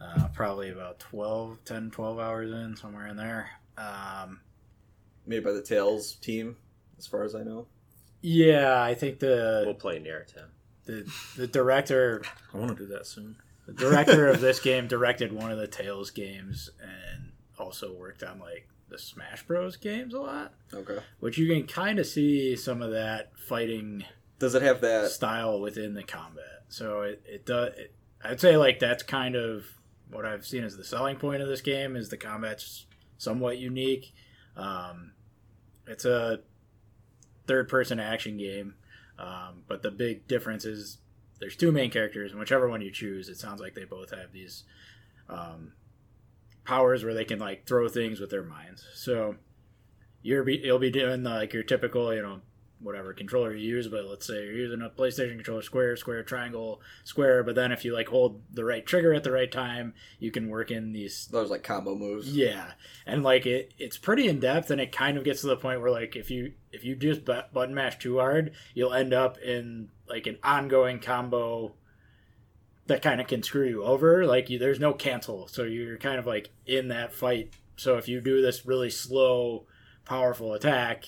Uh, 0.00 0.28
probably 0.34 0.70
about 0.70 0.98
12, 1.00 1.58
10, 1.64 1.90
12 1.90 2.18
hours 2.18 2.50
in, 2.50 2.76
somewhere 2.76 3.06
in 3.08 3.16
there. 3.16 3.50
Um, 3.76 4.40
Made 5.26 5.44
by 5.44 5.52
the 5.52 5.62
Tales 5.62 6.14
team, 6.14 6.56
as 6.98 7.06
far 7.06 7.22
as 7.24 7.34
I 7.34 7.42
know. 7.42 7.66
Yeah, 8.20 8.82
I 8.82 8.94
think 8.94 9.18
the, 9.18 9.62
We'll 9.66 9.74
play 9.74 9.98
near 9.98 10.24
Tim. 10.32 10.44
the 10.86 11.10
the 11.36 11.46
director 11.46 12.22
I 12.54 12.58
want 12.58 12.76
to 12.76 12.86
do 12.86 12.92
that 12.92 13.06
soon. 13.06 13.36
the 13.66 13.72
director 13.72 14.26
of 14.28 14.40
this 14.40 14.60
game 14.60 14.86
directed 14.88 15.32
one 15.32 15.50
of 15.52 15.58
the 15.58 15.66
Tales 15.68 16.10
games 16.10 16.70
and 16.80 17.32
also 17.58 17.92
worked 17.92 18.22
on 18.22 18.38
like 18.40 18.66
the 18.88 18.98
Smash 18.98 19.46
Bros 19.46 19.76
games 19.76 20.14
a 20.14 20.18
lot, 20.20 20.52
Okay. 20.74 20.98
which 21.20 21.38
you 21.38 21.46
can 21.46 21.66
kind 21.66 21.98
of 21.98 22.06
see 22.06 22.56
some 22.56 22.82
of 22.82 22.90
that 22.90 23.30
fighting 23.38 24.04
Does 24.38 24.54
it 24.54 24.62
have 24.62 24.80
that? 24.80 25.10
style 25.10 25.60
within 25.60 25.94
the 25.94 26.02
combat. 26.02 26.64
So 26.68 27.02
it, 27.02 27.22
it 27.26 27.46
does. 27.46 27.74
It, 27.78 27.94
I'd 28.24 28.40
say 28.40 28.56
like 28.56 28.78
that's 28.80 29.02
kind 29.04 29.36
of 29.36 29.64
what 30.10 30.26
I've 30.26 30.44
seen 30.44 30.64
as 30.64 30.76
the 30.76 30.82
selling 30.84 31.16
point 31.16 31.40
of 31.40 31.48
this 31.48 31.60
game 31.60 31.94
is 31.96 32.08
the 32.08 32.16
combat's 32.16 32.86
somewhat 33.16 33.58
unique. 33.58 34.12
Um, 34.56 35.12
it's 35.86 36.04
a 36.04 36.40
third-person 37.50 37.98
action 37.98 38.36
game, 38.36 38.74
um, 39.18 39.64
but 39.66 39.82
the 39.82 39.90
big 39.90 40.28
difference 40.28 40.64
is 40.64 40.98
there's 41.40 41.56
two 41.56 41.72
main 41.72 41.90
characters, 41.90 42.30
and 42.30 42.38
whichever 42.38 42.68
one 42.68 42.80
you 42.80 42.92
choose, 42.92 43.28
it 43.28 43.38
sounds 43.38 43.60
like 43.60 43.74
they 43.74 43.84
both 43.84 44.10
have 44.10 44.30
these 44.32 44.62
um, 45.28 45.72
powers 46.64 47.02
where 47.02 47.14
they 47.14 47.24
can 47.24 47.40
like 47.40 47.66
throw 47.66 47.88
things 47.88 48.20
with 48.20 48.30
their 48.30 48.44
minds. 48.44 48.86
So 48.94 49.34
you're 50.22 50.44
be, 50.44 50.58
you'll 50.58 50.78
be 50.78 50.90
doing 50.90 51.24
like 51.24 51.52
your 51.52 51.64
typical, 51.64 52.14
you 52.14 52.22
know, 52.22 52.40
whatever 52.80 53.12
controller 53.12 53.54
you 53.54 53.76
use, 53.76 53.88
but 53.88 54.06
let's 54.06 54.26
say 54.26 54.44
you're 54.44 54.52
using 54.52 54.82
a 54.82 54.90
PlayStation 54.90 55.34
controller, 55.34 55.62
square, 55.62 55.96
square, 55.96 56.22
triangle, 56.22 56.80
square. 57.04 57.42
But 57.42 57.54
then 57.54 57.72
if 57.72 57.84
you 57.84 57.92
like 57.92 58.08
hold 58.08 58.42
the 58.52 58.64
right 58.64 58.84
trigger 58.84 59.12
at 59.14 59.24
the 59.24 59.32
right 59.32 59.50
time, 59.50 59.94
you 60.18 60.30
can 60.30 60.48
work 60.48 60.70
in 60.70 60.92
these. 60.92 61.28
Those 61.30 61.50
like 61.50 61.62
combo 61.62 61.94
moves. 61.94 62.34
Yeah, 62.34 62.72
and 63.06 63.22
like 63.22 63.46
it, 63.46 63.74
it's 63.78 63.98
pretty 63.98 64.28
in 64.28 64.40
depth, 64.40 64.70
and 64.70 64.80
it 64.80 64.92
kind 64.92 65.18
of 65.18 65.24
gets 65.24 65.42
to 65.42 65.46
the 65.46 65.56
point 65.56 65.80
where 65.80 65.90
like 65.90 66.16
if 66.16 66.30
you 66.30 66.52
if 66.72 66.84
you 66.84 66.96
just 66.96 67.24
bu- 67.24 67.42
button 67.52 67.74
mash 67.74 67.98
too 67.98 68.18
hard, 68.18 68.52
you'll 68.74 68.94
end 68.94 69.12
up 69.12 69.38
in 69.38 69.90
like 70.08 70.26
an 70.26 70.38
ongoing 70.42 70.98
combo 70.98 71.74
that 72.86 73.02
kind 73.02 73.20
of 73.20 73.26
can 73.28 73.42
screw 73.42 73.68
you 73.68 73.84
over. 73.84 74.26
Like 74.26 74.50
you, 74.50 74.58
there's 74.58 74.80
no 74.80 74.92
cancel, 74.92 75.46
so 75.48 75.62
you're 75.62 75.98
kind 75.98 76.18
of 76.18 76.26
like 76.26 76.50
in 76.66 76.88
that 76.88 77.12
fight. 77.12 77.54
So 77.76 77.96
if 77.96 78.08
you 78.08 78.20
do 78.20 78.42
this 78.42 78.66
really 78.66 78.90
slow 78.90 79.66
powerful 80.04 80.54
attack, 80.54 81.04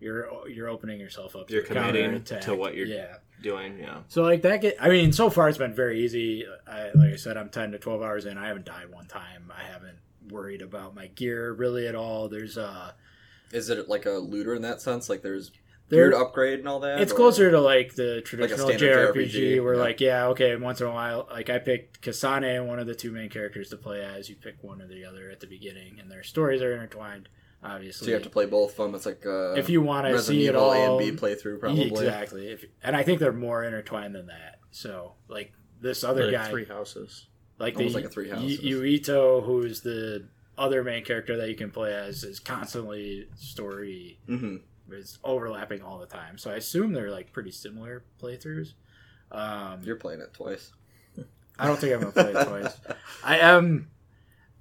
you're 0.00 0.48
you're 0.48 0.68
opening 0.68 0.98
yourself 1.00 1.36
up. 1.36 1.48
to 1.48 1.54
You're 1.54 1.62
a 1.62 1.66
committing 1.66 2.24
to 2.24 2.54
what 2.54 2.74
you're- 2.74 2.90
yeah. 2.92 3.16
Doing 3.42 3.78
yeah. 3.78 4.00
So 4.08 4.22
like 4.22 4.42
that 4.42 4.60
get 4.60 4.76
I 4.78 4.90
mean 4.90 5.12
so 5.12 5.30
far 5.30 5.48
it's 5.48 5.56
been 5.56 5.74
very 5.74 6.04
easy. 6.04 6.44
I, 6.66 6.90
like 6.94 7.14
I 7.14 7.16
said 7.16 7.38
I'm 7.38 7.48
10 7.48 7.72
to 7.72 7.78
12 7.78 8.02
hours 8.02 8.26
in. 8.26 8.36
I 8.36 8.48
haven't 8.48 8.66
died 8.66 8.92
one 8.92 9.06
time. 9.06 9.50
I 9.56 9.62
haven't 9.62 9.96
worried 10.28 10.60
about 10.60 10.94
my 10.94 11.06
gear 11.06 11.52
really 11.52 11.86
at 11.86 11.94
all. 11.94 12.28
There's 12.28 12.58
uh 12.58 12.92
Is 13.50 13.70
it 13.70 13.88
like 13.88 14.04
a 14.04 14.10
looter 14.10 14.54
in 14.54 14.60
that 14.62 14.82
sense? 14.82 15.08
Like 15.08 15.22
there's 15.22 15.52
there 15.88 16.10
gear 16.10 16.20
upgrade 16.20 16.58
and 16.58 16.68
all 16.68 16.80
that? 16.80 17.00
it's 17.00 17.12
or- 17.12 17.16
closer 17.16 17.50
to 17.50 17.60
like 17.62 17.94
the 17.94 18.20
traditional 18.20 18.68
standard 18.68 19.14
JRPG, 19.14 19.30
JRPG, 19.32 19.64
where 19.64 19.74
yeah. 19.74 19.80
like 19.80 20.00
yeah 20.02 20.26
okay 20.26 20.54
once 20.56 20.82
in 20.82 20.86
a 20.88 20.90
while 20.92 21.26
like 21.30 21.48
I 21.48 21.58
picked 21.58 22.02
Kasane 22.02 22.66
one 22.66 22.78
of 22.78 22.86
the 22.86 22.94
two 22.94 23.10
main 23.10 23.30
characters 23.30 23.70
to 23.70 23.78
play 23.78 24.02
as. 24.04 24.28
You 24.28 24.36
pick 24.36 24.62
one 24.62 24.82
or 24.82 24.86
the 24.86 25.06
other 25.06 25.30
at 25.30 25.40
the 25.40 25.46
beginning, 25.46 25.98
and 25.98 26.10
their 26.10 26.22
stories 26.22 26.60
are 26.60 26.74
intertwined. 26.74 27.30
Obviously, 27.62 28.06
So 28.06 28.08
you 28.08 28.14
have 28.14 28.22
to 28.22 28.30
play 28.30 28.46
both 28.46 28.70
of 28.70 28.76
them. 28.86 28.94
It's 28.94 29.04
like 29.06 29.24
uh, 29.26 29.52
if 29.52 29.68
you 29.68 29.82
want 29.82 30.06
to 30.06 30.12
Resident 30.14 30.40
see 30.42 30.46
it 30.46 30.50
Evil 30.50 30.62
all 30.62 30.72
A 30.72 30.78
and 30.78 30.98
B 30.98 31.12
playthrough, 31.20 31.60
probably. 31.60 31.82
exactly. 31.88 32.46
If, 32.48 32.64
and 32.82 32.96
I 32.96 33.02
think 33.02 33.20
they're 33.20 33.32
more 33.32 33.62
intertwined 33.64 34.14
than 34.14 34.26
that. 34.28 34.60
So 34.70 35.12
like 35.28 35.52
this 35.80 36.02
other 36.02 36.24
Like 36.24 36.32
guy, 36.32 36.48
three 36.50 36.64
houses. 36.64 37.26
like 37.58 37.76
Almost 37.76 37.94
the 37.94 38.00
like 38.00 38.08
a 38.08 38.12
three 38.12 38.28
Yu- 38.28 38.34
houses. 38.34 38.60
Yuito, 38.60 39.44
who's 39.44 39.82
the 39.82 40.26
other 40.56 40.82
main 40.82 41.04
character 41.04 41.36
that 41.36 41.48
you 41.50 41.54
can 41.54 41.70
play 41.70 41.92
as, 41.94 42.24
is 42.24 42.40
constantly 42.40 43.28
story 43.36 44.18
hmm 44.26 44.56
is 44.90 45.18
overlapping 45.22 45.82
all 45.82 45.98
the 45.98 46.06
time. 46.06 46.36
So 46.38 46.50
I 46.50 46.54
assume 46.56 46.92
they're 46.92 47.10
like 47.12 47.32
pretty 47.32 47.52
similar 47.52 48.02
playthroughs. 48.20 48.72
Um, 49.30 49.80
You're 49.84 49.94
playing 49.96 50.20
it 50.20 50.32
twice. 50.34 50.72
I 51.58 51.66
don't 51.66 51.78
think 51.78 51.92
I'm 51.94 52.00
gonna 52.00 52.12
play 52.12 52.32
it 52.32 52.46
twice. 52.46 52.80
I 53.22 53.38
am 53.38 53.88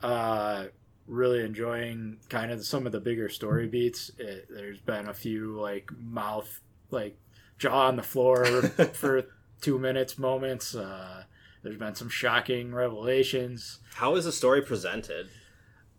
uh, 0.03 0.65
really 1.09 1.43
enjoying 1.43 2.17
kind 2.29 2.51
of 2.51 2.63
some 2.65 2.85
of 2.85 2.91
the 2.91 2.99
bigger 2.99 3.27
story 3.27 3.67
beats. 3.67 4.11
It, 4.17 4.47
there's 4.49 4.79
been 4.79 5.09
a 5.09 5.13
few 5.13 5.59
like 5.59 5.89
mouth, 5.99 6.61
like 6.91 7.17
jaw 7.57 7.87
on 7.87 7.95
the 7.95 8.03
floor 8.03 8.45
for 8.93 9.23
two 9.59 9.79
minutes 9.79 10.17
moments. 10.17 10.75
Uh, 10.75 11.23
there's 11.63 11.77
been 11.77 11.95
some 11.95 12.09
shocking 12.09 12.73
revelations. 12.73 13.79
How 13.95 14.15
is 14.15 14.25
the 14.25 14.31
story 14.31 14.61
presented? 14.61 15.29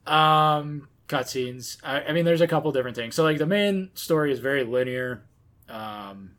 Um, 0.07 0.89
cutscenes. 1.09 1.77
I, 1.83 2.03
I 2.05 2.13
mean, 2.13 2.25
there's 2.25 2.41
a 2.41 2.47
couple 2.47 2.73
different 2.73 2.97
things. 2.97 3.15
So 3.15 3.25
like 3.25 3.39
the 3.39 3.47
main 3.47 3.91
story 3.95 4.33
is 4.33 4.39
very 4.39 4.65
linear. 4.65 5.25
Um, 5.69 6.33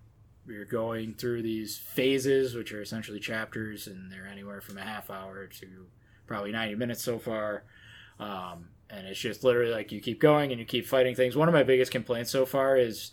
you're 0.48 0.66
going 0.66 1.14
through 1.14 1.44
these 1.44 1.78
phases, 1.78 2.56
which 2.56 2.74
are 2.74 2.82
essentially 2.82 3.20
chapters, 3.20 3.88
and 3.88 4.12
they're 4.12 4.28
anywhere 4.28 4.62
from 4.62 4.78
a 4.78 4.82
half 4.82 5.10
hour 5.10 5.46
to 5.48 5.68
probably 6.26 6.52
90 6.52 6.76
minutes 6.76 7.04
so 7.04 7.20
far. 7.20 7.64
Um, 8.22 8.70
and 8.90 9.08
it's 9.08 9.20
just 9.20 9.44
literally 9.44 9.72
like 9.72 9.92
you 9.92 10.00
keep 10.02 10.20
going 10.20 10.52
and 10.52 10.60
you 10.60 10.66
keep 10.66 10.86
fighting 10.86 11.16
things. 11.16 11.36
One 11.36 11.48
of 11.48 11.54
my 11.54 11.64
biggest 11.64 11.92
complaints 11.92 12.30
so 12.30 12.46
far 12.46 12.78
is 12.78 13.12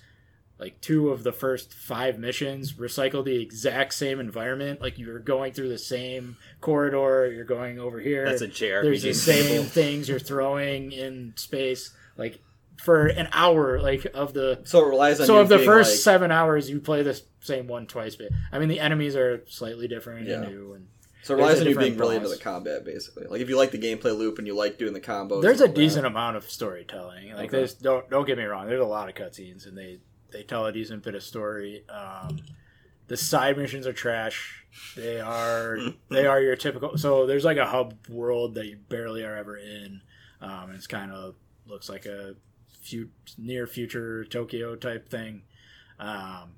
like 0.59 0.81
two 0.81 1.11
of 1.11 1.23
the 1.23 1.31
first 1.33 1.73
five 1.73 2.19
missions 2.19 2.73
recycle 2.75 3.25
the 3.25 3.41
exact 3.41 3.95
same 3.95 4.19
environment. 4.21 4.81
Like 4.81 4.99
you're 4.99 5.21
going 5.21 5.53
through 5.53 5.69
the 5.69 5.79
same 5.79 6.37
corridor, 6.61 7.31
you're 7.33 7.45
going 7.45 7.79
over 7.79 8.01
here 8.01 8.25
That's 8.25 8.43
a 8.43 8.49
chair. 8.49 8.83
there's 8.83 9.03
the 9.05 9.15
same 9.15 9.63
things 9.79 10.09
you're 10.09 10.19
throwing 10.19 10.91
in 10.93 11.33
space 11.37 11.93
like 12.17 12.41
for 12.77 13.07
an 13.07 13.29
hour 13.33 13.81
like 13.81 14.07
of 14.15 14.33
the 14.35 14.61
So 14.65 14.85
it 14.85 14.89
relies 14.89 15.21
on 15.21 15.27
so 15.27 15.39
of 15.39 15.49
the 15.49 15.59
first 15.61 15.91
like- 15.93 15.99
seven 16.01 16.31
hours 16.33 16.69
you 16.69 16.81
play 16.81 17.03
the 17.03 17.21
same 17.41 17.67
one 17.69 17.87
twice 17.87 18.15
but 18.17 18.29
i 18.53 18.59
mean 18.59 18.69
the 18.69 18.79
enemies 18.81 19.17
are 19.17 19.43
slightly 19.49 19.89
different 19.89 20.27
Yeah. 20.29 20.43
and 20.43 20.49
new 20.53 20.73
and 20.75 20.87
so 21.29 21.35
it 21.35 21.37
relies 21.39 21.61
on 21.61 21.67
you 21.67 21.77
being 21.77 21.97
really 21.99 22.17
into 22.17 22.29
the 22.29 22.39
combat, 22.39 22.85
basically. 22.85 23.27
Like 23.29 23.41
if 23.41 23.49
you 23.49 23.57
like 23.57 23.71
the 23.71 23.79
gameplay 23.79 24.17
loop 24.17 24.39
and 24.39 24.47
you 24.47 24.55
like 24.57 24.79
doing 24.79 24.95
the 24.95 25.01
combos. 25.01 25.43
there's 25.43 25.61
a 25.61 25.69
decent 25.69 26.03
that. 26.03 26.09
amount 26.09 26.37
of 26.37 26.51
storytelling 26.51 27.29
like 27.35 27.49
Okay. 27.49 27.59
there's 27.59 27.75
don't 27.75 28.09
don't 28.11 28.27
get 28.27 28.39
me 28.39 28.45
wrong 28.45 28.67
there's 28.67 28.81
a 28.81 28.85
lot 28.85 29.09
of 29.09 29.15
cutscenes 29.15 29.67
and 29.67 29.77
they 29.77 29.99
they 30.33 30.43
tell 30.43 30.65
a 30.67 30.73
decent 30.73 31.03
bit 31.03 31.15
of 31.15 31.23
story 31.23 31.85
um 31.89 32.39
the 33.09 33.17
side 33.17 33.57
missions 33.59 33.87
are 33.87 33.93
trash 33.93 34.65
they 34.97 35.21
are 35.21 35.79
they 36.11 36.27
are 36.27 36.41
your 36.41 36.57
typical 36.57 36.97
so 36.99 37.27
there's 37.27 37.45
like 37.45 37.57
a 37.59 37.67
hub 37.67 37.95
world 38.09 38.55
that 38.55 38.67
you 38.67 38.77
barely 38.89 39.23
are 39.25 39.37
ever 39.37 39.57
in 39.57 40.01
um 40.41 40.71
it's 40.75 40.87
kind 40.87 41.13
of 41.13 41.35
looks 41.67 41.89
like 41.89 42.07
a 42.07 42.35
few 42.81 43.11
near 43.37 43.67
future 43.67 44.25
tokyo 44.25 44.75
type 44.77 45.09
thing 45.11 45.43
um 45.99 46.53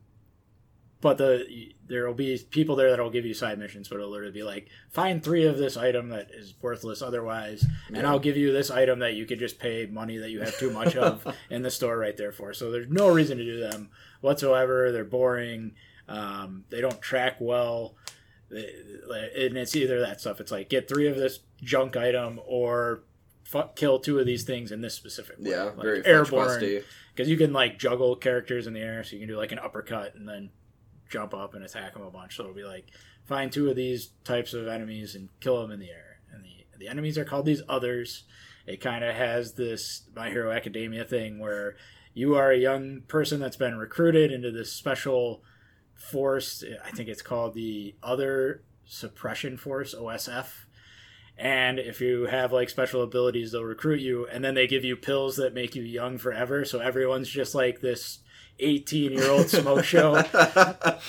but 1.00 1.18
the 1.18 1.72
there 1.86 2.06
will 2.06 2.14
be 2.14 2.38
people 2.50 2.76
there 2.76 2.90
that 2.90 3.00
will 3.00 3.10
give 3.10 3.24
you 3.24 3.34
side 3.34 3.58
missions, 3.58 3.88
but 3.88 3.96
it'll 3.96 4.10
literally 4.10 4.32
be 4.32 4.42
like 4.42 4.68
find 4.90 5.22
three 5.22 5.44
of 5.46 5.56
this 5.58 5.76
item 5.76 6.10
that 6.10 6.30
is 6.32 6.54
worthless 6.60 7.02
otherwise, 7.02 7.64
and 7.92 8.06
I'll 8.06 8.18
give 8.18 8.36
you 8.36 8.52
this 8.52 8.70
item 8.70 8.98
that 9.00 9.14
you 9.14 9.26
could 9.26 9.38
just 9.38 9.58
pay 9.58 9.86
money 9.86 10.18
that 10.18 10.30
you 10.30 10.40
have 10.40 10.56
too 10.58 10.70
much 10.70 10.96
of 10.96 11.26
in 11.50 11.62
the 11.62 11.70
store 11.70 11.96
right 11.96 12.16
there 12.16 12.32
for. 12.32 12.52
So 12.52 12.70
there's 12.70 12.88
no 12.88 13.08
reason 13.08 13.38
to 13.38 13.44
do 13.44 13.58
them 13.60 13.90
whatsoever. 14.20 14.92
They're 14.92 15.04
boring. 15.04 15.72
Um, 16.08 16.64
they 16.70 16.80
don't 16.80 17.00
track 17.00 17.36
well. 17.40 17.94
And 18.50 19.56
it's 19.56 19.76
either 19.76 20.00
that 20.00 20.20
stuff. 20.20 20.40
It's 20.40 20.50
like 20.50 20.68
get 20.68 20.88
three 20.88 21.06
of 21.06 21.16
this 21.16 21.38
junk 21.62 21.96
item 21.96 22.40
or 22.44 23.04
fu- 23.44 23.68
kill 23.76 24.00
two 24.00 24.18
of 24.18 24.26
these 24.26 24.42
things 24.44 24.72
in 24.72 24.80
this 24.80 24.94
specific 24.94 25.38
way. 25.38 25.50
Yeah, 25.50 25.64
Like 25.64 25.82
very 25.82 26.02
airborne 26.04 26.48
because 27.14 27.28
you 27.28 27.36
can 27.36 27.52
like 27.52 27.78
juggle 27.78 28.16
characters 28.16 28.66
in 28.66 28.72
the 28.74 28.80
air, 28.80 29.04
so 29.04 29.14
you 29.14 29.20
can 29.20 29.28
do 29.28 29.36
like 29.36 29.52
an 29.52 29.58
uppercut 29.60 30.14
and 30.14 30.28
then 30.28 30.50
jump 31.10 31.34
up 31.34 31.54
and 31.54 31.64
attack 31.64 31.94
them 31.94 32.02
a 32.02 32.10
bunch. 32.10 32.36
So 32.36 32.44
it'll 32.44 32.54
be 32.54 32.64
like 32.64 32.86
find 33.26 33.52
two 33.52 33.68
of 33.68 33.76
these 33.76 34.12
types 34.24 34.54
of 34.54 34.66
enemies 34.66 35.14
and 35.14 35.28
kill 35.40 35.60
them 35.60 35.70
in 35.70 35.80
the 35.80 35.90
air. 35.90 36.20
And 36.32 36.44
the 36.44 36.60
the 36.80 36.88
enemies 36.88 37.18
are 37.18 37.24
called 37.24 37.46
these 37.46 37.62
others. 37.68 38.24
It 38.66 38.80
kind 38.80 39.04
of 39.04 39.14
has 39.14 39.54
this 39.54 40.08
My 40.16 40.30
Hero 40.30 40.50
Academia 40.50 41.04
thing 41.04 41.38
where 41.38 41.76
you 42.14 42.34
are 42.34 42.50
a 42.50 42.58
young 42.58 43.02
person 43.06 43.38
that's 43.38 43.56
been 43.56 43.76
recruited 43.76 44.32
into 44.32 44.50
this 44.50 44.72
special 44.72 45.42
force. 45.94 46.64
I 46.84 46.90
think 46.90 47.08
it's 47.08 47.22
called 47.22 47.54
the 47.54 47.94
Other 48.02 48.64
Suppression 48.84 49.56
Force 49.56 49.94
(OSF). 49.94 50.66
And 51.36 51.78
if 51.78 52.00
you 52.00 52.26
have 52.26 52.52
like 52.52 52.68
special 52.68 53.02
abilities, 53.02 53.52
they'll 53.52 53.64
recruit 53.64 54.00
you, 54.00 54.26
and 54.26 54.44
then 54.44 54.54
they 54.54 54.66
give 54.66 54.84
you 54.84 54.96
pills 54.96 55.36
that 55.36 55.54
make 55.54 55.74
you 55.74 55.82
young 55.82 56.18
forever. 56.18 56.64
So 56.64 56.80
everyone's 56.80 57.28
just 57.28 57.54
like 57.54 57.80
this 57.80 58.18
18 58.60 59.12
year 59.12 59.30
old 59.30 59.48
smoke 59.48 59.84
show. 59.84 60.12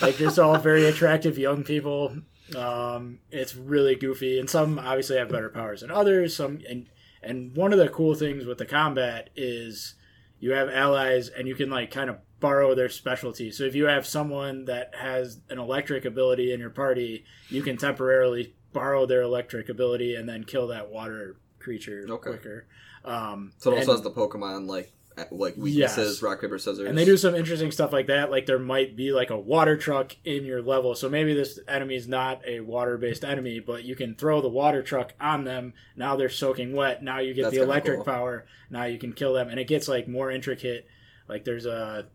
Like 0.00 0.16
just 0.16 0.38
all 0.38 0.58
very 0.58 0.86
attractive 0.86 1.38
young 1.38 1.64
people. 1.64 2.16
Um, 2.56 3.20
it's 3.30 3.54
really 3.54 3.94
goofy 3.94 4.38
and 4.38 4.48
some 4.50 4.78
obviously 4.78 5.16
have 5.16 5.30
better 5.30 5.48
powers 5.48 5.80
than 5.80 5.90
others. 5.90 6.36
Some 6.36 6.60
and 6.68 6.86
and 7.22 7.56
one 7.56 7.72
of 7.72 7.78
the 7.78 7.88
cool 7.88 8.14
things 8.14 8.44
with 8.44 8.58
the 8.58 8.66
combat 8.66 9.30
is 9.36 9.94
you 10.40 10.52
have 10.52 10.68
allies 10.68 11.28
and 11.28 11.46
you 11.46 11.54
can 11.54 11.70
like 11.70 11.90
kind 11.90 12.10
of 12.10 12.16
borrow 12.40 12.74
their 12.74 12.88
specialty. 12.88 13.50
So 13.52 13.62
if 13.64 13.74
you 13.76 13.84
have 13.86 14.06
someone 14.06 14.64
that 14.64 14.92
has 14.96 15.38
an 15.48 15.58
electric 15.58 16.04
ability 16.04 16.52
in 16.52 16.58
your 16.60 16.70
party 16.70 17.24
you 17.48 17.62
can 17.62 17.76
temporarily 17.76 18.54
borrow 18.72 19.06
their 19.06 19.22
electric 19.22 19.68
ability 19.68 20.14
and 20.16 20.28
then 20.28 20.44
kill 20.44 20.66
that 20.68 20.90
water 20.90 21.36
creature 21.58 22.04
Okay. 22.08 22.30
quicker. 22.30 22.66
Um, 23.04 23.52
So 23.58 23.72
it 23.72 23.78
also 23.78 23.92
has 23.92 24.02
the 24.02 24.10
Pokemon 24.10 24.66
like 24.66 24.92
like 25.30 25.56
weaknesses, 25.56 26.16
Yes. 26.16 26.22
rock 26.22 26.40
paper 26.40 26.58
scissors, 26.58 26.88
and 26.88 26.96
they 26.96 27.04
do 27.04 27.16
some 27.16 27.34
interesting 27.34 27.70
stuff 27.70 27.92
like 27.92 28.06
that. 28.06 28.30
Like 28.30 28.46
there 28.46 28.58
might 28.58 28.96
be 28.96 29.12
like 29.12 29.30
a 29.30 29.38
water 29.38 29.76
truck 29.76 30.16
in 30.24 30.44
your 30.44 30.62
level, 30.62 30.94
so 30.94 31.08
maybe 31.08 31.34
this 31.34 31.58
enemy 31.68 31.96
is 31.96 32.08
not 32.08 32.40
a 32.46 32.60
water-based 32.60 33.24
enemy, 33.24 33.60
but 33.60 33.84
you 33.84 33.94
can 33.96 34.14
throw 34.14 34.40
the 34.40 34.48
water 34.48 34.82
truck 34.82 35.12
on 35.20 35.44
them. 35.44 35.74
Now 35.96 36.16
they're 36.16 36.28
soaking 36.28 36.74
wet. 36.74 37.02
Now 37.02 37.18
you 37.20 37.34
get 37.34 37.42
That's 37.42 37.56
the 37.56 37.62
electric 37.62 37.98
cool. 37.98 38.04
power. 38.04 38.46
Now 38.70 38.84
you 38.84 38.98
can 38.98 39.12
kill 39.12 39.32
them, 39.34 39.48
and 39.48 39.58
it 39.60 39.66
gets 39.68 39.88
like 39.88 40.08
more 40.08 40.30
intricate. 40.30 40.86
Like 41.28 41.44
there's 41.44 41.66
a 41.66 42.08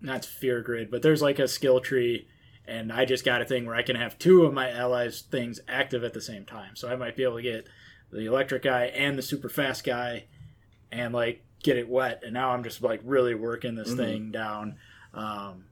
not 0.00 0.24
fear 0.24 0.60
grid, 0.62 0.90
but 0.90 1.02
there's 1.02 1.22
like 1.22 1.38
a 1.38 1.48
skill 1.48 1.80
tree. 1.80 2.26
And 2.64 2.92
I 2.92 3.04
just 3.04 3.24
got 3.24 3.42
a 3.42 3.44
thing 3.44 3.66
where 3.66 3.74
I 3.74 3.82
can 3.82 3.96
have 3.96 4.18
two 4.18 4.44
of 4.44 4.54
my 4.54 4.70
allies' 4.70 5.22
things 5.22 5.58
active 5.66 6.04
at 6.04 6.12
the 6.14 6.20
same 6.20 6.44
time. 6.44 6.76
So 6.76 6.88
I 6.88 6.94
might 6.94 7.16
be 7.16 7.24
able 7.24 7.36
to 7.36 7.42
get 7.42 7.66
the 8.12 8.26
electric 8.26 8.62
guy 8.62 8.84
and 8.84 9.18
the 9.18 9.22
super 9.22 9.48
fast 9.48 9.82
guy 9.84 10.26
and 10.92 11.12
like 11.12 11.42
get 11.62 11.76
it 11.76 11.88
wet 11.88 12.22
and 12.24 12.32
now 12.34 12.50
i'm 12.50 12.62
just 12.64 12.82
like 12.82 13.00
really 13.04 13.34
working 13.34 13.74
this 13.74 13.92
Mhm. 13.92 13.96
thing 13.96 14.30
down 14.32 14.76
um 15.14 15.64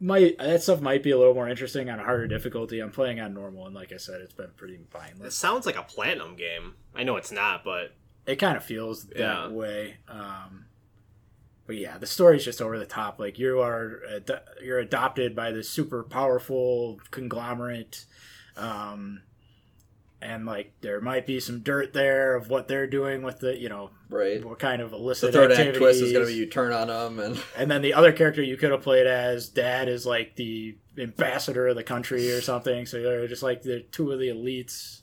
might 0.00 0.36
that 0.38 0.62
stuff 0.62 0.80
might 0.80 1.02
be 1.02 1.10
a 1.12 1.18
little 1.18 1.34
more 1.34 1.48
interesting 1.48 1.88
on 1.90 1.98
a 2.00 2.04
harder 2.04 2.26
difficulty 2.28 2.80
i'm 2.80 2.90
playing 2.90 3.20
on 3.20 3.34
normal 3.34 3.66
and 3.66 3.74
like 3.74 3.92
i 3.92 3.96
said 3.96 4.20
it's 4.20 4.32
been 4.34 4.50
pretty 4.56 4.78
fine. 4.90 5.14
It 5.22 5.32
sounds 5.32 5.64
like 5.66 5.76
a 5.76 5.82
platinum 5.82 6.34
game. 6.36 6.74
I 6.94 7.02
know 7.04 7.16
it's 7.16 7.30
not, 7.32 7.62
but 7.64 7.94
it 8.26 8.36
kind 8.36 8.56
of 8.56 8.64
feels 8.64 9.04
that 9.06 9.18
Yeah. 9.18 9.48
way 9.48 9.96
um 10.08 10.66
but 11.66 11.76
yeah 11.76 11.98
the 11.98 12.06
story's 12.06 12.44
just 12.44 12.60
over 12.60 12.78
the 12.78 12.86
top 12.86 13.18
like 13.20 13.38
you 13.38 13.60
are 13.60 14.00
ad- 14.16 14.42
you're 14.62 14.78
adopted 14.80 15.34
by 15.36 15.50
this 15.52 15.68
super 15.70 16.02
powerful 16.02 17.00
conglomerate 17.12 18.04
um 18.56 19.22
and 20.22 20.46
like 20.46 20.72
there 20.80 21.00
might 21.00 21.26
be 21.26 21.40
some 21.40 21.60
dirt 21.60 21.92
there 21.92 22.34
of 22.36 22.48
what 22.48 22.68
they're 22.68 22.86
doing 22.86 23.22
with 23.22 23.40
the 23.40 23.58
you 23.58 23.68
know 23.68 23.90
right. 24.08 24.44
what 24.44 24.58
kind 24.58 24.80
of 24.80 24.92
illicit 24.92 25.32
The 25.32 25.38
third 25.38 25.52
act 25.52 25.76
twist 25.76 26.00
is 26.00 26.12
going 26.12 26.24
to 26.24 26.32
be 26.32 26.38
you 26.38 26.46
turn 26.46 26.72
on 26.72 26.88
them, 26.88 27.18
and 27.18 27.42
And 27.56 27.70
then 27.70 27.82
the 27.82 27.94
other 27.94 28.12
character 28.12 28.42
you 28.42 28.56
could 28.56 28.70
have 28.70 28.82
played 28.82 29.06
as 29.06 29.48
dad 29.48 29.88
is 29.88 30.06
like 30.06 30.36
the 30.36 30.76
ambassador 30.98 31.68
of 31.68 31.76
the 31.76 31.82
country 31.82 32.30
or 32.32 32.40
something. 32.40 32.86
So 32.86 33.02
they're 33.02 33.28
just 33.28 33.42
like 33.42 33.62
the 33.62 33.80
two 33.92 34.12
of 34.12 34.18
the 34.18 34.28
elites. 34.28 35.01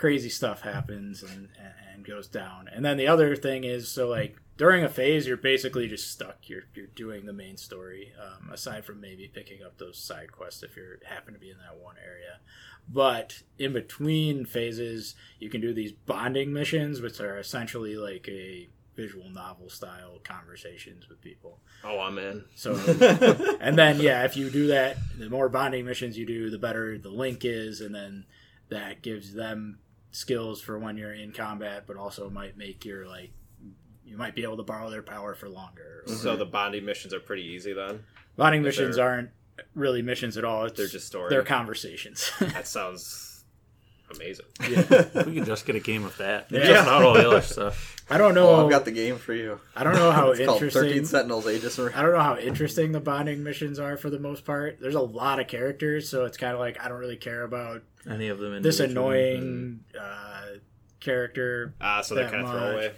Crazy 0.00 0.30
stuff 0.30 0.62
happens 0.62 1.22
and, 1.22 1.48
and 1.92 2.06
goes 2.06 2.26
down. 2.26 2.68
And 2.72 2.82
then 2.82 2.96
the 2.96 3.06
other 3.06 3.36
thing 3.36 3.64
is 3.64 3.86
so 3.88 4.08
like 4.08 4.38
during 4.56 4.82
a 4.82 4.88
phase, 4.88 5.26
you're 5.26 5.36
basically 5.36 5.88
just 5.88 6.10
stuck. 6.10 6.48
You're 6.48 6.64
you're 6.74 6.86
doing 6.86 7.26
the 7.26 7.34
main 7.34 7.58
story, 7.58 8.12
um, 8.18 8.50
aside 8.50 8.86
from 8.86 9.00
maybe 9.00 9.26
picking 9.26 9.62
up 9.62 9.76
those 9.76 9.98
side 9.98 10.32
quests 10.32 10.62
if 10.62 10.74
you 10.74 10.96
happen 11.04 11.34
to 11.34 11.40
be 11.40 11.50
in 11.50 11.58
that 11.58 11.82
one 11.82 11.96
area. 12.02 12.40
But 12.88 13.42
in 13.58 13.72
between 13.72 14.46
phases, 14.46 15.14
you 15.38 15.50
can 15.50 15.60
do 15.60 15.74
these 15.74 15.92
bonding 15.92 16.52
missions, 16.52 17.00
which 17.00 17.20
are 17.20 17.38
essentially 17.38 17.96
like 17.96 18.26
a 18.28 18.68
visual 18.96 19.30
novel 19.30 19.70
style 19.70 20.18
conversations 20.24 21.08
with 21.08 21.20
people. 21.20 21.60
Oh, 21.84 22.00
I'm 22.00 22.18
in. 22.18 22.44
So, 22.54 22.74
and 23.60 23.78
then 23.78 24.00
yeah, 24.00 24.24
if 24.24 24.36
you 24.36 24.50
do 24.50 24.68
that, 24.68 24.96
the 25.18 25.30
more 25.30 25.48
bonding 25.48 25.84
missions 25.84 26.18
you 26.18 26.26
do, 26.26 26.50
the 26.50 26.58
better 26.58 26.98
the 26.98 27.10
link 27.10 27.44
is, 27.44 27.80
and 27.80 27.94
then 27.94 28.26
that 28.68 29.02
gives 29.02 29.32
them 29.34 29.78
skills 30.10 30.60
for 30.60 30.78
when 30.78 30.96
you're 30.96 31.12
in 31.14 31.32
combat, 31.32 31.84
but 31.86 31.96
also 31.96 32.28
might 32.30 32.56
make 32.56 32.84
your 32.84 33.06
like 33.06 33.30
you 34.04 34.16
might 34.16 34.34
be 34.34 34.42
able 34.42 34.56
to 34.56 34.62
borrow 34.64 34.90
their 34.90 35.02
power 35.02 35.34
for 35.34 35.48
longer. 35.48 36.02
or- 36.06 36.12
So 36.14 36.36
the 36.36 36.44
bonding 36.44 36.84
missions 36.84 37.14
are 37.14 37.20
pretty 37.20 37.44
easy 37.44 37.72
then. 37.72 38.04
bonding 38.36 38.62
missions 38.62 38.96
they're- 38.96 39.04
aren't 39.04 39.30
really 39.74 40.02
missions 40.02 40.36
at 40.36 40.44
all. 40.44 40.64
It's, 40.64 40.76
They're 40.76 40.86
just 40.88 41.06
story. 41.06 41.28
they're 41.30 41.42
conversations. 41.44 42.30
That 42.40 42.66
sounds 42.66 43.29
amazing. 44.14 44.46
we 45.26 45.34
could 45.34 45.46
just 45.46 45.66
get 45.66 45.76
a 45.76 45.80
game 45.80 46.04
of 46.04 46.16
that. 46.18 46.46
Yeah. 46.50 46.64
Just 46.66 46.86
not 46.86 47.02
all 47.02 47.14
the 47.14 47.26
other 47.28 47.40
stuff. 47.42 47.96
I 48.10 48.18
don't 48.18 48.34
know. 48.34 48.48
Oh, 48.48 48.64
I've 48.64 48.70
got 48.70 48.84
the 48.84 48.90
game 48.90 49.18
for 49.18 49.32
you. 49.32 49.60
I 49.76 49.84
don't 49.84 49.94
know 49.94 50.10
how 50.10 50.30
It's 50.30 50.40
called 50.44 50.56
interesting. 50.62 50.82
13 50.82 51.04
Sentinels 51.04 51.46
Aegis. 51.46 51.78
Rim. 51.78 51.92
I 51.94 52.02
don't 52.02 52.12
know 52.12 52.20
how 52.20 52.36
interesting 52.36 52.92
the 52.92 53.00
bonding 53.00 53.42
missions 53.44 53.78
are 53.78 53.96
for 53.96 54.10
the 54.10 54.18
most 54.18 54.44
part. 54.44 54.78
There's 54.80 54.94
a 54.96 55.00
lot 55.00 55.38
of 55.40 55.46
characters, 55.46 56.08
so 56.08 56.24
it's 56.24 56.36
kind 56.36 56.52
of 56.54 56.58
like 56.58 56.80
I 56.84 56.88
don't 56.88 56.98
really 56.98 57.16
care 57.16 57.42
about 57.44 57.82
Any 58.08 58.28
of 58.28 58.38
them. 58.38 58.60
this 58.62 58.80
annoying 58.80 59.80
uh, 59.98 60.46
character 60.98 61.74
Ah, 61.80 62.00
so 62.00 62.14
they're 62.14 62.28
kind 62.28 62.42
of 62.42 62.48
much. 62.48 62.56
throwaway. 62.56 62.92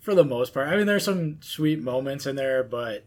for 0.00 0.14
the 0.14 0.24
most 0.24 0.52
part. 0.52 0.68
I 0.68 0.76
mean, 0.76 0.86
there's 0.86 1.04
some 1.04 1.38
sweet 1.40 1.80
moments 1.80 2.26
in 2.26 2.36
there, 2.36 2.64
but 2.64 3.06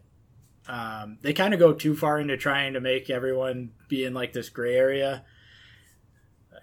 um, 0.66 1.18
they 1.22 1.32
kind 1.32 1.54
of 1.54 1.60
go 1.60 1.72
too 1.72 1.94
far 1.96 2.18
into 2.20 2.36
trying 2.36 2.72
to 2.74 2.80
make 2.80 3.10
everyone 3.10 3.70
be 3.88 4.04
in 4.04 4.14
like 4.14 4.32
this 4.32 4.48
gray 4.48 4.76
area. 4.76 5.24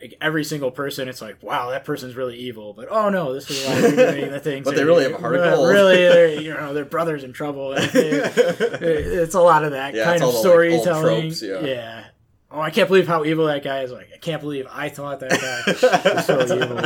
Like 0.02 0.16
every 0.20 0.44
single 0.44 0.72
person, 0.72 1.08
it's 1.08 1.22
like, 1.22 1.42
wow, 1.42 1.70
that 1.70 1.86
person's 1.86 2.16
really 2.16 2.36
evil, 2.36 2.74
but 2.74 2.88
oh 2.90 3.10
no, 3.10 3.34
this 3.34 3.50
is 3.50 3.66
why 3.66 3.82
they're 3.82 4.14
doing 4.14 4.32
the 4.32 4.40
things. 4.52 4.66
But 4.66 4.76
they 4.76 4.84
really 4.84 5.04
have 5.04 5.14
a 5.14 5.18
heart 5.18 5.36
of 5.36 5.60
uh. 5.60 5.66
Really, 5.68 6.44
you 6.46 6.54
know, 6.54 6.74
their 6.74 6.86
brothers 6.86 7.24
in 7.24 7.34
trouble. 7.34 7.74
it's 7.78 9.34
a 9.36 9.40
lot 9.42 9.64
of 9.64 9.72
that 9.72 9.94
Yeah, 9.94 10.04
kind 10.06 10.16
of 10.22 10.22
the, 10.22 10.26
like, 10.28 10.38
storytelling. 10.38 11.34
yeah. 11.66 12.06
Oh, 12.52 12.62
I 12.62 12.70
can't 12.70 12.88
believe 12.88 13.08
how 13.08 13.26
evil 13.26 13.48
that 13.48 13.64
guy 13.64 13.82
is. 13.82 13.92
Like, 13.92 14.10
I 14.14 14.18
can't 14.18 14.42
believe 14.42 14.66
I 14.72 14.88
thought 14.90 15.20
that 15.22 15.32
guy 15.32 16.14
was 16.14 16.26
so 16.26 16.42
evil. 16.42 16.78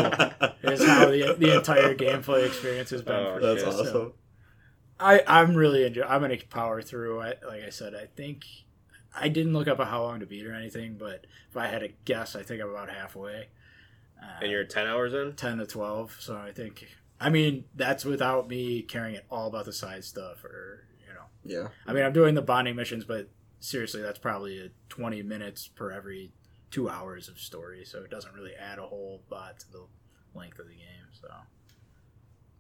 Is 0.72 0.84
how 0.84 1.06
the, 1.08 1.36
the 1.38 1.56
entire 1.58 1.94
gameplay 1.96 2.46
experience 2.48 2.90
has 2.92 3.02
been. 3.02 3.16
Oh, 3.16 3.36
for 3.36 3.42
That's 3.42 3.66
me, 3.66 3.72
so 3.72 3.80
awesome. 3.82 4.14
I 5.00 5.24
I'm 5.28 5.56
really 5.56 5.86
enjoy. 5.86 6.04
I'm 6.04 6.22
gonna 6.22 6.38
power 6.50 6.82
through. 6.82 7.22
I, 7.22 7.34
like 7.48 7.64
I 7.66 7.70
said, 7.70 7.94
I 7.96 8.06
think 8.16 8.44
I 9.16 9.28
didn't 9.30 9.54
look 9.54 9.68
up 9.68 9.80
how 9.80 10.04
long 10.04 10.20
to 10.20 10.26
beat 10.26 10.46
or 10.46 10.54
anything, 10.54 10.96
but 10.98 11.26
if 11.50 11.58
I 11.58 11.68
had 11.68 11.80
to 11.80 11.90
guess, 12.06 12.36
I 12.36 12.44
think 12.44 12.62
I'm 12.62 12.70
about 12.70 12.90
halfway. 12.90 13.48
Uh, 14.22 14.40
And 14.42 14.52
you're 14.52 14.64
10 14.66 14.86
hours 14.88 15.14
in? 15.14 15.34
ten 15.34 15.58
to 15.58 15.66
twelve. 15.66 16.16
So 16.20 16.38
I 16.38 16.52
think. 16.52 16.88
I 17.20 17.30
mean, 17.30 17.66
that's 17.76 18.06
without 18.06 18.48
me 18.48 18.82
caring 18.82 19.16
at 19.16 19.26
all 19.30 19.48
about 19.48 19.66
the 19.66 19.74
side 19.74 20.04
stuff, 20.06 20.44
or 20.46 20.86
you 21.06 21.14
know. 21.14 21.26
Yeah. 21.64 21.68
I 21.88 21.94
mean, 21.94 22.04
I'm 22.06 22.14
doing 22.14 22.36
the 22.36 22.42
bonding 22.42 22.76
missions, 22.76 23.04
but 23.04 23.30
seriously, 23.60 24.02
that's 24.02 24.20
probably 24.20 24.60
a 24.66 24.70
20 24.90 25.22
minutes 25.24 25.68
per 25.68 25.92
every 25.92 26.32
two 26.72 26.88
hours 26.90 27.28
of 27.28 27.40
story, 27.40 27.84
so 27.84 28.04
it 28.04 28.10
doesn't 28.12 28.34
really 28.36 28.54
add 28.54 28.78
a 28.80 28.84
whole 28.84 29.22
lot 29.32 29.60
to 29.60 29.72
the 29.72 29.86
length 30.34 30.60
of 30.60 30.68
the 30.68 30.76
game. 30.76 31.08
So 31.12 31.28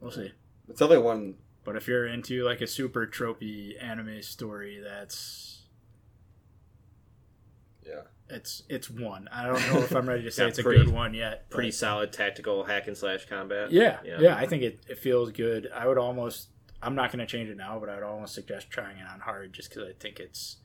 we'll 0.01 0.11
see. 0.11 0.31
It's 0.67 0.81
only 0.81 0.97
one. 0.97 1.35
But 1.63 1.75
if 1.75 1.87
you're 1.87 2.07
into 2.07 2.43
like 2.43 2.61
a 2.61 2.67
super 2.67 3.05
tropey 3.05 3.81
anime 3.81 4.21
story, 4.23 4.81
that's 4.83 5.58
Yeah. 7.89 8.01
it's 8.35 8.63
it's 8.69 8.89
one. 8.89 9.27
I 9.31 9.45
don't 9.47 9.59
know 9.73 9.79
if 9.79 9.95
I'm 9.95 10.07
ready 10.07 10.23
to 10.23 10.31
say 10.37 10.43
Yeah, 10.43 10.49
it's 10.49 10.59
a 10.59 10.63
pretty- 10.63 10.85
good 10.85 10.93
one 10.93 11.13
yet. 11.13 11.49
Pretty 11.49 11.71
solid 11.71 12.13
tactical 12.13 12.63
hack 12.63 12.87
and 12.87 12.95
slash 12.95 13.25
combat. 13.27 13.71
Yeah, 13.71 13.97
Yeah. 14.05 14.19
yeah, 14.21 14.35
I 14.35 14.45
think 14.45 14.63
it, 14.63 14.81
it 14.87 14.99
feels 14.99 15.31
good. 15.31 15.69
I 15.75 15.87
would 15.87 15.97
almost. 15.97 16.49
I'm 16.81 16.95
not 16.95 17.11
going 17.11 17.19
to 17.19 17.25
change 17.25 17.49
it 17.49 17.57
now, 17.57 17.77
but 17.79 17.89
I 17.89 17.95
would 17.95 18.03
almost 18.03 18.33
suggest 18.33 18.69
trying 18.69 18.97
it 18.97 19.05
on 19.11 19.19
hard 19.19 19.51
just 19.51 19.69
because 19.69 19.83
I 19.89 19.91
think 19.99 20.19
it's 20.19 20.57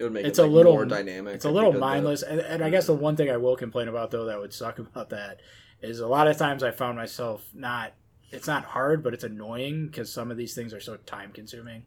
It 0.00 0.02
would 0.02 0.12
make 0.12 0.26
It's 0.26 0.38
it 0.40 0.42
a 0.42 0.46
like, 0.46 0.52
little- 0.54 0.72
more 0.72 0.84
dynamic. 0.86 1.34
It's 1.36 1.44
a 1.44 1.50
little 1.50 1.68
you 1.70 1.74
did 1.74 1.82
that. 1.82 1.86
mindless, 1.86 2.22
and, 2.22 2.40
and 2.40 2.64
I 2.64 2.70
guess 2.70 2.86
the 2.86 2.94
one 2.94 3.14
thing 3.16 3.30
I 3.30 3.36
will 3.36 3.54
complain 3.56 3.86
about 3.88 4.10
though 4.10 4.24
that 4.24 4.40
would 4.40 4.52
suck 4.52 4.78
about 4.80 5.10
that 5.10 5.40
is 5.82 6.00
a 6.00 6.08
lot 6.08 6.26
of 6.26 6.36
times 6.38 6.62
I 6.62 6.70
found 6.72 6.96
myself 6.96 7.44
not. 7.54 7.92
It's 8.30 8.48
not 8.48 8.64
hard, 8.64 9.04
but 9.04 9.14
it's 9.14 9.22
annoying 9.22 9.86
because 9.86 10.12
some 10.12 10.32
of 10.32 10.36
these 10.36 10.54
things 10.56 10.74
are 10.74 10.80
so 10.80 10.96
time 10.96 11.30
consuming. 11.30 11.84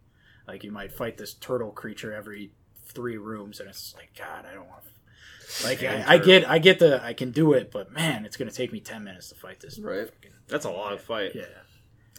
Like 0.48 0.64
you 0.64 0.72
might 0.72 0.94
fight 0.94 1.18
this 1.18 1.34
turtle 1.34 1.72
creature 1.72 2.14
every 2.14 2.52
three 2.92 3.18
rooms, 3.18 3.60
and 3.60 3.70
it's 3.70 3.94
like 3.96 4.12
God, 4.18 4.46
I 4.50 4.54
don't 4.54 4.68
want. 4.68 4.84
to... 4.84 5.64
Like 5.66 5.82
I, 5.84 6.04
I 6.16 6.18
get, 6.18 6.50
I 6.50 6.60
get 6.60 6.80
the, 6.80 7.02
I 7.04 7.14
can 7.14 7.32
do 7.32 7.54
it, 7.54 7.72
but 7.72 7.92
man, 7.94 8.26
it's 8.26 8.36
gonna 8.36 8.52
take 8.52 8.74
me 8.74 8.80
ten 8.82 9.04
minutes 9.04 9.30
to 9.30 9.36
fight 9.36 9.60
this. 9.62 9.80
Right. 9.80 10.06
fucking- 10.10 10.32
That's 10.48 10.66
a 10.66 10.72
long 10.72 10.98
fight. 10.98 11.32
Yeah. 11.36 11.44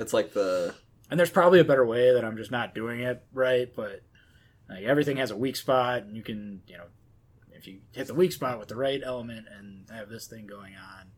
It's 0.01 0.13
like 0.15 0.33
the 0.33 0.75
And 1.11 1.19
there's 1.21 1.31
probably 1.31 1.61
a 1.61 1.65
better 1.65 1.85
way 1.85 2.13
that 2.15 2.25
I'm 2.25 2.37
just 2.37 2.51
not 2.51 2.75
doing 2.75 3.01
it 3.01 3.23
right, 3.33 3.69
but 3.75 4.03
like 4.69 4.85
everything 4.85 5.19
has 5.19 5.31
a 5.31 5.37
weak 5.37 5.57
spot, 5.57 6.03
and 6.05 6.17
you 6.17 6.23
can, 6.23 6.63
you 6.67 6.77
know, 6.79 6.85
if 7.53 7.67
you 7.67 7.81
hit 7.93 8.07
the 8.07 8.15
weak 8.15 8.33
spot 8.33 8.59
with 8.59 8.69
the 8.69 8.77
right 8.77 9.01
element 9.05 9.47
and 9.59 9.87
have 9.91 10.09
this 10.09 10.27
thing 10.27 10.47
going 10.47 10.75
on, 10.77 11.09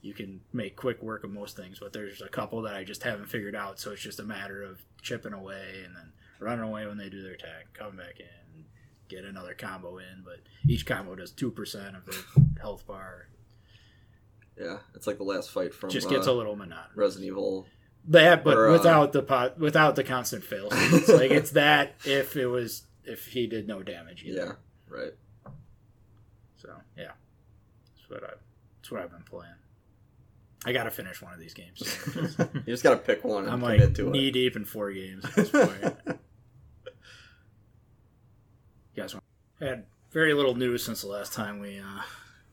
you 0.00 0.14
can 0.14 0.40
make 0.52 0.76
quick 0.76 1.02
work 1.02 1.24
of 1.24 1.30
most 1.30 1.56
things. 1.56 1.78
But 1.78 1.92
there's 1.92 2.22
a 2.22 2.28
couple 2.28 2.62
that 2.62 2.74
I 2.74 2.84
just 2.84 3.02
haven't 3.02 3.26
figured 3.28 3.54
out, 3.56 3.78
so 3.80 3.90
it's 3.90 4.00
just 4.00 4.20
a 4.20 4.24
matter 4.24 4.62
of 4.62 4.80
chipping 5.02 5.32
away 5.34 5.82
and 5.84 5.94
then 5.94 6.12
running 6.38 6.64
away 6.64 6.86
when 6.86 6.96
they 6.96 7.10
do 7.10 7.20
their 7.22 7.32
attack, 7.32 7.66
come 7.74 7.96
back 7.96 8.18
in, 8.20 8.26
get 9.10 9.24
another 9.24 9.52
combo 9.54 9.98
in. 9.98 10.22
But 10.24 10.38
each 10.66 10.86
combo 10.86 11.14
does 11.14 11.30
two 11.32 11.50
percent 11.50 11.96
of 11.96 12.06
the 12.06 12.16
health 12.60 12.86
bar. 12.86 13.26
yeah. 14.58 14.78
It's 14.94 15.06
like 15.06 15.18
the 15.18 15.24
last 15.24 15.50
fight 15.50 15.74
from 15.74 15.90
Just 15.90 16.06
uh, 16.06 16.10
gets 16.10 16.26
a 16.26 16.32
little 16.32 16.56
monotonous. 16.56 16.96
Resident 16.96 17.26
Evil. 17.28 17.66
That, 18.08 18.42
but 18.44 18.56
Or, 18.56 18.68
uh, 18.70 18.72
without 18.72 19.12
the 19.12 19.22
pot, 19.22 19.58
without 19.58 19.94
the 19.96 20.04
constant 20.04 20.42
fail. 20.42 20.68
It's 20.72 21.08
like 21.10 21.30
it's 21.30 21.50
that 21.50 21.96
if 22.06 22.34
it 22.36 22.46
was 22.46 22.84
if 23.04 23.26
he 23.26 23.46
did 23.46 23.68
no 23.68 23.82
damage. 23.82 24.22
Either. 24.24 24.38
Yeah. 24.38 24.52
Right. 24.96 25.12
So 26.56 26.70
yeah, 26.96 27.12
that's 27.96 28.08
what 28.08 28.24
I 28.24 28.34
that's 28.78 28.90
what 28.90 29.02
I've 29.02 29.10
been 29.10 29.22
playing. 29.22 29.52
I 30.66 30.72
got 30.72 30.84
to 30.84 30.90
finish 30.90 31.22
one 31.22 31.32
of 31.32 31.40
these 31.40 31.54
games. 31.54 31.80
You 32.54 32.62
just 32.66 32.82
gotta 32.82 32.98
pick 32.98 33.24
one 33.24 33.44
and 33.44 33.52
I'm 33.52 33.60
commit 33.60 33.80
like 33.80 33.94
to 33.94 34.10
knee 34.10 34.28
it. 34.28 34.32
deep 34.32 34.56
in 34.56 34.64
four 34.66 34.92
games 34.92 35.24
at 35.24 35.34
this 35.34 35.50
point. 35.50 35.96
you 38.94 39.02
had 39.60 39.84
very 40.10 40.34
little 40.34 40.54
news 40.54 40.84
since 40.84 41.02
the 41.02 41.08
last 41.08 41.32
time 41.32 41.60
we 41.60 41.78
uh, 41.78 42.02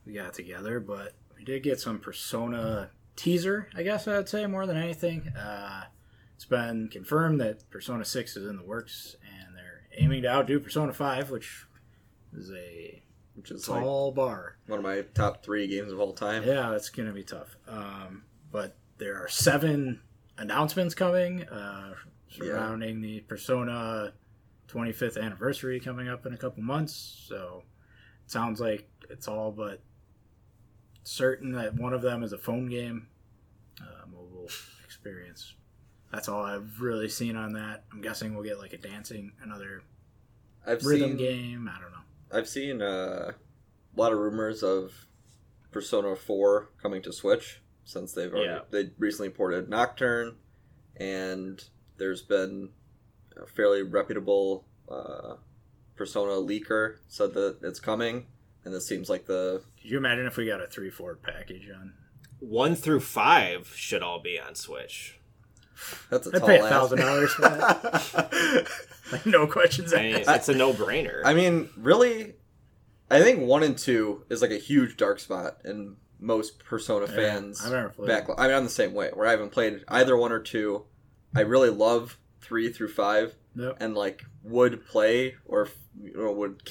we 0.05 0.14
got 0.14 0.34
together, 0.34 0.80
but 0.80 1.14
we 1.38 1.43
did 1.43 1.64
get 1.64 1.80
some 1.80 1.99
Persona 1.99 2.89
teaser. 3.16 3.68
I 3.76 3.84
guess 3.84 4.08
I'd 4.08 4.30
say 4.30 4.45
more 4.47 4.66
than 4.66 4.78
anything. 4.78 5.28
Uh, 5.30 5.84
it's 6.36 6.45
been 6.45 6.88
confirmed 6.89 7.41
that 7.41 7.70
Persona 7.70 8.05
Six 8.05 8.38
is 8.38 8.47
in 8.47 8.58
the 8.58 8.64
works, 8.64 9.16
and 9.24 9.55
they're 9.55 9.84
aiming 9.97 10.22
to 10.24 10.30
outdo 10.30 10.60
Persona 10.60 10.93
Five, 10.93 11.32
which 11.32 11.66
is 12.36 12.51
a 12.51 13.01
Which 13.36 13.51
is 13.51 13.68
like 13.68 13.84
bar. 13.84 14.58
one 14.68 14.80
of 14.80 14.86
my 14.86 15.01
top 15.14 15.43
three 15.43 15.68
games 15.68 15.91
of 15.91 15.99
all 15.99 16.14
time. 16.14 16.43
Yeah, 16.43 16.70
that's 16.72 16.89
gonna 16.89 17.14
be 17.14 17.24
tough. 17.24 17.58
Um, 17.68 18.24
but 18.51 18.76
there 18.99 19.18
are 19.24 19.28
seven 19.28 20.01
announcements 20.38 20.93
coming 20.93 21.43
uh, 21.43 21.93
surrounding 22.30 23.01
the 23.01 23.22
Persona 23.22 24.14
25th 24.68 25.22
anniversary 25.22 25.80
coming 25.80 26.07
up 26.09 26.26
in 26.26 26.34
a 26.34 26.38
couple 26.38 26.61
months. 26.63 26.93
So 27.28 27.63
it 28.26 28.32
sounds 28.32 28.59
like 28.59 28.89
it's 29.09 29.28
all 29.28 29.51
but 29.51 29.82
certain 31.03 31.53
that 31.53 31.74
one 31.76 31.93
of 31.93 32.01
them 32.01 32.24
is 32.24 32.34
a 32.34 32.38
phone 32.38 32.68
game, 32.68 33.07
uh, 33.82 34.05
mobile 34.11 34.49
experience. 34.86 35.53
That's 36.11 36.30
all 36.30 36.43
I've 36.43 36.80
really 36.80 37.09
seen 37.09 37.36
on 37.36 37.53
that. 37.53 37.84
I'm 37.91 38.01
guessing 38.01 38.34
we'll 38.34 38.43
get 38.43 38.59
like 38.59 38.74
a 38.74 38.78
dancing, 38.78 39.32
another 39.43 39.82
I've 40.65 40.84
rhythm 40.86 41.11
seen 41.11 41.18
game. 41.18 41.70
I 41.74 41.82
don't 41.82 41.91
know. 41.91 41.97
I've 42.38 42.47
seen 42.47 42.82
uh, 42.82 43.32
a 43.32 43.99
lot 43.99 44.11
of 44.11 44.20
rumors 44.20 44.63
of 44.63 44.93
Persona 45.72 46.15
4 46.15 46.70
coming 46.82 47.01
to 47.03 47.13
Switch 47.13 47.61
since 47.86 48.11
they've 48.13 48.32
already, 48.34 48.47
Yeah. 48.49 48.59
they 48.70 48.89
recently 48.97 49.30
ported 49.30 49.70
Nocturne, 49.70 50.36
and 50.97 51.63
there's 51.97 52.22
been 52.22 52.70
a 53.44 53.48
fairly 53.48 53.84
reputable 53.84 54.66
uh, 54.90 55.36
Persona 55.96 56.34
leaker 56.34 56.98
said 57.08 57.34
that 57.34 57.58
it's 57.64 57.80
coming, 57.80 58.28
and 58.64 58.74
this 58.74 58.88
seems 58.88 59.10
like 59.10 59.26
the 59.26 59.64
Could 59.82 59.92
you 59.92 59.98
imagine 59.98 60.26
if 60.26 60.38
we 60.38 60.46
got 60.46 60.62
a 60.62 60.68
three 60.68 60.90
Ford 60.90 61.22
package 61.24 61.70
on? 61.74 61.94
One 62.40 62.76
through 62.76 63.00
five 63.00 63.72
should 63.76 64.04
all 64.04 64.20
be 64.22 64.40
on 64.40 64.54
Switch. 64.56 65.20
that's 66.10 66.28
a 66.28 66.32
I'd 66.36 66.40
tall 66.40 66.48
pay 66.48 66.60
a 66.60 66.70
thousand 66.70 67.00
dollars 67.00 67.32
for 67.34 67.42
that. 67.42 68.68
Like 69.10 69.26
no 69.26 69.48
questions 69.48 69.94
I 69.94 70.02
mean, 70.02 70.16
asked. 70.18 70.30
it's 70.30 70.50
a 70.50 70.54
no-brainer. 70.54 71.22
I 71.24 71.34
mean, 71.34 71.70
really, 71.78 72.34
I 73.10 73.22
think 73.24 73.40
one 73.40 73.64
and 73.64 73.78
two 73.78 74.26
is 74.30 74.42
like 74.42 74.52
a 74.52 74.58
huge 74.58 74.98
dark 74.98 75.20
spot 75.22 75.60
in 75.64 75.96
most 76.20 76.60
Persona 76.66 77.06
Yeah, 77.08 77.16
fans 77.16 77.66
I've 77.66 77.72
never 77.72 77.88
played. 77.90 78.08
back. 78.10 78.28
I 78.38 78.48
mean, 78.48 78.58
I'm 78.58 78.66
the 78.66 78.70
same 78.70 78.94
way. 78.94 79.12
Where 79.14 79.26
I 79.26 79.32
haven't 79.32 79.54
played 79.54 79.86
either 79.88 80.18
one 80.18 80.34
or 80.34 80.40
two. 80.42 80.84
I 81.34 81.40
really 81.42 81.70
love 81.70 82.18
three 82.48 82.72
through 82.72 82.89
five, 82.89 83.36
Yep. 83.56 83.78
and 83.80 83.95
like 83.95 84.24
would 84.43 84.86
play 84.86 85.36
or 85.45 85.68
you 86.02 86.14
know, 86.16 86.32
would 86.32 86.62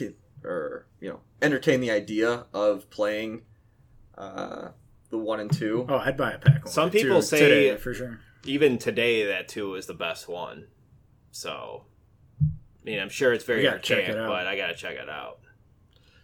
or 0.45 0.87
you 1.01 1.09
know 1.11 1.21
entertain 1.43 1.81
the 1.81 1.91
idea 1.91 2.47
of 2.55 2.89
playing 2.91 3.43
uh, 4.17 4.69
the 5.11 5.19
one 5.19 5.41
and 5.41 5.53
two. 5.53 5.85
Oh, 5.89 5.97
I'd 5.99 6.17
buy 6.17 6.33
a 6.33 6.39
pack. 6.39 6.65
of 6.65 6.71
Some 6.71 6.85
one, 6.85 6.93
too, 6.93 6.99
people 7.03 7.23
say- 7.23 7.39
today, 7.41 7.77
for 7.77 7.93
sure. 7.95 8.21
Even 8.45 8.79
today, 8.79 9.27
that 9.27 9.49
two 9.49 9.75
is 9.75 9.87
the 9.87 9.95
best 9.95 10.29
one. 10.29 10.69
So, 11.33 11.85
I 12.41 12.45
mean, 12.85 13.01
I'm 13.01 13.09
sure 13.09 13.33
it's 13.33 13.45
very 13.45 13.63
You 13.65 13.71
gotta 13.71 13.81
check 13.83 13.99
archaic, 13.99 14.17
it 14.17 14.27
but 14.29 14.47
I 14.47 14.57
gotta 14.57 14.75
check 14.75 14.95
it 14.97 15.09
out. 15.09 15.41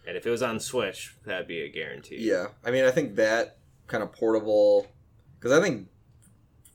And 0.07 0.17
if 0.17 0.25
it 0.27 0.31
was 0.31 0.43
on 0.43 0.59
Switch, 0.61 1.17
that'd 1.27 1.47
be 1.49 1.61
a 1.63 1.69
guarantee. 1.69 2.19
Yeah, 2.21 2.47
I 2.65 2.71
mean, 2.71 2.85
I 2.85 2.91
think 2.93 3.17
that 3.17 3.59
kind 3.89 4.03
of 4.05 4.13
portable 4.13 4.87
because 5.39 5.53
I 5.57 5.61
think 5.61 5.89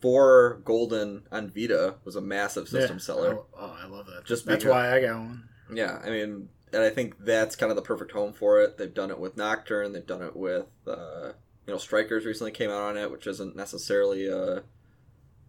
four 0.02 0.62
golden 0.64 1.24
on 1.32 1.50
Vita 1.50 1.96
was 2.04 2.16
a 2.16 2.22
massive 2.22 2.68
system 2.70 2.98
Yeah. 2.98 3.02
seller. 3.02 3.36
Oh, 3.38 3.46
oh, 3.58 3.78
I 3.84 3.88
love 3.88 4.06
that. 4.08 4.26
Just 4.26 4.46
that's 4.46 4.64
because- 4.64 4.72
why 4.72 4.96
I 4.96 5.02
got 5.02 5.18
one. 5.18 5.50
Yeah, 5.74 6.00
I 6.04 6.10
mean, 6.10 6.50
and 6.72 6.82
I 6.84 6.90
think 6.90 7.16
that's 7.26 7.56
kind 7.56 7.72
of 7.72 7.76
the 7.76 7.82
perfect 7.82 8.12
home 8.12 8.34
for 8.34 8.62
it. 8.62 8.78
They've 8.78 8.94
done 8.94 9.10
it 9.12 9.20
with 9.20 9.36
Nocturne. 9.38 9.92
They've 9.94 10.06
done 10.06 10.22
it 10.22 10.36
with, 10.36 10.68
uh, 10.88 11.32
you 11.66 11.74
know, 11.74 11.78
Strikers 11.78 12.26
recently 12.26 12.52
came 12.52 12.70
out 12.70 12.82
on 12.82 12.98
it, 12.98 13.12
which 13.12 13.28
isn't 13.28 13.56
necessarily 13.56 14.28
a 14.28 14.64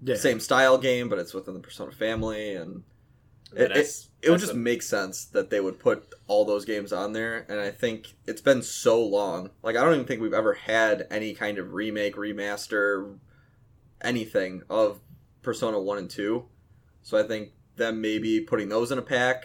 Yeah. 0.02 0.16
same 0.16 0.40
style 0.40 0.78
game, 0.78 1.08
but 1.08 1.18
it's 1.18 1.34
within 1.34 1.54
the 1.54 1.60
Persona 1.60 1.92
family, 1.92 2.54
and 2.54 2.82
Yeah, 3.54 3.64
it, 3.64 3.76
it, 3.76 4.06
it 4.22 4.30
would 4.30 4.40
just 4.40 4.52
a- 4.52 4.56
make 4.56 4.82
sense 4.82 5.24
that 5.26 5.50
they 5.50 5.60
would 5.60 5.78
put 5.78 6.14
all 6.26 6.44
those 6.44 6.64
games 6.64 6.92
on 6.92 7.12
there. 7.12 7.46
And 7.48 7.60
I 7.60 7.70
think 7.70 8.14
it's 8.26 8.40
been 8.42 8.62
so 8.62 9.04
long. 9.04 9.50
Like, 9.62 9.76
I 9.76 9.84
don't 9.84 9.94
even 9.94 10.06
think 10.06 10.20
we've 10.20 10.32
ever 10.34 10.54
had 10.54 11.06
any 11.10 11.34
kind 11.34 11.58
of 11.58 11.72
remake, 11.74 12.16
remaster, 12.16 13.18
anything 14.00 14.62
of 14.68 15.00
Persona 15.42 15.80
1 15.80 15.98
and 15.98 16.10
2. 16.10 16.44
So 17.02 17.18
I 17.18 17.22
think 17.22 17.50
them 17.76 18.00
maybe 18.00 18.40
putting 18.40 18.68
those 18.68 18.90
in 18.92 18.98
a 18.98 19.02
pack, 19.02 19.44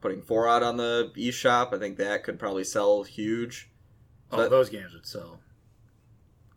putting 0.00 0.22
four 0.22 0.48
out 0.48 0.62
on 0.62 0.76
the 0.76 1.12
eShop, 1.16 1.72
I 1.74 1.78
think 1.78 1.96
that 1.98 2.24
could 2.24 2.38
probably 2.38 2.64
sell 2.64 3.02
huge. 3.02 3.70
Oh, 4.30 4.36
But- 4.38 4.50
those 4.50 4.68
games 4.70 4.92
would 4.94 5.06
sell 5.06 5.40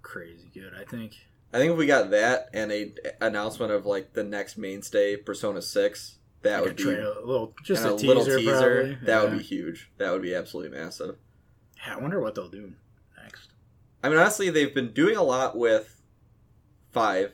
crazy 0.01 0.49
good. 0.53 0.73
I 0.79 0.83
think. 0.85 1.13
I 1.53 1.57
think 1.57 1.71
if 1.71 1.77
we 1.77 1.85
got 1.85 2.09
that 2.11 2.49
and 2.53 2.71
a 2.71 2.93
announcement 3.21 3.71
of 3.71 3.85
like 3.85 4.13
the 4.13 4.23
next 4.23 4.57
mainstay 4.57 5.15
Persona 5.15 5.61
6, 5.61 6.17
that 6.41 6.57
like 6.59 6.65
would 6.65 6.77
be 6.77 6.83
a 6.83 7.19
little, 7.23 7.53
just 7.63 7.85
a, 7.85 7.93
a 7.93 7.97
teaser, 7.97 8.07
little 8.07 8.25
teaser. 8.25 8.51
probably. 8.51 8.97
That 9.05 9.23
would 9.23 9.37
be 9.37 9.43
huge. 9.43 9.91
That 9.97 10.11
would 10.11 10.21
be 10.21 10.35
absolutely 10.35 10.77
massive. 10.77 11.15
Yeah, 11.85 11.95
I 11.95 11.99
wonder 11.99 12.19
what 12.19 12.35
they'll 12.35 12.49
do 12.49 12.73
next. 13.23 13.49
I 14.03 14.09
mean, 14.09 14.17
honestly, 14.17 14.49
they've 14.49 14.73
been 14.73 14.91
doing 14.91 15.15
a 15.15 15.23
lot 15.23 15.57
with 15.57 15.94
five. 16.95 17.33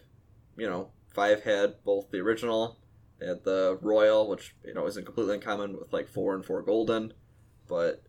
You 0.58 0.70
know, 0.70 0.90
five 1.14 1.44
had 1.44 1.76
both 1.86 2.12
the 2.12 2.18
original, 2.20 2.78
they 3.20 3.28
had 3.28 3.44
the 3.46 3.78
Royal, 3.82 4.28
which 4.30 4.54
you 4.66 4.74
know 4.74 4.86
isn't 4.88 5.06
completely 5.06 5.36
uncommon 5.36 5.78
with 5.80 5.94
like 5.94 6.08
four 6.10 6.36
and 6.36 6.44
four 6.44 6.62
Golden, 6.62 7.14
but 7.68 8.04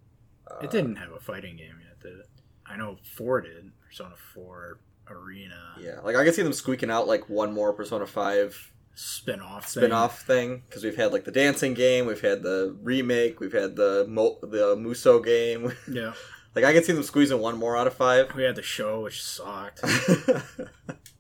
uh, 0.50 0.59
It 0.64 0.70
didn't 0.70 0.96
have 0.96 1.12
a 1.12 1.20
fighting 1.20 1.57
game 1.57 1.76
yet, 1.86 2.00
did 2.00 2.18
it? 2.18 2.26
I 2.66 2.76
know 2.76 2.96
four 3.16 3.40
did. 3.40 3.70
Persona 3.86 4.14
Four 4.34 4.80
Arena 5.09 5.74
Yeah, 5.80 6.00
like 6.03 6.16
I 6.16 6.24
can 6.24 6.32
see 6.32 6.42
them 6.42 6.53
squeaking 6.55 6.90
out 6.90 7.07
like 7.07 7.28
one 7.28 7.53
more 7.53 7.72
Persona 7.74 8.07
Five 8.07 8.72
spin-off. 8.94 9.64
thing. 9.66 9.82
spin-off 9.82 10.22
thing 10.22 10.62
because 10.68 10.82
we've 10.84 10.96
had 10.96 11.12
like 11.12 11.24
the 11.24 11.30
dancing 11.32 11.74
game, 11.74 12.07
we've 12.07 12.20
had 12.22 12.42
the 12.42 12.76
remake, 12.82 13.38
we've 13.40 13.53
had 13.53 13.76
the 13.76 14.07
Mo- 14.09 14.38
the 14.42 14.74
Musou 14.76 15.22
game. 15.24 15.72
Yeah, 16.00 16.14
like 16.55 16.64
I 16.64 16.72
can 16.72 16.82
see 16.82 16.92
them 16.92 17.03
squeezing 17.03 17.40
one 17.40 17.59
more 17.59 17.76
out 17.76 17.86
of 17.86 17.94
five. 17.94 18.34
we 18.34 18.42
had 18.44 18.57
the 18.57 18.62
show, 18.62 19.03
which 19.03 19.22
sucked. 19.22 19.80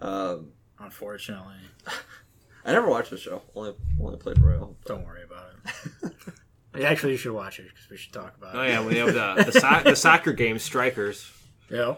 um, 0.00 0.52
unfortunately, 0.78 1.54
I 2.64 2.72
never 2.72 2.88
watched 2.88 3.10
the 3.10 3.16
show. 3.18 3.42
Only 3.54 3.74
only 4.00 4.16
played 4.18 4.40
Royal. 4.40 4.76
don't 4.86 5.04
worry 5.06 5.22
about 5.22 5.46
it. 6.04 6.12
Actually, 6.84 7.12
you 7.12 7.18
should 7.18 7.32
watch 7.32 7.58
it 7.58 7.68
because 7.68 7.88
we 7.90 7.96
should 7.96 8.12
talk 8.12 8.36
about 8.36 8.54
it. 8.54 8.58
Oh 8.58 8.62
it. 8.62 8.68
yeah, 8.68 8.84
we 8.84 8.96
have 8.96 9.14
the 9.14 9.44
the, 9.50 9.52
so- 9.60 9.82
the 9.90 9.96
soccer 9.96 10.32
game 10.32 10.58
Strikers. 10.58 11.30
Yeah, 11.70 11.94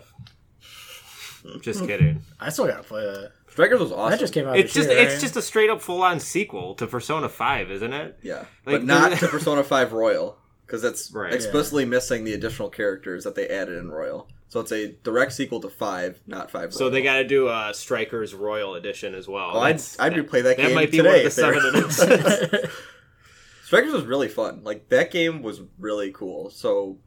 Just 1.61 1.87
kidding. 1.87 2.23
I 2.41 2.49
still 2.51 2.67
gotta 2.67 2.83
play 2.83 3.05
that. 3.05 3.33
Strikers 3.51 3.81
was 3.81 3.91
awesome. 3.93 4.11
That 4.13 4.21
just 4.21 4.33
came 4.33 4.47
out. 4.47 4.57
It's 4.57 4.73
this 4.73 4.85
just 4.87 4.95
year, 4.97 5.05
it's 5.05 5.15
right? 5.15 5.21
just 5.21 5.37
a 5.37 5.43
straight 5.43 5.69
up 5.69 5.81
full 5.83 6.03
on 6.03 6.21
sequel 6.21 6.75
to 6.77 6.87
Persona 6.87 7.29
Five, 7.29 7.71
isn't 7.71 7.93
it? 7.93 8.19
Yeah, 8.23 8.45
Like, 8.65 8.77
but 8.77 8.85
not 8.85 9.13
to 9.19 9.27
Persona 9.29 9.65
Five 9.65 9.93
Royal 9.93 10.39
because 10.65 10.81
that's 10.81 11.11
Right. 11.13 11.33
explicitly 11.35 11.85
missing 11.85 12.25
the 12.25 12.35
additional 12.35 12.69
characters 12.71 13.25
that 13.25 13.35
they 13.35 13.49
added 13.49 13.77
in 13.79 13.91
Royal. 13.91 14.29
So 14.51 14.61
it's 14.61 14.73
a 14.73 14.93
direct 15.05 15.33
sequel 15.33 15.61
to 15.61 15.69
Five, 15.69 16.21
not 16.27 16.51
Five. 16.51 16.73
So 16.73 16.85
Royal. 16.87 16.91
they 16.93 17.03
got 17.03 17.17
to 17.17 17.25
do 17.25 17.49
a 17.49 17.73
Strikers 17.75 18.35
Royal 18.35 18.75
Edition 18.77 19.15
as 19.15 19.29
well. 19.29 19.51
Oh, 19.55 19.61
I'd, 19.61 19.81
I'd 19.99 20.15
replay 20.15 20.43
that, 20.43 20.57
that 20.57 20.59
game 20.59 20.75
might 20.75 20.91
be 20.91 20.97
today 20.99 21.25
one 21.43 21.57
of 21.57 21.73
the 21.73 21.79
if 21.87 21.97
they 21.97 22.17
were- 22.17 22.49
seven. 22.51 22.71
Strikers 23.65 23.93
was 23.93 24.05
really 24.07 24.29
fun. 24.29 24.63
Like 24.65 24.89
that 24.89 25.11
game 25.11 25.43
was 25.43 25.61
really 25.79 26.11
cool. 26.11 26.49
So 26.49 26.99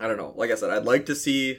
I 0.00 0.08
don't 0.08 0.16
know. 0.16 0.32
Like 0.36 0.50
I 0.50 0.56
said, 0.56 0.70
I'd 0.70 0.84
like 0.84 1.06
to 1.06 1.14
see, 1.14 1.58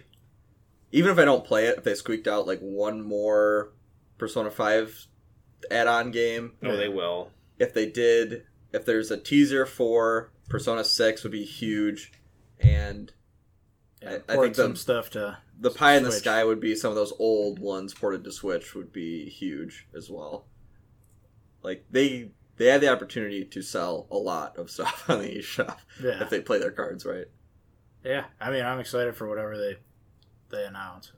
even 0.92 1.12
if 1.12 1.18
I 1.18 1.24
don't 1.24 1.46
play 1.46 1.68
it, 1.68 1.78
if 1.78 1.84
they 1.86 1.94
squeaked 1.96 2.28
out 2.28 2.46
like 2.46 2.60
one 2.60 3.02
more 3.02 3.72
Persona 4.18 4.52
Five 4.52 5.08
add-on 5.72 6.12
game. 6.12 6.52
Oh, 6.64 6.76
they 6.76 6.90
will. 6.90 7.32
If 7.58 7.74
they 7.74 7.90
did, 7.90 8.44
if 8.74 8.86
there's 8.86 9.10
a 9.12 9.18
teaser 9.18 9.66
for 9.66 10.32
Persona 10.50 10.84
Six, 10.84 11.24
would 11.24 11.32
be 11.32 11.46
huge. 11.46 12.12
And 12.60 13.14
I- 14.06 14.16
I 14.28 14.36
think 14.38 14.56
the- 14.56 14.64
some 14.64 14.76
stuff 14.76 15.10
to. 15.12 15.38
the 15.60 15.72
pie 15.72 15.96
in 15.96 16.04
the 16.04 16.12
sky 16.12 16.44
would 16.44 16.60
be 16.60 16.76
some 16.76 16.90
of 16.90 16.96
those 16.96 17.14
old 17.20 17.60
ones 17.60 17.94
ported 17.94 18.24
to 18.26 18.32
Switch 18.32 18.76
would 18.76 18.92
be 18.92 19.30
huge 19.30 19.88
as 19.96 20.10
well. 20.10 20.46
Like 21.64 21.86
they 21.92 22.32
they 22.58 22.68
had 22.68 22.82
the 22.82 22.90
opportunity 22.90 23.44
to 23.46 23.62
sell 23.62 24.08
a 24.12 24.18
lot 24.18 24.58
of 24.58 24.70
stuff 24.76 25.10
on 25.10 25.20
the 25.22 25.38
eShop 25.38 25.78
Yeah, 26.02 26.22
if 26.24 26.30
they 26.30 26.42
play 26.42 26.60
their 26.60 26.72
cards 26.72 27.06
right. 27.06 27.26
yeah. 28.04 28.26
I 28.40 28.52
mean, 28.52 28.64
I'm 28.64 28.80
excited 28.80 29.16
for 29.16 29.28
whatever 29.28 29.58
they 29.58 29.78
they 30.50 30.66
announce. 30.66 31.12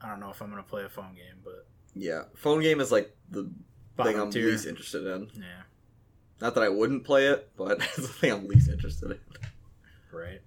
I 0.00 0.08
don't 0.08 0.20
know 0.20 0.30
if 0.30 0.40
I'm 0.40 0.50
gonna 0.50 0.62
play 0.62 0.84
a 0.84 0.88
phone 0.88 1.14
game, 1.14 1.40
but 1.44 1.66
Yeah, 1.94 2.24
phone 2.34 2.60
game 2.62 2.80
is 2.80 2.92
like 2.92 3.16
the 3.30 3.50
thing 3.96 4.18
I'm 4.20 4.30
tier. 4.30 4.46
least 4.50 4.66
interested 4.66 5.06
in. 5.06 5.30
Yeah, 5.34 5.62
Not 6.40 6.54
that 6.54 6.62
I 6.62 6.68
wouldn't 6.68 7.04
play 7.04 7.26
it, 7.28 7.50
but 7.56 7.78
it's 7.82 7.96
the 7.96 8.02
thing 8.08 8.32
I'm 8.32 8.46
least 8.46 8.68
interested 8.68 9.12
in. 9.12 9.18
right. 10.12 10.40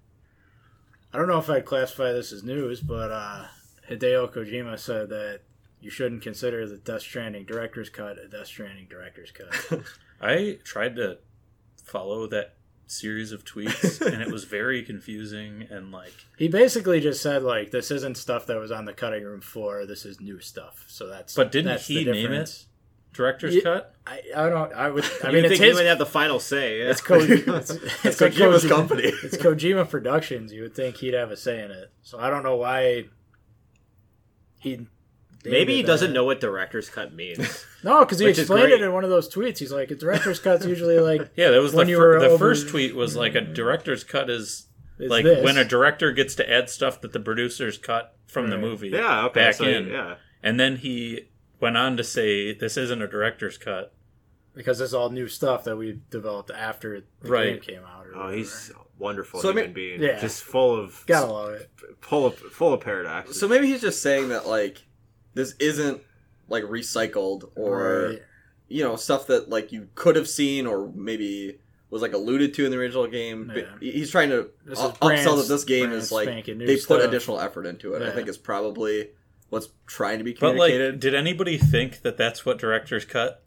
I 1.12 1.18
don't 1.18 1.28
know 1.28 1.38
if 1.38 1.50
I'd 1.50 1.64
classify 1.64 2.12
this 2.12 2.32
as 2.32 2.42
news, 2.42 2.80
but 2.80 3.10
uh, 3.10 3.44
Hideo 3.90 4.32
Kojima 4.32 4.78
said 4.78 5.10
that 5.10 5.40
you 5.80 5.90
shouldn't 5.90 6.22
consider 6.22 6.66
the 6.66 6.78
Death 6.78 7.02
Stranding 7.02 7.44
director's 7.44 7.90
cut 7.90 8.18
a 8.18 8.28
Death 8.28 8.46
Stranding 8.46 8.86
director's 8.88 9.30
cut. 9.30 9.82
I 10.20 10.58
tried 10.64 10.96
to 10.96 11.18
follow 11.84 12.26
that 12.28 12.54
series 12.86 13.32
of 13.32 13.44
tweets, 13.44 14.00
and 14.12 14.22
it 14.22 14.30
was 14.30 14.44
very 14.44 14.82
confusing 14.82 15.66
and 15.70 15.90
like 15.90 16.12
he 16.36 16.48
basically 16.48 17.00
just 17.00 17.22
said 17.22 17.42
like 17.42 17.70
this 17.70 17.90
isn't 17.90 18.16
stuff 18.16 18.46
that 18.46 18.58
was 18.58 18.70
on 18.70 18.84
the 18.84 18.92
cutting 18.92 19.24
room 19.24 19.40
floor. 19.40 19.86
This 19.86 20.04
is 20.04 20.20
new 20.20 20.40
stuff. 20.40 20.84
So 20.88 21.08
that's 21.08 21.34
But 21.34 21.52
didn't 21.52 21.72
that's 21.72 21.86
he 21.86 22.04
name 22.04 22.32
it? 22.32 22.64
Difference. 23.12 23.16
director's 23.42 23.54
Yeah. 23.56 23.60
cut. 23.62 23.94
I, 24.06 24.20
I 24.36 24.48
don't. 24.48 24.72
I 24.72 24.90
would. 24.90 25.04
I 25.04 25.08
I 25.22 25.26
mean, 25.26 25.34
mean, 25.36 25.44
it's 25.44 25.48
think 25.52 25.60
he 25.62 25.68
his. 25.68 25.76
would 25.76 25.86
have 25.86 25.98
the 25.98 26.06
final 26.06 26.40
say. 26.40 26.78
Yeah. 26.80 26.90
It's, 26.90 27.00
Ko- 27.00 27.14
it's, 27.20 27.48
It's 27.70 27.70
it's 28.04 28.20
Kojima's 28.20 28.64
Kojima- 28.64 28.68
company. 28.68 29.02
It's 29.22 29.36
Kojima 29.36 29.88
Productions. 29.88 30.52
You 30.52 30.62
would 30.62 30.74
think 30.74 30.96
he'd 30.96 31.14
have 31.14 31.30
a 31.30 31.36
say 31.36 31.62
in 31.62 31.70
it. 31.70 31.92
So 32.02 32.18
I 32.18 32.30
don't 32.30 32.42
know 32.42 32.56
why 32.56 33.04
he. 34.58 34.86
Maybe 35.44 35.74
he 35.74 35.82
doesn't 35.82 36.08
that. 36.08 36.14
know 36.14 36.24
what 36.24 36.40
director's 36.40 36.88
cut 36.88 37.12
means. 37.12 37.64
No, 37.82 38.00
because 38.04 38.20
he 38.20 38.26
Which 38.26 38.34
is 38.38 38.44
explained 38.44 38.70
it 38.70 38.80
in 38.80 38.92
one 38.92 39.02
of 39.02 39.10
those 39.10 39.28
tweets. 39.32 39.58
He's 39.58 39.72
like, 39.72 39.90
"A 39.90 39.96
director's 39.96 40.38
cut's 40.38 40.64
usually 40.64 41.00
like 41.00 41.32
Yeah, 41.34 41.50
that 41.50 41.60
was 41.60 41.74
When 41.74 41.86
the, 41.86 41.90
you 41.92 41.96
fir- 41.98 42.14
were 42.14 42.20
the 42.20 42.26
over- 42.26 42.38
first 42.38 42.68
tweet 42.68 42.94
was 42.94 43.16
like 43.16 43.34
a 43.34 43.40
director's 43.40 44.04
cut 44.04 44.30
is 44.30 44.68
it's 45.00 45.10
like 45.10 45.24
this. 45.24 45.42
when 45.44 45.56
a 45.58 45.64
director 45.64 46.12
gets 46.12 46.36
to 46.36 46.48
add 46.48 46.70
stuff 46.70 47.00
that 47.00 47.12
the 47.12 47.18
producers 47.18 47.76
cut 47.76 48.14
from 48.28 48.50
the 48.50 48.56
movie 48.58 48.90
yeah, 48.90 49.24
okay. 49.26 49.40
back 49.40 49.54
so, 49.56 49.64
in, 49.64 49.88
Yeah. 49.88 50.14
and 50.44 50.60
then 50.60 50.76
he 50.76 51.28
went 51.62 51.76
on 51.78 51.96
to 51.96 52.04
say 52.04 52.52
this 52.52 52.76
isn't 52.76 53.00
a 53.00 53.08
director's 53.08 53.56
cut. 53.56 53.94
because 54.54 54.82
it's 54.82 54.92
all 54.92 55.08
new 55.08 55.26
stuff 55.28 55.64
that 55.64 55.76
we 55.78 55.98
developed 56.10 56.50
after 56.50 57.00
the 57.22 57.28
Right. 57.30 57.54
game 57.54 57.60
came 57.76 57.84
out. 57.86 58.06
Or 58.06 58.14
Oh, 58.14 58.18
whatever. 58.18 58.36
he's 58.36 58.70
a 58.70 58.74
wonderful 59.02 59.40
So, 59.40 59.48
I 59.48 59.52
human 59.52 59.64
mean- 59.68 59.72
being. 59.72 60.02
Yeah. 60.02 60.20
Just 60.20 60.42
full 60.42 60.78
of 60.78 61.02
gotta 61.06 61.32
love 61.32 61.52
it. 61.54 61.70
full 62.02 62.26
of 62.26 62.34
full 62.36 62.74
of 62.74 62.80
paradoxes. 62.82 63.40
So 63.40 63.48
maybe 63.48 63.66
he's 63.68 63.80
just 63.80 64.02
saying 64.02 64.28
that 64.28 64.46
like 64.46 64.82
this 65.32 65.54
isn't 65.58 66.02
like 66.50 66.64
recycled 66.64 67.50
or 67.56 68.08
Right. 68.10 68.22
you 68.68 68.84
know 68.84 68.96
stuff 68.96 69.26
that 69.28 69.48
like 69.48 69.72
you 69.72 69.88
could 69.94 70.16
have 70.16 70.28
seen 70.28 70.66
or 70.66 70.92
maybe 70.94 71.58
was 71.88 72.02
like 72.02 72.12
alluded 72.12 72.52
to 72.52 72.66
in 72.66 72.70
the 72.70 72.76
original 72.76 73.06
game. 73.06 73.50
But 73.54 73.68
He's 73.80 74.10
trying 74.10 74.28
to 74.28 74.50
This 74.66 74.78
u- 74.78 74.88
is 74.88 74.98
brand- 74.98 75.26
upsell 75.26 75.36
that 75.38 75.48
this 75.48 75.64
game 75.64 75.92
is 75.92 76.12
like 76.12 76.44
they 76.44 76.66
put 76.74 76.80
stuff. 76.82 77.02
additional 77.04 77.40
effort 77.40 77.64
into 77.64 77.94
it. 77.94 78.02
I 78.02 78.10
think 78.10 78.28
it's 78.28 78.36
probably 78.36 79.12
what's 79.52 79.68
trying 79.86 80.18
to 80.18 80.24
be 80.24 80.32
But 80.32 80.56
like, 80.56 80.72
communicated. 80.72 81.00
did 81.00 81.14
anybody 81.14 81.58
think 81.58 82.02
that 82.02 82.16
that's 82.16 82.44
what 82.46 82.58
director's 82.58 83.04
cut 83.04 83.42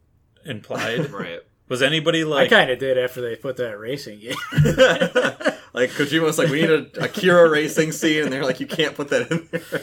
implied? 0.46 1.10
right. 1.12 1.40
Was 1.68 1.82
anybody 1.82 2.24
like? 2.24 2.48
I 2.52 2.56
kind 2.56 2.70
of 2.70 2.78
did 2.80 2.98
after 2.98 3.22
they 3.22 3.36
put 3.36 3.58
that 3.58 3.78
racing 3.80 4.20
game. 4.20 4.36
Like 5.74 5.90
Kojima 5.90 6.22
was 6.22 6.38
like, 6.38 6.48
we 6.50 6.62
need 6.62 6.70
a 6.70 7.04
Akira 7.04 7.50
racing 7.50 7.92
scene, 7.92 8.24
and 8.24 8.32
they're 8.32 8.46
like, 8.46 8.62
you 8.62 8.66
can't 8.66 8.96
put 8.96 9.10
that 9.10 9.30
in 9.30 9.46
there. 9.52 9.82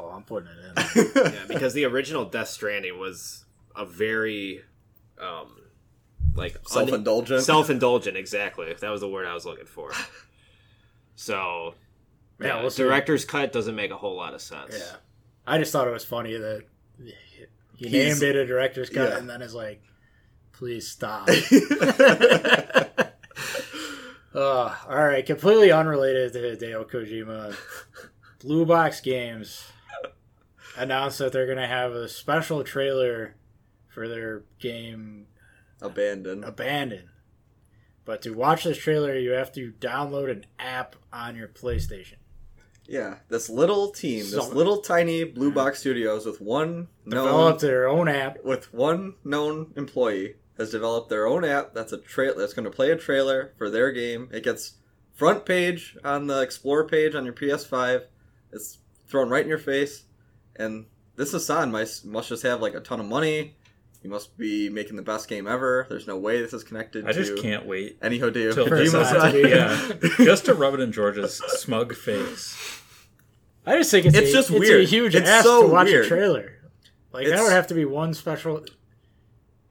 Oh, 0.00 0.08
I'm 0.08 0.24
putting 0.24 0.48
it 0.48 0.96
in. 0.96 1.12
yeah, 1.34 1.44
because 1.46 1.72
the 1.72 1.84
original 1.84 2.24
Death 2.24 2.48
Stranding 2.48 2.98
was 2.98 3.44
a 3.76 3.84
very 3.86 4.60
um 5.20 5.54
like 6.34 6.56
Self-indulgent. 6.66 7.42
self-indulgent 7.44 8.16
exactly 8.16 8.74
that 8.80 8.90
was 8.90 9.00
the 9.00 9.08
word 9.08 9.26
i 9.26 9.34
was 9.34 9.44
looking 9.46 9.66
for 9.66 9.90
so 11.16 11.74
Yeah, 12.40 12.46
yeah, 12.46 12.60
we'll 12.60 12.70
director's 12.70 13.24
cut 13.24 13.52
doesn't 13.52 13.74
make 13.76 13.90
a 13.90 13.96
whole 13.96 14.16
lot 14.16 14.34
of 14.34 14.40
sense 14.40 14.76
Yeah, 14.78 14.96
I 15.48 15.58
just 15.58 15.72
thought 15.72 15.88
it 15.88 15.92
was 15.92 16.04
funny 16.04 16.36
that 16.36 16.64
he 17.76 17.88
He's- 17.88 18.20
named 18.20 18.22
it 18.22 18.36
a 18.36 18.46
director's 18.46 18.90
cut, 18.90 19.10
Yeah. 19.10 19.18
and 19.18 19.28
then 19.30 19.40
is 19.42 19.54
like, 19.54 19.82
"Please 20.52 20.88
stop." 20.88 21.28
Uh, 24.34 24.74
all 24.88 25.04
right, 25.06 25.24
completely 25.24 25.72
unrelated 25.72 26.32
to 26.32 26.38
Hideo 26.38 26.88
Kojima. 26.88 27.56
Blue 28.40 28.66
Box 28.66 29.00
Games 29.00 29.64
announced 30.76 31.18
that 31.18 31.32
they're 31.32 31.46
going 31.46 31.58
to 31.58 31.66
have 31.66 31.92
a 31.92 32.08
special 32.08 32.62
trailer 32.62 33.34
for 33.88 34.06
their 34.06 34.42
game 34.60 35.26
Abandoned. 35.80 36.44
Abandon. 36.44 37.08
But 38.04 38.20
to 38.22 38.30
watch 38.34 38.64
this 38.64 38.78
trailer, 38.78 39.16
you 39.16 39.30
have 39.30 39.50
to 39.52 39.72
download 39.80 40.30
an 40.30 40.44
app 40.58 40.94
on 41.12 41.34
your 41.34 41.48
PlayStation. 41.48 42.16
Yeah, 42.88 43.16
this 43.28 43.50
little 43.50 43.90
team, 43.90 44.20
this 44.20 44.32
So- 44.32 44.48
little 44.48 44.78
tiny 44.78 45.22
Blue 45.24 45.52
Box 45.52 45.80
Studios 45.80 46.24
with 46.24 46.40
one 46.40 46.88
known 47.04 47.24
Develop 47.26 47.58
their 47.60 47.86
own 47.88 48.08
app. 48.08 48.42
with 48.44 48.72
one 48.72 49.14
known 49.24 49.72
employee 49.76 50.36
has 50.56 50.70
developed 50.70 51.10
their 51.10 51.26
own 51.26 51.44
app 51.44 51.74
that's 51.74 51.92
a 51.92 51.98
tra- 51.98 52.34
that's 52.34 52.54
going 52.54 52.64
to 52.64 52.70
play 52.70 52.90
a 52.90 52.96
trailer 52.96 53.52
for 53.58 53.68
their 53.70 53.92
game. 53.92 54.28
It 54.32 54.42
gets 54.42 54.72
front 55.14 55.44
page 55.44 55.96
on 56.02 56.26
the 56.28 56.40
Explore 56.40 56.86
page 56.88 57.14
on 57.14 57.24
your 57.24 57.34
PS5. 57.34 58.04
It's 58.52 58.78
thrown 59.06 59.28
right 59.28 59.42
in 59.42 59.48
your 59.48 59.58
face, 59.58 60.04
and 60.56 60.86
this 61.16 61.32
Hasan 61.32 61.70
must 61.70 62.06
must 62.06 62.30
just 62.30 62.42
have 62.42 62.62
like 62.62 62.74
a 62.74 62.80
ton 62.80 63.00
of 63.00 63.06
money. 63.06 63.54
He 64.00 64.08
must 64.08 64.38
be 64.38 64.68
making 64.70 64.94
the 64.96 65.02
best 65.02 65.28
game 65.28 65.46
ever. 65.48 65.84
There's 65.88 66.06
no 66.06 66.16
way 66.16 66.40
this 66.40 66.52
is 66.52 66.62
connected 66.64 67.04
I 67.04 67.12
to 67.12 67.18
just 67.24 67.42
can't 67.42 67.66
wait 67.66 67.98
any 68.00 68.18
Hideo 68.20 68.54
till 68.54 68.66
Kojima 68.66 68.84
is- 68.84 68.94
not 69.12 69.34
yeah, 69.34 69.92
just 70.24 70.44
to 70.46 70.54
rub 70.54 70.74
it 70.74 70.80
in 70.80 70.92
George's 70.92 71.34
smug 71.58 71.94
face. 71.94 72.77
I 73.68 73.78
just 73.78 73.90
think 73.90 74.06
it's, 74.06 74.16
It's 74.16 74.30
a, 74.30 74.32
just 74.32 74.50
it's 74.50 74.58
weird. 74.60 74.80
a 74.82 74.84
huge 74.84 75.14
It's 75.14 75.28
ask 75.28 75.44
so 75.44 75.62
to 75.62 75.68
watch 75.72 75.86
weird. 75.86 76.04
a 76.06 76.08
trailer. 76.08 76.52
Like 77.12 77.26
that 77.28 77.42
would 77.42 77.52
have 77.52 77.66
to 77.68 77.74
be 77.74 77.84
one 77.84 78.14
special. 78.14 78.64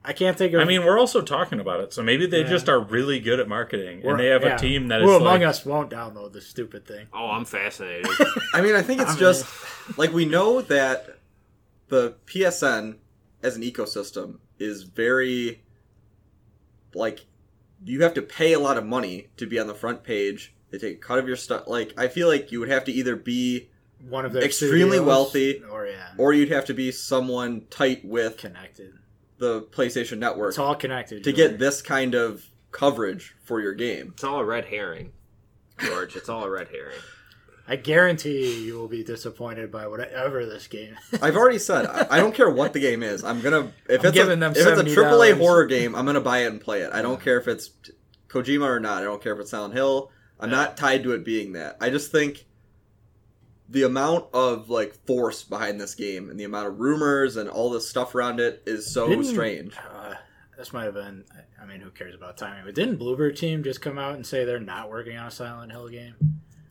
I 0.04 0.12
can't 0.12 0.38
think 0.38 0.54
of. 0.54 0.60
I 0.60 0.64
mean, 0.64 0.84
we're 0.84 0.98
also 0.98 1.20
talking 1.20 1.60
about 1.60 1.80
it, 1.80 1.92
so 1.92 2.02
maybe 2.02 2.26
they 2.26 2.40
Yeah. 2.40 2.48
just 2.48 2.68
are 2.68 2.80
really 2.80 3.20
good 3.20 3.40
at 3.40 3.48
marketing, 3.48 4.00
we're- 4.02 4.10
and 4.12 4.20
they 4.20 4.26
have 4.26 4.42
yeah. 4.42 4.54
a 4.54 4.58
team 4.58 4.88
that 4.88 5.02
Who 5.02 5.10
is 5.10 5.16
among 5.20 5.40
like, 5.40 5.42
us 5.48 5.66
won't 5.66 5.90
download 5.90 6.32
this 6.32 6.46
stupid 6.46 6.86
thing? 6.86 7.08
oh 7.12 7.30
i'm 7.30 7.44
fascinated 7.44 8.06
I 8.54 8.60
mean, 8.62 8.74
I 8.74 8.82
think 8.82 9.00
it's 9.02 9.10
I 9.10 9.14
mean- 9.14 9.20
just 9.20 9.46
like 9.98 10.12
we 10.12 10.24
know 10.24 10.62
that 10.62 11.18
the 11.88 12.14
PSN 12.26 12.96
as 13.42 13.56
an 13.56 13.62
ecosystem 13.62 14.38
is 14.58 14.82
very 14.84 15.62
like 16.94 17.26
you 17.84 18.02
have 18.02 18.14
to 18.14 18.22
pay 18.22 18.52
a 18.54 18.58
lot 18.58 18.76
of 18.76 18.84
money 18.86 19.28
to 19.36 19.46
be 19.46 19.58
on 19.58 19.66
the 19.66 19.74
front 19.74 20.02
page. 20.02 20.54
They 20.70 20.78
take 20.78 20.96
a 20.96 21.00
cut 21.00 21.18
of 21.18 21.26
your 21.28 21.36
stuff. 21.36 21.64
Like 21.66 21.92
I 21.96 22.08
feel 22.08 22.28
like 22.28 22.50
you 22.52 22.60
would 22.60 22.68
have 22.68 22.84
to 22.84 22.92
either 22.92 23.14
be 23.16 23.70
One 24.08 24.24
of 24.24 24.32
their 24.32 24.42
Extremely 24.44 24.98
studios, 24.98 25.06
wealthy. 25.06 25.62
or 25.70 25.86
yeah, 25.86 26.08
or 26.18 26.32
you'd 26.32 26.50
have 26.50 26.66
to 26.66 26.74
be 26.74 26.92
someone 26.92 27.62
tight 27.70 28.04
with 28.04 28.36
connected. 28.38 28.94
the 29.38 29.62
PlayStation 29.62 30.18
Network 30.18 30.50
It's 30.50 30.58
all 30.58 30.74
connected 30.74 31.24
to 31.24 31.32
get 31.32 31.58
this 31.58 31.82
kind 31.82 32.14
of 32.14 32.44
coverage 32.70 33.34
for 33.44 33.60
your 33.60 33.74
game. 33.74 34.10
it's 34.14 34.24
all 34.24 34.40
a 34.40 34.44
red 34.44 34.66
herring 34.66 35.12
george 35.78 36.16
it's 36.16 36.28
all 36.28 36.44
a 36.44 36.50
red 36.50 36.68
herring 36.68 36.98
I 37.70 37.76
guarantee 37.76 38.64
you 38.64 38.78
will 38.78 38.88
be 38.88 39.04
disappointed 39.04 39.70
by 39.70 39.86
whatever 39.88 40.46
this 40.46 40.66
game. 40.68 40.96
is. 41.12 41.22
I've 41.22 41.36
already 41.36 41.58
said 41.58 41.84
I, 41.86 42.06
I 42.12 42.18
don't 42.18 42.34
care 42.34 42.48
what 42.48 42.72
the 42.72 42.80
game 42.80 43.02
is. 43.02 43.22
I'm 43.24 43.42
gonna 43.42 43.72
if 43.88 44.00
I'm 44.00 44.06
it's 44.06 44.14
giving 44.14 44.38
a, 44.38 44.40
them 44.40 44.52
if 44.52 44.58
it's 44.66 44.80
a 44.80 44.84
$70. 44.84 44.94
AAA 44.94 45.36
horror 45.38 45.66
game, 45.66 45.94
I'm 45.94 46.06
gonna 46.06 46.20
buy 46.22 46.38
it 46.44 46.46
and 46.46 46.60
play 46.60 46.80
it. 46.80 46.90
I 46.94 47.02
don't 47.02 47.20
care 47.20 47.38
if 47.38 47.46
it's 47.46 47.70
Kojima 48.28 48.66
or 48.66 48.80
not. 48.80 49.02
I 49.02 49.04
don't 49.04 49.22
care 49.22 49.34
if 49.34 49.38
it's 49.40 49.50
Silent 49.50 49.74
Hill. 49.74 50.10
I'm 50.40 50.48
not 50.50 50.78
tied 50.78 51.02
to 51.02 51.12
it 51.12 51.26
being 51.26 51.52
that. 51.52 51.76
I 51.80 51.90
just 51.90 52.10
think 52.10 52.46
the 53.68 53.82
amount 53.82 54.26
of 54.32 54.70
like 54.70 54.94
force 55.06 55.42
behind 55.44 55.80
this 55.80 55.94
game 55.94 56.30
and 56.30 56.38
the 56.40 56.44
amount 56.44 56.66
of 56.68 56.78
rumors 56.80 57.36
and 57.36 57.48
all 57.50 57.70
this 57.70 57.88
stuff 57.88 58.14
around 58.14 58.40
it 58.40 58.62
is 58.66 58.92
so 58.92 59.08
Didn't- 59.08 59.24
strange. 59.24 59.74
Uh, 59.76 60.14
this 60.56 60.72
might 60.72 60.84
have 60.84 60.94
been. 60.94 61.24
I 61.60 61.66
mean, 61.66 61.80
who 61.80 61.90
cares 61.90 62.14
about 62.14 62.36
timing? 62.36 62.64
But 62.64 62.74
didn't 62.74 62.98
Bloober 62.98 63.36
Team 63.36 63.62
just 63.62 63.80
come 63.82 63.98
out 63.98 64.14
and 64.14 64.26
say 64.26 64.44
they're 64.44 64.58
not 64.58 64.88
working 64.90 65.16
on 65.16 65.26
a 65.26 65.30
Silent 65.30 65.70
Hill 65.72 65.88
game? 65.88 66.14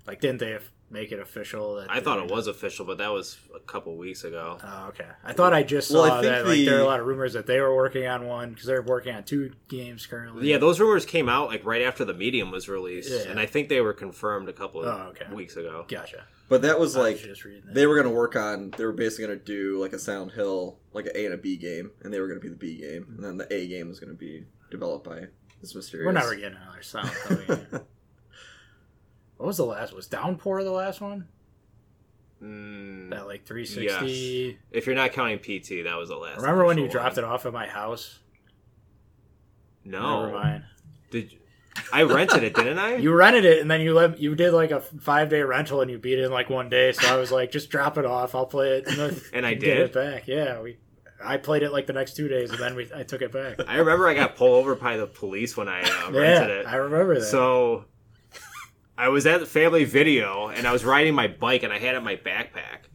Like, 0.08 0.22
didn't 0.22 0.40
they 0.40 0.58
make 0.90 1.12
it 1.12 1.20
official? 1.20 1.76
That 1.76 1.92
i 1.92 2.00
thought 2.00 2.18
it 2.20 2.32
was 2.32 2.48
official 2.48 2.86
but 2.86 2.98
that 3.00 3.10
was 3.12 3.38
a 3.54 3.60
couple 3.60 3.98
weeks 3.98 4.24
ago 4.24 4.58
Oh, 4.64 4.86
okay. 4.88 5.06
I 5.22 5.34
thought 5.34 5.54
I 5.54 5.62
just 5.64 5.90
saw 5.90 6.04
Well, 6.04 6.14
I 6.14 6.22
think 6.22 6.34
that 6.34 6.48
like 6.48 6.64
there 6.66 6.78
are 6.78 6.82
a 6.82 6.86
lot 6.86 7.02
of 7.02 7.06
rumors 7.06 7.34
that 7.34 7.46
they 7.46 7.60
were 7.60 7.76
working 7.76 8.08
on 8.08 8.26
one 8.26 8.52
because 8.52 8.68
they're 8.68 8.82
working 8.82 9.14
on 9.14 9.24
two 9.26 9.52
games 9.68 10.06
currently. 10.06 10.50
yeah 10.50 10.58
those 10.58 10.80
rumors 10.80 11.06
came 11.06 11.28
out 11.28 11.50
like 11.50 11.66
right 11.66 11.82
after 11.82 12.06
the 12.06 12.14
medium 12.14 12.52
was 12.52 12.70
released 12.70 13.12
Yeah. 13.12 13.30
and 13.30 13.38
i 13.38 13.46
think 13.46 13.68
they 13.68 13.82
were 13.82 13.92
confirmed 13.94 14.48
a 14.48 14.54
couple 14.54 14.82
of 14.82 14.88
Oh, 14.88 15.10
okay. 15.10 15.26
weeks 15.34 15.58
ago 15.58 15.86
Gotcha. 15.90 16.24
But 16.50 16.62
that 16.62 16.80
was 16.80 16.96
I 16.96 17.02
like 17.02 17.18
just 17.18 17.44
they 17.74 17.86
were 17.86 17.98
gonna 17.98 18.10
work 18.16 18.38
on. 18.38 18.72
They 18.78 18.86
were 18.86 18.94
basically 18.94 19.26
gonna 19.26 19.40
do 19.40 19.82
like 19.82 19.92
a 19.92 20.00
Silent 20.00 20.32
Hill, 20.32 20.80
like 20.94 21.06
an 21.08 21.12
A 21.16 21.26
and 21.26 21.34
a 21.34 21.38
B 21.38 21.58
game, 21.58 21.92
and 22.02 22.14
they 22.14 22.22
were 22.22 22.30
gonna 22.30 22.40
be 22.40 22.48
the 22.48 22.56
B 22.56 22.78
game, 22.78 23.06
and 23.18 23.22
then 23.22 23.36
the 23.36 23.54
A 23.54 23.68
game 23.68 23.90
was 23.90 24.00
gonna 24.00 24.14
be 24.14 24.46
developed 24.72 25.04
by 25.06 25.26
this 25.60 25.76
mysterious. 25.76 26.06
We're 26.06 26.14
never 26.14 26.34
getting 26.36 26.56
another 26.58 26.82
Silent 26.82 27.14
Hill 27.48 27.56
game. 27.72 27.82
What 29.38 29.48
was 29.48 29.58
the 29.58 29.66
last? 29.66 29.94
Was 29.94 30.08
Downpour 30.08 30.64
the 30.64 30.72
last 30.72 31.00
one? 31.02 31.28
Mm, 32.44 33.10
That 33.12 33.26
like 33.28 33.46
360. 33.46 34.60
if 34.72 34.86
you're 34.86 34.96
not 34.96 35.12
counting 35.12 35.40
P.T. 35.40 35.82
that 35.84 35.96
was 35.98 36.10
the 36.10 36.16
last 36.18 36.38
Remember 36.40 36.66
when 36.66 36.78
you 36.78 36.84
official 36.86 37.02
dropped 37.02 37.18
it 37.18 37.24
off 37.24 37.46
at 37.48 37.54
my 37.54 37.68
house? 37.68 38.20
no 39.84 40.26
Never 40.26 40.38
mind. 40.38 40.64
Did 41.10 41.32
you, 41.32 41.40
I 41.94 42.04
rented 42.04 42.44
it, 42.44 42.54
didn't 42.54 42.78
I? 42.80 42.96
You 42.98 43.14
rented 43.14 43.46
it 43.46 43.62
and 43.62 43.72
then 43.72 43.82
you 43.82 43.94
let 43.94 44.20
you 44.20 44.36
did 44.36 44.52
like 44.52 44.72
a 44.72 44.82
five 44.82 45.30
day 45.30 45.42
rental 45.42 45.82
and 45.82 45.90
you 45.90 45.98
beat 45.98 46.20
it 46.20 46.26
in 46.26 46.32
like 46.32 46.50
one 46.50 46.70
day. 46.70 46.92
So 46.92 47.08
I 47.12 47.18
was 47.18 47.32
like, 47.32 47.52
just 47.52 47.70
drop 47.70 47.98
it 47.98 48.06
off. 48.06 48.36
I'll 48.36 48.46
play 48.46 48.78
it. 48.80 48.88
And, 48.88 49.22
And 49.34 49.46
I 49.46 49.54
did? 49.54 49.78
it 49.80 49.94
back. 49.94 50.28
Yeah, 50.28 50.62
we. 50.62 50.78
I 51.24 51.38
played 51.38 51.64
it 51.64 51.72
like 51.72 51.88
the 51.88 51.94
next 51.94 52.16
two 52.16 52.28
days 52.28 52.52
and 52.52 52.60
then 52.60 52.76
we 52.76 52.88
I 52.96 53.02
took 53.04 53.22
it 53.24 53.32
back. 53.32 53.60
I 53.68 53.78
remember 53.78 54.08
I 54.08 54.14
got 54.14 54.36
pulled 54.36 54.54
over 54.54 54.76
by 54.76 54.98
the 54.98 55.08
police 55.08 55.58
when 55.58 55.68
I 55.68 55.82
uh, 55.82 55.86
yeah, 56.12 56.20
rented 56.20 56.58
it. 56.58 56.68
I 56.68 56.76
remember 56.76 57.16
that. 57.20 57.26
So 57.26 57.86
I 58.98 59.10
was 59.10 59.26
at 59.26 59.40
the 59.40 59.46
family 59.46 59.84
video 59.84 60.48
and 60.48 60.68
I 60.68 60.72
was 60.72 60.84
riding 60.84 61.14
my 61.14 61.28
bike 61.28 61.64
and 61.64 61.72
I 61.72 61.78
had 61.78 61.94
it 61.94 62.00
in 62.00 62.04
my 62.04 62.16
backpack. 62.16 62.88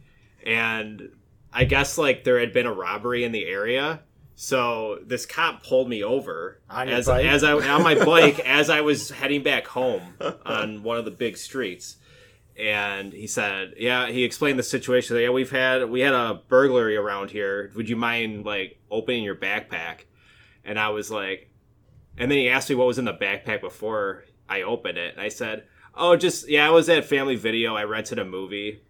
And 0.45 1.09
I 1.53 1.63
guess 1.63 1.97
like 1.97 2.23
there 2.23 2.39
had 2.39 2.51
been 2.51 2.65
a 2.65 2.73
robbery 2.73 3.23
in 3.23 3.31
the 3.31 3.45
area. 3.45 4.01
So 4.35 4.99
this 5.05 5.25
cop 5.25 5.63
pulled 5.63 5.87
me 5.87 6.03
over 6.03 6.59
On 6.69 6.89
as 6.89 7.07
as 7.07 7.43
I 7.43 7.53
on 7.53 7.83
my 7.83 7.95
bike 8.05 8.39
as 8.39 8.69
I 8.69 8.81
was 8.81 9.11
heading 9.11 9.43
back 9.43 9.67
home 9.67 10.01
on 10.45 10.83
one 10.83 10.97
of 10.97 11.05
the 11.05 11.11
big 11.11 11.37
streets. 11.37 11.97
And 12.57 13.13
he 13.13 13.25
said, 13.25 13.73
"Yeah." 13.77 14.07
He 14.11 14.23
explained 14.23 14.59
the 14.59 14.63
situation. 14.63 15.17
Yeah, 15.17 15.29
we've 15.29 15.49
had 15.49 15.89
we 15.89 16.01
had 16.01 16.13
a 16.13 16.41
burglary 16.47 16.95
around 16.95 17.31
here. 17.31 17.71
Would 17.75 17.89
you 17.89 17.95
mind 17.95 18.45
like 18.45 18.79
opening 18.91 19.23
your 19.23 19.35
backpack? 19.35 20.01
And 20.63 20.79
I 20.79 20.89
was 20.89 21.09
like, 21.09 21.49
and 22.17 22.29
then 22.29 22.37
he 22.37 22.49
asked 22.49 22.69
me 22.69 22.75
what 22.75 22.85
was 22.85 22.99
in 22.99 23.05
the 23.05 23.13
backpack 23.13 23.61
before 23.61 24.25
I 24.47 24.61
opened 24.61 24.97
it. 24.97 25.13
And 25.13 25.21
I 25.21 25.29
said, 25.29 25.63
"Oh, 25.95 26.15
just 26.15 26.49
yeah, 26.49 26.67
I 26.67 26.71
was 26.71 26.89
at 26.89 27.05
Family 27.05 27.35
Video. 27.35 27.75
I 27.75 27.83
rented 27.83 28.19
a 28.19 28.25
movie." 28.25 28.81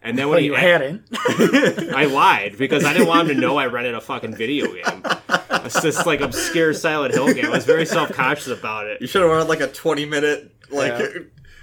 And 0.00 0.16
then 0.16 0.26
But 0.26 0.30
when 0.30 0.40
he 0.40 0.46
you 0.46 0.54
a- 0.54 0.58
hadn't. 0.60 1.02
I 1.92 2.04
lied 2.04 2.56
because 2.56 2.84
I 2.84 2.92
didn't 2.92 3.08
want 3.08 3.28
him 3.28 3.34
to 3.34 3.40
know 3.40 3.56
I 3.56 3.66
rented 3.66 3.94
a 3.94 4.00
fucking 4.00 4.36
video 4.36 4.72
game. 4.72 5.02
It's 5.50 5.80
this 5.80 6.06
like 6.06 6.20
obscure 6.20 6.72
Silent 6.72 7.14
Hill 7.14 7.34
game. 7.34 7.46
I 7.46 7.50
was 7.50 7.64
very 7.64 7.84
self 7.84 8.12
conscious 8.12 8.46
about 8.46 8.86
it. 8.86 9.00
You 9.00 9.08
should 9.08 9.22
have 9.22 9.30
wanted 9.30 9.48
like 9.48 9.60
a 9.60 9.66
twenty 9.66 10.04
minute 10.04 10.52
like. 10.70 10.92
Yeah. 10.98 11.08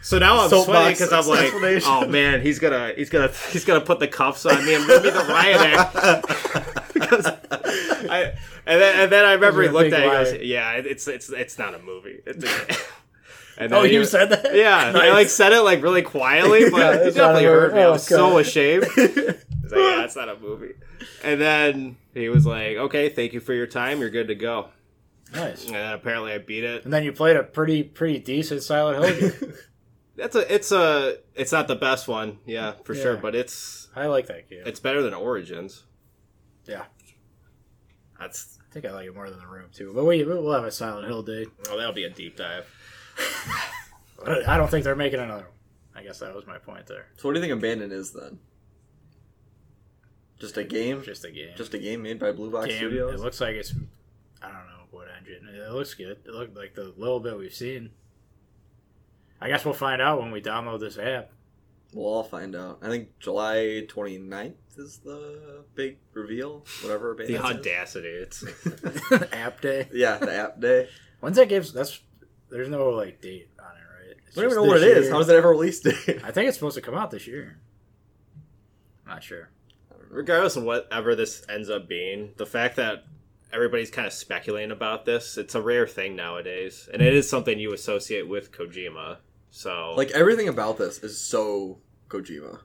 So 0.01 0.19
now 0.19 0.41
I'm 0.41 0.49
Soapbox 0.49 0.99
sweating 0.99 1.07
because 1.09 1.11
I'm 1.13 1.71
like, 1.71 1.83
oh 1.87 2.07
man, 2.07 2.41
he's 2.41 2.59
gonna 2.59 2.93
he's 2.95 3.09
gonna 3.09 3.31
he's 3.51 3.65
gonna 3.65 3.81
put 3.81 3.99
the 3.99 4.07
cuffs 4.07 4.45
on 4.45 4.63
me 4.63 4.75
and 4.75 4.85
give 4.85 5.01
me 5.03 5.09
the 5.09 5.19
riot 5.29 5.61
act. 5.61 6.27
because 6.93 7.25
I 7.25 8.33
and 8.67 8.81
then 8.81 8.99
and 8.99 9.11
then 9.11 9.25
I 9.25 9.33
remember 9.33 9.63
he 9.63 9.69
looked 9.69 9.93
at 9.93 9.99
it. 10.01 10.03
He 10.03 10.07
liar. 10.09 10.23
goes, 10.25 10.41
yeah, 10.43 10.71
it's 10.73 11.07
it's 11.07 11.29
it's 11.29 11.57
not 11.57 11.73
a 11.73 11.79
movie. 11.79 12.19
And 13.57 13.71
oh, 13.73 13.81
then 13.83 13.89
oh, 13.89 13.93
you 13.93 13.99
was- 13.99 14.11
said 14.11 14.29
that? 14.31 14.53
Yeah, 14.55 14.91
I 14.95 15.11
like 15.11 15.29
said 15.29 15.53
it 15.53 15.61
like 15.61 15.81
really 15.81 16.01
quietly, 16.01 16.69
but 16.71 16.77
Yeah, 16.79 17.03
he 17.05 17.11
definitely 17.11 17.45
heard 17.45 17.73
me. 17.73 17.79
I 17.81 17.85
Oh, 17.85 17.91
was 17.93 18.05
so 18.05 18.37
ashamed. 18.37 18.85
He's 18.95 19.07
like, 19.17 19.39
yeah, 19.73 19.95
that's 19.97 20.15
not 20.15 20.29
a 20.29 20.37
movie. 20.39 20.73
And 21.23 21.39
then 21.41 21.97
he 22.13 22.29
was 22.29 22.45
like, 22.45 22.77
okay, 22.77 23.09
thank 23.09 23.33
you 23.33 23.39
for 23.39 23.53
your 23.53 23.67
time. 23.67 23.99
You're 23.99 24.09
good 24.09 24.27
to 24.27 24.35
go. 24.35 24.69
Nice. 25.33 25.65
And 25.65 25.75
then 25.75 25.93
apparently 25.93 26.33
I 26.33 26.37
beat 26.37 26.63
it. 26.63 26.83
And 26.85 26.93
then 26.93 27.03
you 27.03 27.11
played 27.11 27.35
a 27.35 27.43
pretty 27.43 27.81
pretty 27.83 28.19
decent 28.19 28.61
Silent 28.63 29.03
Hill 29.03 29.31
game. 29.31 29.53
That's 30.17 30.35
a, 30.35 30.53
it's 30.53 30.71
a, 30.71 31.17
it's 31.33 31.51
not 31.51 31.67
the 31.67 31.75
best 31.75 32.07
one, 32.07 32.37
yeah, 32.45 32.73
for 32.85 32.95
sure, 32.95 33.17
but 33.17 33.35
it's, 33.35 33.89
I 33.97 34.05
like 34.05 34.27
that 34.27 34.49
game. 34.49 34.63
it's 34.65 34.79
better 34.79 35.01
than 35.01 35.13
Origins. 35.13 35.83
yeah, 36.65 36.83
That's, 38.17 38.57
I 38.69 38.73
think 38.73 38.85
I 38.85 38.91
like 38.93 39.07
it 39.07 39.13
more 39.13 39.29
than 39.29 39.39
the 39.39 39.47
room 39.47 39.69
too. 39.73 39.91
But 39.93 40.05
we 40.05 40.23
we'll 40.23 40.53
have 40.53 40.63
a 40.63 40.71
Silent 40.71 41.07
Hill 41.07 41.21
day. 41.23 41.45
oh, 41.69 41.77
that'll 41.77 41.91
be 41.91 42.05
a 42.05 42.09
deep 42.09 42.37
dive. 42.37 42.65
I 44.47 44.57
don't 44.57 44.69
think 44.69 44.83
they're 44.83 44.95
making 44.95 45.19
another 45.19 45.43
one. 45.43 45.51
I 45.95 46.03
guess 46.03 46.19
that 46.19 46.33
was 46.35 46.45
my 46.45 46.57
point 46.57 46.87
there. 46.87 47.05
So 47.17 47.27
what 47.27 47.33
do 47.33 47.39
you 47.39 47.45
think 47.45 47.53
Abandon 47.57 47.91
is 47.91 48.11
then? 48.11 48.39
Just 50.39 50.57
a 50.57 50.63
game? 50.63 51.01
Just 51.03 51.23
a 51.23 51.31
game. 51.31 51.51
Just 51.55 51.73
a 51.73 51.77
game 51.79 52.01
made 52.01 52.19
by 52.19 52.31
Blue 52.31 52.51
Box 52.51 52.67
game. 52.67 52.77
Studios? 52.77 53.13
It 53.13 53.19
looks 53.23 53.39
like 53.39 53.55
it's. 53.55 53.73
I 54.41 54.47
don't 54.47 54.67
know 54.67 54.83
what 54.91 55.07
engine. 55.17 55.47
It 55.47 55.71
looks 55.71 55.93
good. 55.93 56.17
It 56.25 56.31
looked 56.33 56.55
like 56.57 56.75
the 56.75 56.93
little 56.97 57.19
bit 57.21 57.37
we've 57.37 57.53
seen. 57.53 57.91
I 59.39 59.47
guess 59.47 59.63
we'll 59.63 59.73
find 59.73 60.01
out 60.01 60.19
when 60.21 60.31
we 60.31 60.41
download 60.41 60.79
this 60.81 60.97
app. 60.97 61.31
We'll 61.93 62.05
all 62.07 62.23
find 62.23 62.55
out. 62.55 62.79
I 62.81 62.89
think 62.89 63.17
July 63.19 63.85
29th 63.87 64.53
is 64.77 64.97
the 64.97 65.63
big 65.75 65.97
reveal. 66.13 66.65
Whatever 66.81 67.15
The 67.17 67.35
is. 67.35 67.39
audacity. 67.39 68.09
It's 68.09 68.43
app 69.33 69.61
day. 69.61 69.87
Yeah, 69.93 70.17
the 70.17 70.33
app 70.33 70.59
day. 70.59 70.89
When's 71.21 71.37
that 71.37 71.47
gives? 71.47 71.71
That's 71.71 72.01
there's 72.55 72.69
no 72.69 72.89
like 72.89 73.21
date 73.21 73.49
on 73.59 73.65
it, 73.65 74.07
right? 74.09 74.17
It's 74.27 74.37
I 74.37 74.41
don't 74.41 74.51
even 74.51 74.63
know 74.63 74.67
what 74.69 74.77
it 74.77 74.95
this 74.95 75.05
is. 75.05 75.11
How 75.11 75.17
does 75.19 75.27
that 75.27 75.35
ever 75.35 75.49
release 75.49 75.79
date? 75.81 75.95
I 76.23 76.31
think 76.31 76.47
it's 76.47 76.57
supposed 76.57 76.75
to 76.75 76.81
come 76.81 76.95
out 76.95 77.11
this 77.11 77.27
year. 77.27 77.59
I'm 79.05 79.13
Not 79.13 79.23
sure. 79.23 79.49
regardless 80.09 80.55
of 80.55 80.63
whatever 80.63 81.15
this 81.15 81.45
ends 81.49 81.69
up 81.69 81.87
being, 81.87 82.31
the 82.37 82.45
fact 82.45 82.75
that 82.77 83.03
everybody's 83.53 83.91
kind 83.91 84.07
of 84.07 84.13
speculating 84.13 84.71
about 84.71 85.05
this, 85.05 85.37
it's 85.37 85.55
a 85.55 85.61
rare 85.61 85.87
thing 85.87 86.15
nowadays, 86.15 86.89
and 86.91 87.01
it 87.01 87.13
is 87.13 87.29
something 87.29 87.59
you 87.59 87.73
associate 87.73 88.27
with 88.27 88.51
Kojima. 88.51 89.17
So, 89.51 89.93
like 89.95 90.11
everything 90.11 90.47
about 90.49 90.77
this 90.77 90.99
is 90.99 91.19
so 91.19 91.79
Kojima. 92.09 92.59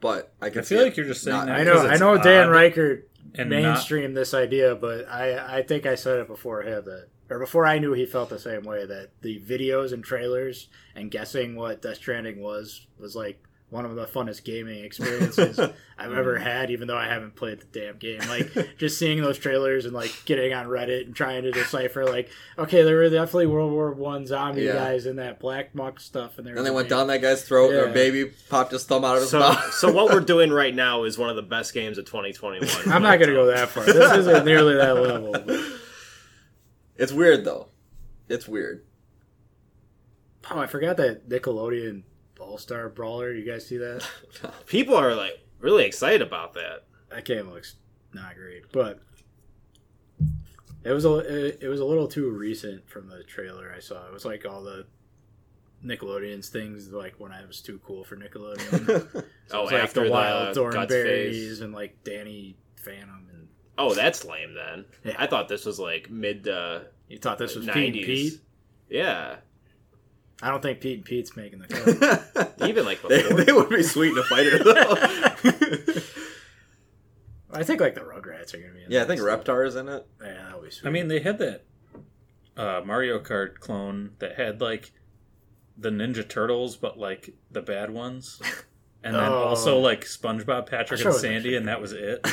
But 0.00 0.34
I 0.42 0.50
can 0.50 0.60
I 0.60 0.62
feel 0.64 0.78
see 0.78 0.84
like 0.84 0.92
it 0.92 0.96
you're 0.98 1.06
just 1.06 1.22
saying 1.22 1.36
not- 1.36 1.46
that 1.46 1.60
I 1.60 1.64
know. 1.64 1.86
I 1.86 1.96
know. 1.96 2.18
Dan 2.22 2.48
odd 2.48 2.52
Reichert 2.52 3.08
and 3.36 3.48
not- 3.48 3.88
this 3.88 4.34
idea, 4.34 4.74
but 4.74 5.08
I 5.08 5.58
I 5.58 5.62
think 5.62 5.86
I 5.86 5.94
said 5.94 6.18
it 6.18 6.26
before 6.26 6.62
him 6.62 6.84
that 6.84 7.06
or 7.30 7.38
before 7.38 7.66
I 7.66 7.78
knew 7.78 7.92
he 7.92 8.06
felt 8.06 8.28
the 8.28 8.38
same 8.38 8.62
way 8.62 8.84
that 8.86 9.10
the 9.22 9.40
videos 9.40 9.92
and 9.92 10.04
trailers 10.04 10.68
and 10.94 11.10
guessing 11.10 11.56
what 11.56 11.82
Death 11.82 11.96
Stranding 11.96 12.40
was 12.40 12.86
was 12.98 13.16
like 13.16 13.42
one 13.70 13.84
of 13.86 13.96
the 13.96 14.04
funnest 14.06 14.44
gaming 14.44 14.84
experiences 14.84 15.58
I've 15.98 16.12
ever 16.12 16.38
had, 16.38 16.70
even 16.70 16.86
though 16.86 16.96
I 16.98 17.08
haven't 17.08 17.34
played 17.34 17.58
the 17.60 17.80
damn 17.80 17.96
game. 17.96 18.20
Like 18.28 18.76
just 18.78 18.98
seeing 18.98 19.20
those 19.20 19.36
trailers 19.36 19.84
and 19.84 19.92
like 19.92 20.12
getting 20.26 20.52
on 20.52 20.66
Reddit 20.66 21.06
and 21.06 21.16
trying 21.16 21.42
to 21.42 21.50
decipher 21.50 22.04
like, 22.04 22.30
okay, 22.56 22.82
there 22.82 22.94
were 22.96 23.08
definitely 23.10 23.46
World 23.46 23.72
War 23.72 23.90
One 23.92 24.26
zombie 24.26 24.62
Yeah. 24.62 24.74
guys 24.74 25.06
in 25.06 25.16
that 25.16 25.40
black 25.40 25.74
muck 25.74 25.98
stuff, 25.98 26.38
and 26.38 26.46
there 26.46 26.54
And 26.54 26.64
they 26.64 26.70
a 26.70 26.72
went 26.74 26.84
big- 26.88 26.90
down 26.96 27.08
that 27.08 27.22
guy's 27.22 27.42
throat, 27.42 27.70
and 27.72 27.86
Yeah. 27.86 27.90
a 27.90 27.94
baby 27.94 28.30
popped 28.48 28.70
his 28.70 28.84
thumb 28.84 29.04
out 29.04 29.16
of 29.16 29.22
his 29.22 29.30
so, 29.30 29.40
mouth. 29.40 29.72
so 29.72 29.90
what 29.90 30.12
we're 30.12 30.20
doing 30.34 30.52
right 30.52 30.74
now 30.74 31.02
is 31.02 31.18
one 31.18 31.30
of 31.30 31.34
the 31.36 31.42
best 31.42 31.74
games 31.74 31.98
of 31.98 32.04
2021. 32.04 32.68
I'm 32.94 33.02
not 33.02 33.18
gonna 33.18 33.32
go 33.32 33.46
that 33.46 33.70
far. 33.70 33.84
This 33.84 34.12
isn't 34.18 34.44
nearly 34.44 34.74
that 34.74 34.94
level. 34.94 35.32
but- 35.32 35.60
It's 36.96 37.12
weird 37.12 37.44
though. 37.44 37.68
It's 38.28 38.46
weird. 38.48 38.84
Oh, 40.50 40.58
I 40.58 40.66
forgot 40.66 40.96
that 40.98 41.28
Nickelodeon 41.28 42.02
All 42.38 42.58
Star 42.58 42.88
Brawler. 42.88 43.32
You 43.32 43.44
guys 43.50 43.66
see 43.66 43.78
that? 43.78 44.06
People 44.66 44.94
are 44.96 45.14
like 45.14 45.40
really 45.58 45.84
excited 45.84 46.22
about 46.22 46.54
that. 46.54 46.84
That 47.10 47.24
game 47.24 47.50
looks 47.50 47.76
not 48.12 48.34
great, 48.36 48.70
but 48.72 49.00
it 50.84 50.92
was 50.92 51.04
a 51.04 51.16
it, 51.18 51.58
it 51.62 51.68
was 51.68 51.80
a 51.80 51.84
little 51.84 52.08
too 52.08 52.30
recent 52.30 52.88
from 52.88 53.08
the 53.08 53.22
trailer 53.24 53.72
I 53.74 53.80
saw. 53.80 54.06
It 54.06 54.12
was 54.12 54.24
like 54.24 54.44
all 54.46 54.62
the 54.62 54.86
Nickelodeon's 55.84 56.48
things 56.48 56.90
like 56.90 57.14
when 57.18 57.32
I 57.32 57.44
was 57.46 57.60
too 57.60 57.80
cool 57.84 58.04
for 58.04 58.16
Nickelodeon. 58.16 59.24
So 59.46 59.58
it 59.58 59.60
Oh, 59.60 59.62
was 59.64 59.72
like 59.72 59.82
after 59.82 60.00
the 60.00 60.06
the 60.06 60.12
Wild 60.12 60.54
Guts 60.56 60.58
Thornberrys 60.58 61.60
and 61.60 61.74
like 61.74 62.02
Danny 62.02 62.56
Phantom, 62.76 63.28
and 63.30 63.33
Oh, 63.76 63.92
that's 63.94 64.24
lame 64.24 64.54
then. 64.54 64.84
Yeah. 65.04 65.16
I 65.18 65.26
thought 65.26 65.48
this 65.48 65.64
was 65.64 65.78
like 65.78 66.08
mid 66.10 66.46
uh, 66.48 66.80
you 67.08 67.18
thought 67.18 67.38
this 67.38 67.54
was 67.56 67.66
Pete 67.66 67.76
and 67.76 67.94
90s. 67.96 68.04
Pete. 68.06 68.40
Yeah, 68.88 69.36
I 70.42 70.50
don't 70.50 70.62
think 70.62 70.80
Pete 70.80 70.96
and 70.98 71.04
Pete's 71.04 71.36
making 71.36 71.60
the 71.60 71.66
cut. 71.68 72.54
even 72.68 72.84
like 72.84 73.02
they, 73.08 73.22
before. 73.22 73.44
they 73.44 73.52
would 73.52 73.68
be 73.68 73.82
sweet 73.82 74.12
in 74.12 74.18
a 74.18 74.22
fighter 74.24 74.58
though. 74.62 74.96
I 77.52 77.62
think 77.62 77.80
like 77.80 77.94
the 77.94 78.00
Rugrats 78.00 78.52
are 78.54 78.58
gonna 78.58 78.72
be. 78.74 78.82
In 78.84 78.90
yeah, 78.90 79.02
I 79.02 79.04
think 79.06 79.20
stuff. 79.20 79.44
Reptar 79.44 79.66
is 79.66 79.76
in 79.76 79.88
it. 79.88 80.06
Yeah, 80.20 80.34
that'll 80.44 80.60
be 80.62 80.70
sweet. 80.70 80.88
I 80.88 80.92
mean, 80.92 81.08
they 81.08 81.20
had 81.20 81.38
that 81.38 81.64
uh, 82.56 82.82
Mario 82.84 83.18
Kart 83.20 83.58
clone 83.60 84.10
that 84.18 84.34
had 84.36 84.60
like 84.60 84.92
the 85.76 85.90
Ninja 85.90 86.28
Turtles, 86.28 86.76
but 86.76 86.98
like 86.98 87.34
the 87.50 87.62
bad 87.62 87.90
ones, 87.90 88.40
and 89.04 89.14
then 89.14 89.22
Oh. 89.24 89.44
also 89.44 89.78
like 89.78 90.04
SpongeBob, 90.04 90.66
Patrick, 90.66 91.04
and 91.04 91.14
Sandy, 91.14 91.54
and 91.56 91.68
that 91.68 91.80
was 91.80 91.92
it. 91.92 92.26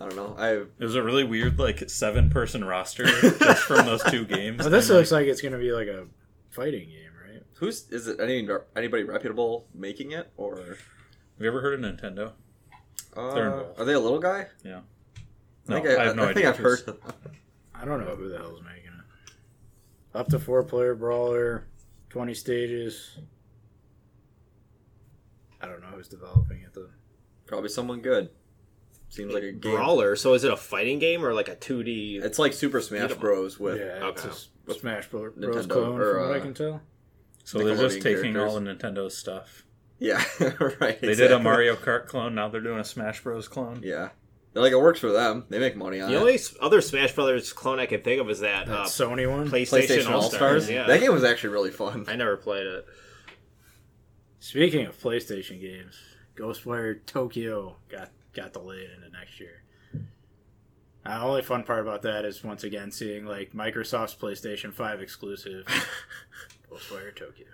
I 0.00 0.08
don't 0.08 0.16
know. 0.16 0.34
I 0.38 0.52
It 0.52 0.68
was 0.84 0.94
a 0.94 1.02
really 1.02 1.24
weird 1.24 1.58
like 1.58 1.88
seven 1.90 2.30
person 2.30 2.64
roster 2.64 3.04
just 3.06 3.62
from 3.62 3.84
those 3.86 4.02
two 4.04 4.24
games. 4.36 4.60
Well, 4.60 4.70
this 4.70 4.88
And, 4.88 4.98
looks 4.98 5.10
like 5.12 5.26
it's 5.26 5.40
gonna 5.42 5.58
be 5.58 5.72
like 5.72 5.88
a 5.88 6.06
fighting 6.50 6.88
game, 6.88 7.10
right? 7.24 7.42
who's 7.54 7.88
is 7.90 8.06
it? 8.06 8.20
Any 8.20 8.46
anybody 8.76 9.02
reputable 9.04 9.66
making 9.74 10.12
it 10.12 10.30
or? 10.36 10.56
have 10.56 10.78
you 11.40 11.48
ever 11.48 11.60
heard 11.60 11.74
of 11.74 11.80
Nintendo? 11.80 12.32
Uh, 13.16 13.34
They're 13.34 13.64
are 13.78 13.84
they 13.84 13.94
a 13.94 14.00
little 14.00 14.20
guy? 14.20 14.46
Yeah. 14.64 14.80
I 15.68 15.72
think 15.74 15.86
I, 15.86 16.02
I 16.02 16.04
have 16.06 16.16
no 16.16 16.22
I 16.22 16.26
think 16.26 16.38
idea 16.46 16.50
I've 16.50 16.56
heard. 16.58 16.80
I 17.74 17.84
don't 17.84 18.00
know 18.04 18.14
who 18.16 18.28
the 18.28 18.38
hell's 18.38 18.62
making 18.62 18.86
it. 18.90 19.32
Up 20.14 20.28
to 20.28 20.38
four 20.38 20.62
player 20.62 20.94
brawler, 20.94 21.66
twenty 22.08 22.34
stages. 22.34 23.18
I 25.60 25.66
don't 25.66 25.80
know 25.80 25.88
who's 25.88 26.08
developing 26.08 26.60
it 26.62 26.72
though. 26.72 26.88
Probably 27.46 27.68
someone 27.68 28.00
good. 28.00 28.30
Seems 29.10 29.32
like 29.32 29.42
a 29.42 29.52
game. 29.52 29.74
Brawler. 29.74 30.16
So 30.16 30.34
is 30.34 30.44
it 30.44 30.52
a 30.52 30.56
fighting 30.56 30.98
game 30.98 31.24
or 31.24 31.32
like 31.32 31.48
a 31.48 31.56
2D? 31.56 32.22
It's 32.22 32.38
like 32.38 32.52
Super 32.52 32.80
Smash 32.80 33.00
Beat 33.02 33.10
'em 33.12 33.16
up. 33.16 33.20
Bros. 33.20 33.58
with 33.58 33.78
yeah, 33.78 34.08
it's 34.08 34.24
okay. 34.26 34.78
Smash 34.78 35.08
Bros. 35.08 35.32
Nintendo, 35.34 35.68
clone, 35.68 36.00
or, 36.00 36.14
from 36.14 36.22
what 36.28 36.34
I 36.36 36.38
uh, 36.38 36.42
can 36.42 36.54
tell. 36.54 36.82
So 37.44 37.58
they're 37.64 37.76
just 37.76 38.02
taking 38.02 38.34
characters. 38.34 38.52
all 38.52 38.56
of 38.58 38.62
Nintendo's 38.64 39.16
stuff. 39.16 39.64
yeah, 39.98 40.22
right. 40.80 41.00
They 41.00 41.14
did 41.14 41.32
a. 41.32 41.38
Mario 41.38 41.74
Kart 41.74 42.06
clone. 42.06 42.34
Now 42.34 42.48
they're 42.48 42.60
doing 42.60 42.78
a 42.78 42.84
Smash 42.84 43.22
Bros. 43.22 43.48
clone. 43.48 43.80
Yeah, 43.82 44.10
they're 44.52 44.62
like 44.62 44.72
it 44.72 44.78
works 44.80 45.00
for 45.00 45.10
them. 45.10 45.46
They 45.48 45.58
make 45.58 45.74
money 45.74 46.00
on 46.02 46.10
The 46.10 46.16
it. 46.16 46.18
The 46.18 46.20
only 46.20 46.38
other 46.60 46.82
Smash 46.82 47.14
Brothers 47.14 47.52
clone 47.54 47.80
I 47.80 47.86
can 47.86 48.02
think 48.02 48.20
of 48.20 48.28
is 48.28 48.40
that, 48.40 48.66
That 48.66 48.72
uh, 48.80 48.84
Sony 48.84 49.28
one. 49.30 49.48
PlayStation, 49.48 49.86
PlayStation 49.88 50.08
All 50.10 50.16
All 50.16 50.22
Stars. 50.22 50.64
Stars. 50.64 50.70
Yeah, 50.70 50.86
That 50.86 51.00
game 51.00 51.12
was 51.12 51.24
actually 51.24 51.50
really 51.54 51.70
fun. 51.70 52.04
I 52.06 52.16
never 52.16 52.36
played 52.36 52.66
it. 52.66 52.84
Speaking 54.40 54.84
of 54.86 55.00
PlayStation 55.00 55.60
games, 55.60 55.96
Ghostwire 56.36 57.04
Tokyo 57.06 57.76
got 57.88 58.10
got 58.40 58.52
delayed 58.52 58.90
into 58.90 59.10
next 59.10 59.40
year. 59.40 59.62
Uh, 61.06 61.18
the 61.20 61.24
only 61.24 61.42
fun 61.42 61.62
part 61.62 61.80
about 61.80 62.02
that 62.02 62.24
is 62.24 62.42
once 62.44 62.64
again 62.64 62.90
seeing 62.90 63.24
like 63.24 63.52
Microsoft's 63.52 64.14
PlayStation 64.14 64.72
Five 64.72 65.00
exclusive 65.00 65.64
Ghostwire 66.70 67.14
Tokyo. 67.14 67.46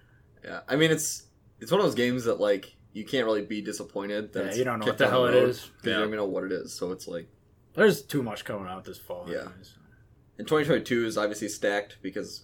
Yeah, 0.44 0.60
I 0.68 0.76
mean 0.76 0.90
it's 0.90 1.24
it's 1.60 1.70
one 1.70 1.80
of 1.80 1.86
those 1.86 1.94
games 1.94 2.24
that 2.24 2.40
like 2.40 2.74
you 2.92 3.04
can't 3.04 3.24
really 3.26 3.42
be 3.42 3.60
disappointed. 3.60 4.32
That 4.32 4.46
Yeah, 4.46 4.54
you 4.54 4.64
don't 4.64 4.78
know 4.80 4.86
what 4.86 4.98
the 4.98 5.08
hell 5.08 5.26
it 5.26 5.32
road 5.32 5.48
is. 5.50 5.60
'cause 5.60 5.70
You 5.84 5.92
don't 5.92 6.06
even 6.08 6.16
know 6.16 6.26
what 6.26 6.44
it 6.44 6.52
is. 6.52 6.72
So 6.72 6.92
it's 6.92 7.06
like 7.08 7.28
There's 7.74 8.02
too 8.02 8.22
much 8.22 8.44
coming 8.44 8.68
out 8.68 8.84
this 8.84 8.98
fall. 8.98 9.26
Yeah. 9.28 9.40
anyways. 9.42 9.74
in 10.38 10.44
2022 10.46 11.06
is 11.06 11.16
obviously 11.18 11.48
stacked 11.48 11.98
because 12.02 12.42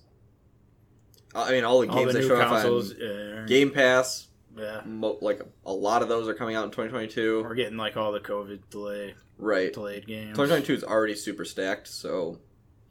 I 1.35 1.51
mean 1.53 1.65
all 1.65 1.81
the 1.81 1.89
All 1.89 1.97
games 1.99 2.13
the 2.13 2.19
they 2.21 2.25
new 2.25 2.29
show 2.35 2.41
off 2.41 2.49
consoles. 2.49 2.93
on 2.93 3.03
uh, 3.03 3.45
Game 3.49 3.71
Pass, 3.71 4.29
yeah. 4.57 4.81
mo- 4.85 5.19
like 5.21 5.41
a 5.67 5.73
lot 5.73 6.03
of 6.03 6.09
those 6.09 6.29
are 6.29 6.35
coming 6.35 6.57
out 6.57 6.65
in 6.65 6.71
2022. 6.71 7.43
We're 7.43 7.55
getting 7.55 7.77
like 7.77 7.97
all 7.97 8.13
the 8.13 8.21
COVID 8.21 8.61
delay 8.71 9.15
Right, 9.39 9.73
delayed 9.73 10.07
games. 10.07 10.37
2022 10.37 10.75
is 10.75 10.85
already 10.85 11.15
super 11.15 11.45
stacked. 11.45 11.89
So 11.89 12.39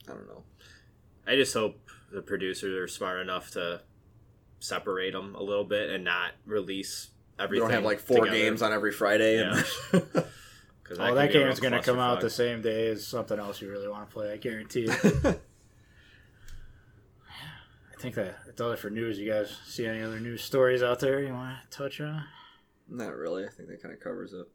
I 0.07 0.13
don't 0.13 0.27
know. 0.27 0.43
I 1.27 1.35
just 1.35 1.53
hope 1.53 1.79
the 2.11 2.21
producers 2.23 2.75
are 2.75 2.87
smart 2.87 3.21
enough 3.21 3.51
to 3.51 3.81
separate 4.59 5.13
them 5.13 5.35
a 5.35 5.43
little 5.43 5.63
bit 5.63 5.89
and 5.91 6.03
not 6.03 6.31
release 6.45 7.09
We 7.37 7.43
everything. 7.43 7.67
don't 7.67 7.73
have 7.75 7.83
like 7.85 7.99
four 7.99 8.25
together. 8.25 8.37
games 8.37 8.61
on 8.61 8.73
every 8.73 8.91
Friday. 8.91 9.37
And 9.43 9.53
'Cause 10.83 10.97
Oh, 10.99 11.05
can 11.05 11.15
that 11.15 11.31
be 11.31 11.35
a 11.35 11.39
real 11.39 11.47
game's 11.49 11.59
gonna 11.59 11.83
come 11.83 11.99
out 11.99 12.19
the 12.19 12.31
same 12.31 12.63
day 12.63 12.87
as 12.87 13.05
something 13.05 13.37
else 13.37 13.61
you 13.61 13.69
really 13.69 13.87
want 13.87 14.09
to 14.09 14.13
play. 14.13 14.31
I 14.31 14.37
guarantee 14.37 14.87
it. 14.89 15.41
I 17.99 18.01
think 18.01 18.15
that 18.15 18.37
that's 18.45 18.61
all 18.61 18.73
for 18.77 18.89
news. 18.89 19.19
You 19.19 19.29
guys 19.29 19.53
see 19.65 19.85
any 19.85 20.01
other 20.01 20.21
news 20.21 20.41
stories 20.41 20.81
out 20.81 21.01
there 21.01 21.21
you 21.21 21.33
want 21.33 21.57
to 21.69 21.77
touch 21.77 21.99
on? 21.99 22.23
Not 22.87 23.13
really. 23.13 23.43
I 23.45 23.49
think 23.49 23.67
that 23.67 23.81
kind 23.81 23.93
of 23.93 23.99
covers 23.99 24.31
it. 24.31 24.45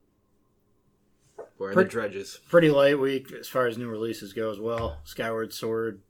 We're 1.58 1.74
Pre- 1.74 1.84
the 1.84 1.90
dredges. 1.90 2.40
Pretty 2.48 2.70
light 2.70 2.98
week 2.98 3.30
as 3.32 3.46
far 3.46 3.66
as 3.66 3.76
new 3.76 3.88
releases 3.88 4.32
go 4.32 4.50
as 4.50 4.58
well. 4.58 4.98
Skyward 5.04 5.52
Sword 5.52 6.00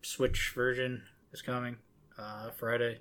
Switch 0.00 0.50
version 0.54 1.02
is 1.30 1.42
coming 1.42 1.76
uh, 2.18 2.50
Friday. 2.52 3.00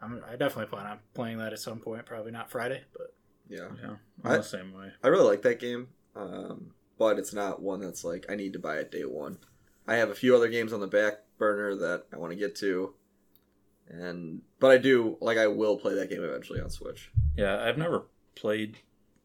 I'm, 0.00 0.22
I 0.26 0.36
definitely 0.36 0.66
plan 0.74 0.86
on 0.86 0.98
playing 1.12 1.36
that 1.36 1.52
at 1.52 1.58
some 1.58 1.80
point. 1.80 2.06
Probably 2.06 2.32
not 2.32 2.50
Friday, 2.50 2.82
but 2.96 3.12
Yeah. 3.46 3.68
Yeah, 3.82 3.96
I- 4.24 4.30
I'm 4.32 4.36
the 4.38 4.42
same 4.42 4.72
way. 4.72 4.92
I 5.04 5.08
really 5.08 5.26
like 5.28 5.42
that 5.42 5.60
game, 5.60 5.88
um, 6.14 6.70
but 6.98 7.18
it's 7.18 7.34
not 7.34 7.60
one 7.60 7.80
that's 7.80 8.04
like 8.04 8.24
I 8.30 8.36
need 8.36 8.54
to 8.54 8.58
buy 8.58 8.76
it 8.76 8.90
day 8.90 9.02
one. 9.04 9.36
I 9.86 9.96
have 9.96 10.08
a 10.08 10.14
few 10.14 10.34
other 10.34 10.48
games 10.48 10.72
on 10.72 10.80
the 10.80 10.86
back 10.86 11.18
burner 11.38 11.74
that 11.76 12.04
I 12.12 12.16
want 12.18 12.32
to 12.32 12.36
get 12.38 12.54
to, 12.56 12.94
and 13.88 14.42
but 14.60 14.70
I 14.70 14.78
do 14.78 15.16
like 15.20 15.38
I 15.38 15.46
will 15.46 15.76
play 15.76 15.94
that 15.94 16.10
game 16.10 16.22
eventually 16.24 16.60
on 16.60 16.70
Switch. 16.70 17.10
Yeah, 17.36 17.62
I've 17.62 17.78
never 17.78 18.06
played 18.34 18.78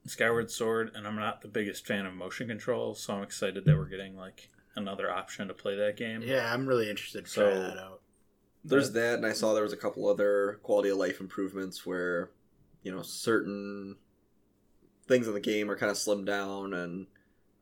Skyward 0.05 0.51
Sword, 0.51 0.91
and 0.95 1.07
I'm 1.07 1.15
not 1.15 1.41
the 1.41 1.47
biggest 1.47 1.85
fan 1.85 2.05
of 2.05 2.13
motion 2.13 2.47
control, 2.47 2.93
so 2.95 3.13
I'm 3.15 3.23
excited 3.23 3.65
that 3.65 3.77
we're 3.77 3.85
getting 3.85 4.15
like 4.15 4.49
another 4.75 5.11
option 5.11 5.47
to 5.49 5.53
play 5.53 5.75
that 5.75 5.97
game. 5.97 6.21
yeah, 6.21 6.53
I'm 6.53 6.65
really 6.65 6.89
interested 6.89 7.25
to 7.25 7.31
So- 7.31 7.49
try 7.51 7.59
that 7.59 7.77
out. 7.77 8.01
There's 8.63 8.91
that, 8.91 9.15
and 9.15 9.25
I 9.25 9.33
saw 9.33 9.53
there 9.55 9.63
was 9.63 9.73
a 9.73 9.77
couple 9.77 10.07
other 10.07 10.59
quality 10.61 10.89
of 10.89 10.97
life 10.97 11.19
improvements 11.19 11.83
where, 11.83 12.29
you 12.83 12.91
know, 12.91 13.01
certain 13.01 13.95
things 15.07 15.27
in 15.27 15.33
the 15.33 15.39
game 15.39 15.69
are 15.71 15.75
kind 15.75 15.89
of 15.89 15.97
slimmed 15.97 16.27
down 16.27 16.73
and 16.75 17.07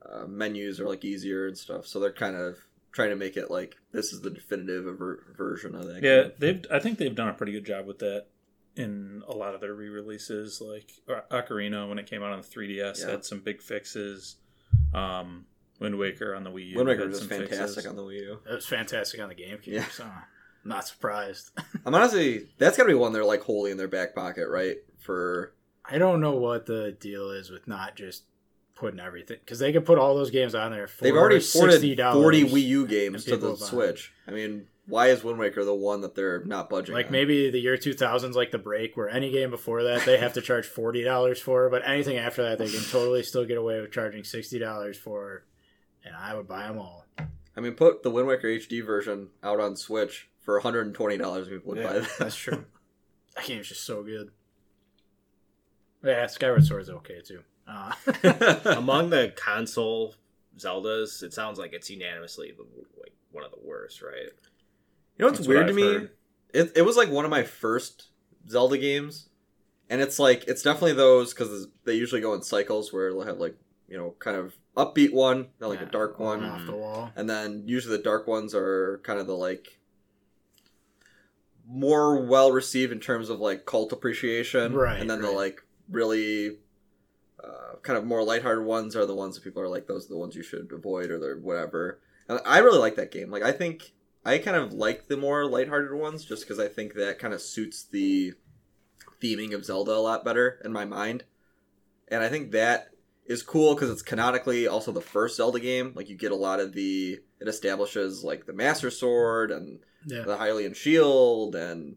uh, 0.06 0.26
menus 0.28 0.78
are 0.78 0.88
like 0.90 1.06
easier 1.06 1.48
and 1.48 1.58
stuff. 1.58 1.88
So 1.88 2.02
they're 2.02 2.12
kind 2.12 2.36
of 2.36 2.58
trying 2.92 3.10
to 3.10 3.16
make 3.16 3.38
it 3.38 3.50
like 3.52 3.76
this 3.92 4.12
is 4.14 4.22
the 4.22 4.30
definitive 4.30 4.86
ver- 4.98 5.24
version 5.38 5.76
of 5.76 5.86
that. 5.88 6.04
Yeah, 6.04 6.24
game. 6.24 6.32
they've. 6.40 6.66
I 6.72 6.80
think 6.80 6.98
they've 6.98 7.16
done 7.16 7.30
a 7.30 7.34
pretty 7.34 7.52
good 7.52 7.66
job 7.66 7.86
with 7.86 8.00
that 8.00 8.26
in 8.76 9.24
a 9.28 9.34
lot 9.34 9.56
of 9.56 9.62
their 9.62 9.74
re-releases. 9.74 10.62
Like 10.62 10.92
Ocarina, 11.32 11.88
when 11.90 12.00
it 12.00 12.08
came 12.08 12.24
out 12.24 12.32
on 12.32 12.42
the 12.42 12.48
3DS, 12.48 13.02
Yeah. 13.02 13.12
had 13.12 13.26
some 13.26 13.40
big 13.40 13.62
fixes. 13.62 14.38
Um, 14.94 15.46
Wind 15.80 15.98
Waker 15.98 16.36
on 16.36 16.44
the 16.44 16.50
Wii 16.52 16.70
U. 16.72 16.78
Wind 16.78 16.90
Waker 16.90 17.08
was 17.08 17.20
fantastic 17.26 17.58
fixes. 17.60 17.86
on 17.86 17.96
the 17.96 18.02
Wii 18.04 18.22
U. 18.22 18.40
It 18.50 18.54
was 18.54 18.66
fantastic 18.66 19.22
on 19.22 19.30
the 19.30 19.36
GameCube. 19.36 19.68
Yeah. 19.68 19.86
So 19.88 20.04
I'm 20.04 20.12
not 20.66 20.88
surprised. 20.88 21.52
I'm 21.86 21.96
honestly 21.96 22.50
that's 22.58 22.76
gotta 22.78 22.90
be 22.90 22.94
one 22.96 23.14
they're 23.14 23.24
like 23.26 23.42
holding 23.42 23.72
in 23.74 23.78
their 23.78 23.88
back 23.88 24.14
pocket, 24.16 24.48
right? 24.50 24.78
For 25.00 25.54
I 25.86 25.98
don't 25.98 26.20
know 26.22 26.34
what 26.36 26.66
the 26.66 26.92
deal 27.00 27.32
is 27.32 27.50
with 27.50 27.68
not 27.68 27.96
just 27.96 28.24
putting 28.80 29.00
everything 29.00 29.38
because 29.44 29.60
they 29.60 29.72
could 29.72 29.86
put 29.86 30.00
all 30.00 30.16
those 30.16 30.32
games 30.32 30.56
on 30.56 30.72
there. 30.72 30.88
For 30.88 31.04
they've 31.04 31.16
already 31.16 31.46
ported 31.54 31.82
40 31.82 32.46
Wii 32.46 32.64
U 32.64 32.88
games 32.88 33.26
to 33.26 33.38
the 33.38 33.50
buy 33.50 33.54
it. 33.54 33.58
Switch. 33.58 34.14
I 34.28 34.32
mean, 34.32 34.68
why 34.88 35.08
is 35.08 35.24
Wind 35.24 35.38
Waker 35.38 35.64
the 35.64 35.76
one 35.76 36.02
that 36.02 36.16
they're 36.16 36.44
not 36.46 36.70
budging? 36.70 36.96
Like 36.96 37.08
on? 37.08 37.12
maybe 37.12 37.52
the 37.52 37.60
year 37.60 37.78
2000's 37.78 38.36
like 38.36 38.52
the 38.52 38.58
break 38.58 38.98
where 38.98 39.10
any 39.10 39.32
game 39.32 39.52
before 39.52 39.84
that 39.84 40.06
they 40.06 40.18
have 40.18 40.34
to 40.34 40.42
charge 40.42 40.66
forty 40.66 41.04
dollars 41.04 41.40
for, 41.40 41.70
but 41.70 41.88
anything 41.88 42.18
after 42.18 42.42
that 42.44 42.58
they 42.58 42.70
can 42.70 42.82
totally 42.90 43.22
still 43.22 43.46
get 43.46 43.58
away 43.58 43.82
with 43.82 43.92
charging 43.92 44.24
sixty 44.24 44.58
dollars 44.58 44.98
for, 44.98 45.44
and 46.04 46.16
I 46.16 46.34
would 46.34 46.48
buy 46.48 46.68
them 46.68 46.80
all. 46.80 47.06
I 47.56 47.62
mean, 47.62 47.74
put 47.74 48.04
the 48.04 48.10
Wind 48.10 48.28
Waker 48.28 48.48
HD 48.48 48.84
version 48.84 49.28
out 49.44 49.60
on 49.60 49.76
Switch 49.76 50.30
for 50.40 50.56
120 50.56 51.18
dollars. 51.18 51.50
People 51.50 51.74
would 51.74 51.84
buy 51.84 51.94
that. 52.00 52.10
that's 52.18 52.36
true. 52.36 52.66
that 53.36 53.46
game's 53.46 53.68
just 53.68 53.86
so 53.86 54.04
good. 54.04 54.32
Yeah, 56.02 56.28
Skyward 56.28 56.66
Sword's 56.66 56.90
okay 56.90 57.20
too. 57.20 57.42
Uh, 57.70 57.94
Among 58.78 59.10
the 59.12 59.32
console 59.36 60.16
Zeldas, 60.58 61.22
it 61.22 61.34
sounds 61.34 61.60
like 61.60 61.72
it's 61.74 61.90
unanimously 61.90 62.52
the, 62.58 62.64
like 63.00 63.14
one 63.32 63.44
of 63.46 63.52
the 63.52 63.60
worst, 63.64 64.02
right? 64.02 64.14
You 65.18 65.20
know 65.20 65.26
what's 65.28 65.40
That's 65.40 65.48
what 65.48 65.56
weird 65.56 65.68
to 65.68 65.74
me? 65.74 65.84
heard. 65.84 66.10
It, 66.54 66.72
it 66.78 66.82
was 66.82 66.98
like 66.98 67.10
one 67.12 67.26
of 67.26 67.32
my 67.32 67.44
first 67.44 68.10
Zelda 68.48 68.78
games, 68.78 69.30
and 69.90 70.02
it's 70.02 70.18
like 70.18 70.46
it's 70.48 70.64
definitely 70.64 70.94
those 70.94 71.34
because 71.34 71.68
they 71.86 71.94
usually 71.94 72.22
go 72.22 72.34
in 72.34 72.42
cycles 72.42 72.92
where 72.92 73.12
they'll 73.12 73.22
have 73.26 73.38
like 73.38 73.56
you 73.88 73.98
know 73.98 74.16
kind 74.20 74.36
of 74.38 74.56
upbeat 74.76 75.14
one, 75.14 75.48
then 75.60 75.70
like 75.70 75.80
yeah, 75.82 75.88
a 75.88 75.92
dark 75.92 76.20
one, 76.20 76.44
off 76.44 76.66
the 76.66 76.72
wall. 76.76 77.12
and 77.16 77.30
then 77.30 77.64
usually 77.68 77.96
the 77.98 78.04
dark 78.04 78.28
ones 78.28 78.56
are 78.56 79.00
kind 79.04 79.20
of 79.20 79.28
the 79.28 79.36
like 79.36 79.78
more 81.68 82.26
well 82.26 82.52
received 82.52 82.92
in 82.92 83.00
terms 83.00 83.30
of 83.30 83.40
like 83.40 83.66
cult 83.66 83.92
appreciation, 83.92 84.74
Right, 84.74 85.00
And 85.00 85.10
then 85.10 85.22
the 85.22 85.30
like 85.32 85.62
really 85.90 86.58
uh, 87.44 87.76
kind 87.82 87.98
of 87.98 88.06
more 88.06 88.24
lighthearted 88.24 88.66
ones 88.66 88.96
are 88.96 89.06
the 89.06 89.16
ones 89.16 89.36
that 89.36 89.44
people 89.44 89.62
are 89.62 89.70
like 89.70 89.88
those 89.88 90.06
are 90.06 90.14
the 90.14 90.18
ones 90.18 90.36
you 90.36 90.44
should 90.44 90.72
avoid 90.72 91.10
or 91.10 91.38
whatever. 91.38 92.00
And 92.28 92.40
I 92.46 92.60
really 92.60 92.80
like 92.80 92.96
that 92.96 93.12
game. 93.12 93.32
Like 93.32 93.44
I 93.44 93.52
think 93.52 93.94
I 94.26 94.38
kind 94.38 94.58
of 94.58 94.74
like 94.74 95.08
the 95.08 95.18
more 95.18 95.46
lighthearted 95.46 95.94
ones 95.94 96.26
just 96.26 96.44
because 96.44 96.60
I 96.60 96.68
think 96.68 96.94
that 96.94 97.20
kind 97.20 97.34
of 97.34 97.42
suits 97.42 97.84
the 97.84 98.34
theming 99.22 99.54
of 99.54 99.66
Zelda 99.66 99.92
a 99.92 99.96
lot 99.96 100.26
better 100.26 100.62
in 100.64 100.72
my 100.72 100.86
mind. 100.86 101.24
And 102.08 102.24
I 102.24 102.30
think 102.30 102.52
that 102.52 102.90
is 103.26 103.44
cool 103.44 103.76
because 103.76 103.90
it's 103.90 104.02
canonically 104.02 104.68
also 104.68 104.92
the 104.92 105.02
first 105.02 105.38
Zelda 105.38 105.60
game. 105.60 105.94
Like 105.96 106.10
you 106.10 106.18
get 106.18 106.32
a 106.32 106.36
lot 106.36 106.60
of 106.60 106.74
the 106.74 107.20
it 107.40 107.48
establishes 107.48 108.24
like 108.24 108.46
the 108.46 108.54
Master 108.54 108.90
Sword 108.90 109.52
and 109.52 109.80
Yeah, 110.06 110.24
the 110.24 110.36
Hylian 110.36 110.76
shield 110.76 111.56
and 111.56 111.96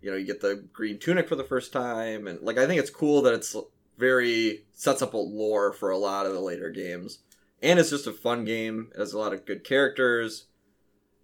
you 0.00 0.10
know 0.10 0.16
you 0.16 0.26
get 0.26 0.40
the 0.40 0.64
green 0.72 0.98
tunic 0.98 1.28
for 1.28 1.36
the 1.36 1.44
first 1.44 1.72
time 1.72 2.26
and 2.26 2.40
like 2.42 2.58
I 2.58 2.66
think 2.66 2.80
it's 2.80 2.90
cool 2.90 3.22
that 3.22 3.34
it's 3.34 3.56
very 3.96 4.64
sets 4.72 5.02
up 5.02 5.14
a 5.14 5.16
lore 5.18 5.72
for 5.72 5.90
a 5.90 5.98
lot 5.98 6.26
of 6.26 6.32
the 6.32 6.40
later 6.40 6.70
games 6.70 7.20
and 7.62 7.78
it's 7.78 7.90
just 7.90 8.06
a 8.06 8.12
fun 8.12 8.44
game. 8.44 8.90
It 8.94 8.98
has 8.98 9.12
a 9.14 9.18
lot 9.18 9.32
of 9.32 9.46
good 9.46 9.64
characters. 9.64 10.46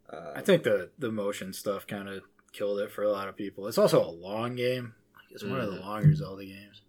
Uh, 0.08 0.32
I 0.34 0.40
think 0.40 0.62
the 0.62 0.90
the 0.98 1.10
motion 1.12 1.52
stuff 1.52 1.86
kind 1.86 2.08
of 2.08 2.22
killed 2.52 2.80
it 2.80 2.90
for 2.90 3.02
a 3.02 3.10
lot 3.12 3.28
of 3.28 3.36
people. 3.36 3.66
It's 3.68 3.78
also 3.78 4.02
a 4.04 4.10
long 4.10 4.56
game. 4.56 4.94
It's 5.30 5.44
one 5.44 5.60
of 5.60 5.70
the 5.70 5.78
Mhm. 5.78 5.84
longer 5.84 6.14
Zelda 6.14 6.44
games, 6.44 6.80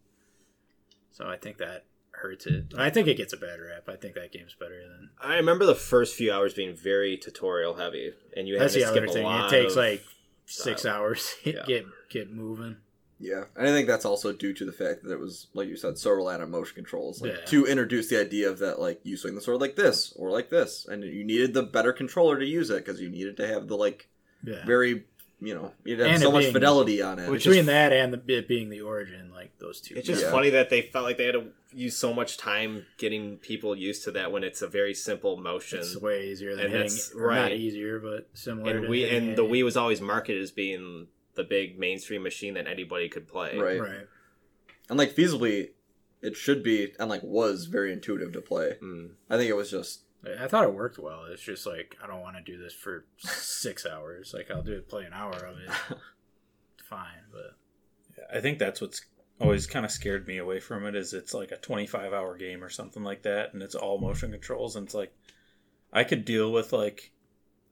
so 1.11 1.25
I 1.27 1.37
think 1.37 1.57
that 1.57 1.85
hurts 2.11 2.45
it. 2.47 2.73
I 2.77 2.89
think 2.89 3.07
it 3.07 3.15
gets 3.17 3.33
a 3.33 3.37
bad 3.37 3.59
rap. 3.59 3.87
I 3.87 3.95
think 3.95 4.15
that 4.15 4.31
game's 4.31 4.55
better 4.59 4.81
than. 4.87 5.09
I 5.19 5.35
remember 5.35 5.65
the 5.65 5.75
first 5.75 6.15
few 6.15 6.31
hours 6.31 6.53
being 6.53 6.75
very 6.75 7.17
tutorial 7.17 7.75
heavy, 7.75 8.13
and 8.35 8.47
you 8.47 8.55
had 8.55 8.63
That's 8.63 8.73
to 8.73 8.79
the 8.79 8.85
skip 8.85 8.97
other 9.03 9.05
a 9.05 9.13
thing. 9.13 9.27
It 9.27 9.49
takes 9.49 9.73
of- 9.73 9.77
like 9.77 10.03
six 10.45 10.85
hours 10.85 11.35
to 11.43 11.51
Yeah. 11.53 11.63
get 11.67 11.85
get 12.09 12.31
moving. 12.31 12.77
Yeah, 13.23 13.43
and 13.55 13.67
I 13.67 13.71
think 13.71 13.87
that's 13.87 14.03
also 14.05 14.33
due 14.33 14.53
to 14.55 14.65
the 14.65 14.71
fact 14.71 15.03
that 15.03 15.11
it 15.13 15.19
was, 15.19 15.47
like 15.53 15.67
you 15.69 15.77
said, 15.77 15.97
so 15.99 16.09
reliant 16.11 16.41
on 16.41 16.49
motion 16.49 16.73
controls, 16.75 17.21
like 17.21 17.31
Yeah. 17.33 17.45
to 17.45 17.65
introduce 17.67 18.07
the 18.09 18.19
idea 18.19 18.49
of 18.49 18.57
that, 18.59 18.79
like 18.79 18.99
you 19.03 19.15
swing 19.15 19.35
the 19.35 19.41
sword 19.41 19.61
like 19.61 19.75
this 19.75 20.11
or 20.15 20.31
like 20.31 20.49
this, 20.49 20.87
and 20.87 21.03
you 21.03 21.23
needed 21.23 21.53
the 21.53 21.61
better 21.63 21.93
controller 21.93 22.39
to 22.39 22.45
use 22.45 22.69
it 22.71 22.83
because 22.83 22.99
you 22.99 23.09
needed 23.09 23.37
to 23.37 23.47
have 23.47 23.67
the 23.67 23.77
like 23.77 24.09
Yeah. 24.43 24.65
very, 24.65 25.03
you 25.39 25.53
know, 25.53 25.71
you 25.85 25.97
had 25.97 26.07
And 26.07 26.21
so 26.21 26.31
much 26.31 26.41
being- 26.45 26.53
fidelity 26.53 27.01
on 27.01 27.19
it. 27.19 27.29
Between 27.31 27.67
that 27.67 27.93
and 27.93 28.11
the 28.11 28.21
it 28.37 28.47
being 28.47 28.69
the 28.69 28.81
origin, 28.81 29.31
like 29.31 29.51
those 29.59 29.79
two. 29.81 29.93
It's 29.95 30.07
just 30.07 30.23
Yeah. 30.23 30.31
funny 30.31 30.49
that 30.49 30.71
they 30.71 30.81
felt 30.81 31.05
like 31.05 31.17
they 31.17 31.25
had 31.25 31.33
to 31.35 31.45
use 31.73 31.95
so 31.95 32.13
much 32.13 32.37
time 32.37 32.85
getting 32.97 33.37
people 33.37 33.75
used 33.75 34.03
to 34.05 34.11
that 34.11 34.31
when 34.31 34.43
it's 34.43 34.63
a 34.63 34.67
very 34.67 34.93
simple 34.95 35.37
motion. 35.37 35.77
it's 35.79 35.95
way 35.95 36.27
easier 36.31 36.55
than 36.55 36.65
And 36.65 36.73
hitting. 36.73 36.87
that's- 36.87 37.13
or 37.15 37.21
Not 37.33 37.41
right. 37.51 37.53
easier, 37.53 37.99
but 37.99 38.27
similar. 38.33 38.71
and 38.71 38.83
to 38.85 38.89
we 38.89 39.01
hitting 39.03 39.29
and 39.29 39.37
the 39.37 39.45
it. 39.45 39.51
Wii 39.51 39.63
was 39.63 39.77
always 39.77 40.01
marketed 40.01 40.41
as 40.41 40.51
being 40.51 41.07
the 41.35 41.43
big 41.43 41.79
mainstream 41.79 42.23
machine 42.23 42.53
that 42.55 42.67
anybody 42.67 43.09
could 43.09 43.27
play. 43.27 43.57
Right. 43.57 43.79
Right. 43.79 44.07
and 44.89 44.97
like 44.97 45.15
feasibly, 45.15 45.69
it 46.21 46.35
should 46.35 46.63
be 46.63 46.93
and 46.99 47.09
like 47.09 47.23
was 47.23 47.65
very 47.65 47.93
intuitive 47.93 48.33
to 48.33 48.41
play. 48.41 48.77
Mm. 48.81 49.11
I 49.29 49.37
think 49.37 49.49
it 49.49 49.55
was 49.55 49.71
just 49.71 50.01
I 50.39 50.47
thought 50.47 50.65
it 50.65 50.73
worked 50.73 50.99
well. 50.99 51.25
It's 51.25 51.41
just 51.41 51.65
like 51.65 51.97
I 52.03 52.07
don't 52.07 52.21
want 52.21 52.37
to 52.37 52.43
do 52.43 52.61
this 52.61 52.73
for 52.73 53.05
six 53.17 53.85
hours. 53.85 54.33
Like 54.33 54.51
I'll 54.51 54.63
do 54.63 54.73
it, 54.73 54.89
play 54.89 55.05
an 55.05 55.13
hour 55.13 55.33
of 55.33 55.57
it. 55.57 55.97
Fine, 56.89 57.25
but 57.31 57.55
I 58.33 58.41
think 58.41 58.59
that's 58.59 58.81
what's 58.81 59.01
always 59.41 59.65
kind 59.65 59.85
of 59.85 59.91
scared 59.91 60.27
me 60.27 60.37
away 60.37 60.59
from 60.59 60.85
it 60.85 60.95
is 60.95 61.13
it's 61.13 61.33
like 61.33 61.51
a 61.51 61.57
25 61.57 62.13
hour 62.13 62.37
game 62.37 62.63
or 62.63 62.69
something 62.69 63.03
like 63.03 63.23
that 63.23 63.53
and 63.53 63.63
it's 63.63 63.73
all 63.73 63.97
motion 63.97 64.31
controls 64.31 64.75
and 64.75 64.85
it's 64.85 64.93
like 64.93 65.11
I 65.91 66.03
could 66.03 66.25
deal 66.25 66.51
with 66.51 66.71
like 66.71 67.11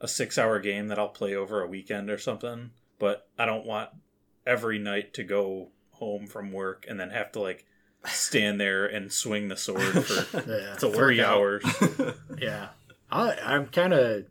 a 0.02 0.08
6 0.08 0.38
hour 0.38 0.60
game 0.60 0.88
that 0.88 0.98
I'll 0.98 1.10
play 1.10 1.36
over 1.36 1.62
a 1.62 1.68
weekend 1.68 2.10
or 2.10 2.18
something 2.18 2.72
but 3.00 3.28
I 3.38 3.46
don't 3.46 3.66
want 3.66 3.90
every 4.46 4.78
night 4.80 5.14
to 5.16 5.24
go 5.24 5.70
home 5.94 6.28
from 6.28 6.52
work 6.52 6.86
and 6.88 7.00
then 7.00 7.10
have 7.10 7.32
to 7.34 7.40
like 7.40 7.66
stand 8.06 8.60
there 8.62 8.86
and 8.86 9.12
swing 9.12 9.48
the 9.50 9.58
sword 9.58 9.82
for 10.06 10.44
yeah, 10.62 10.76
3 10.76 11.22
hours. 11.22 11.64
yeah. 12.38 12.70
I, 13.12 13.36
I'm 13.44 13.68
kind 13.68 13.94
of 13.94 14.26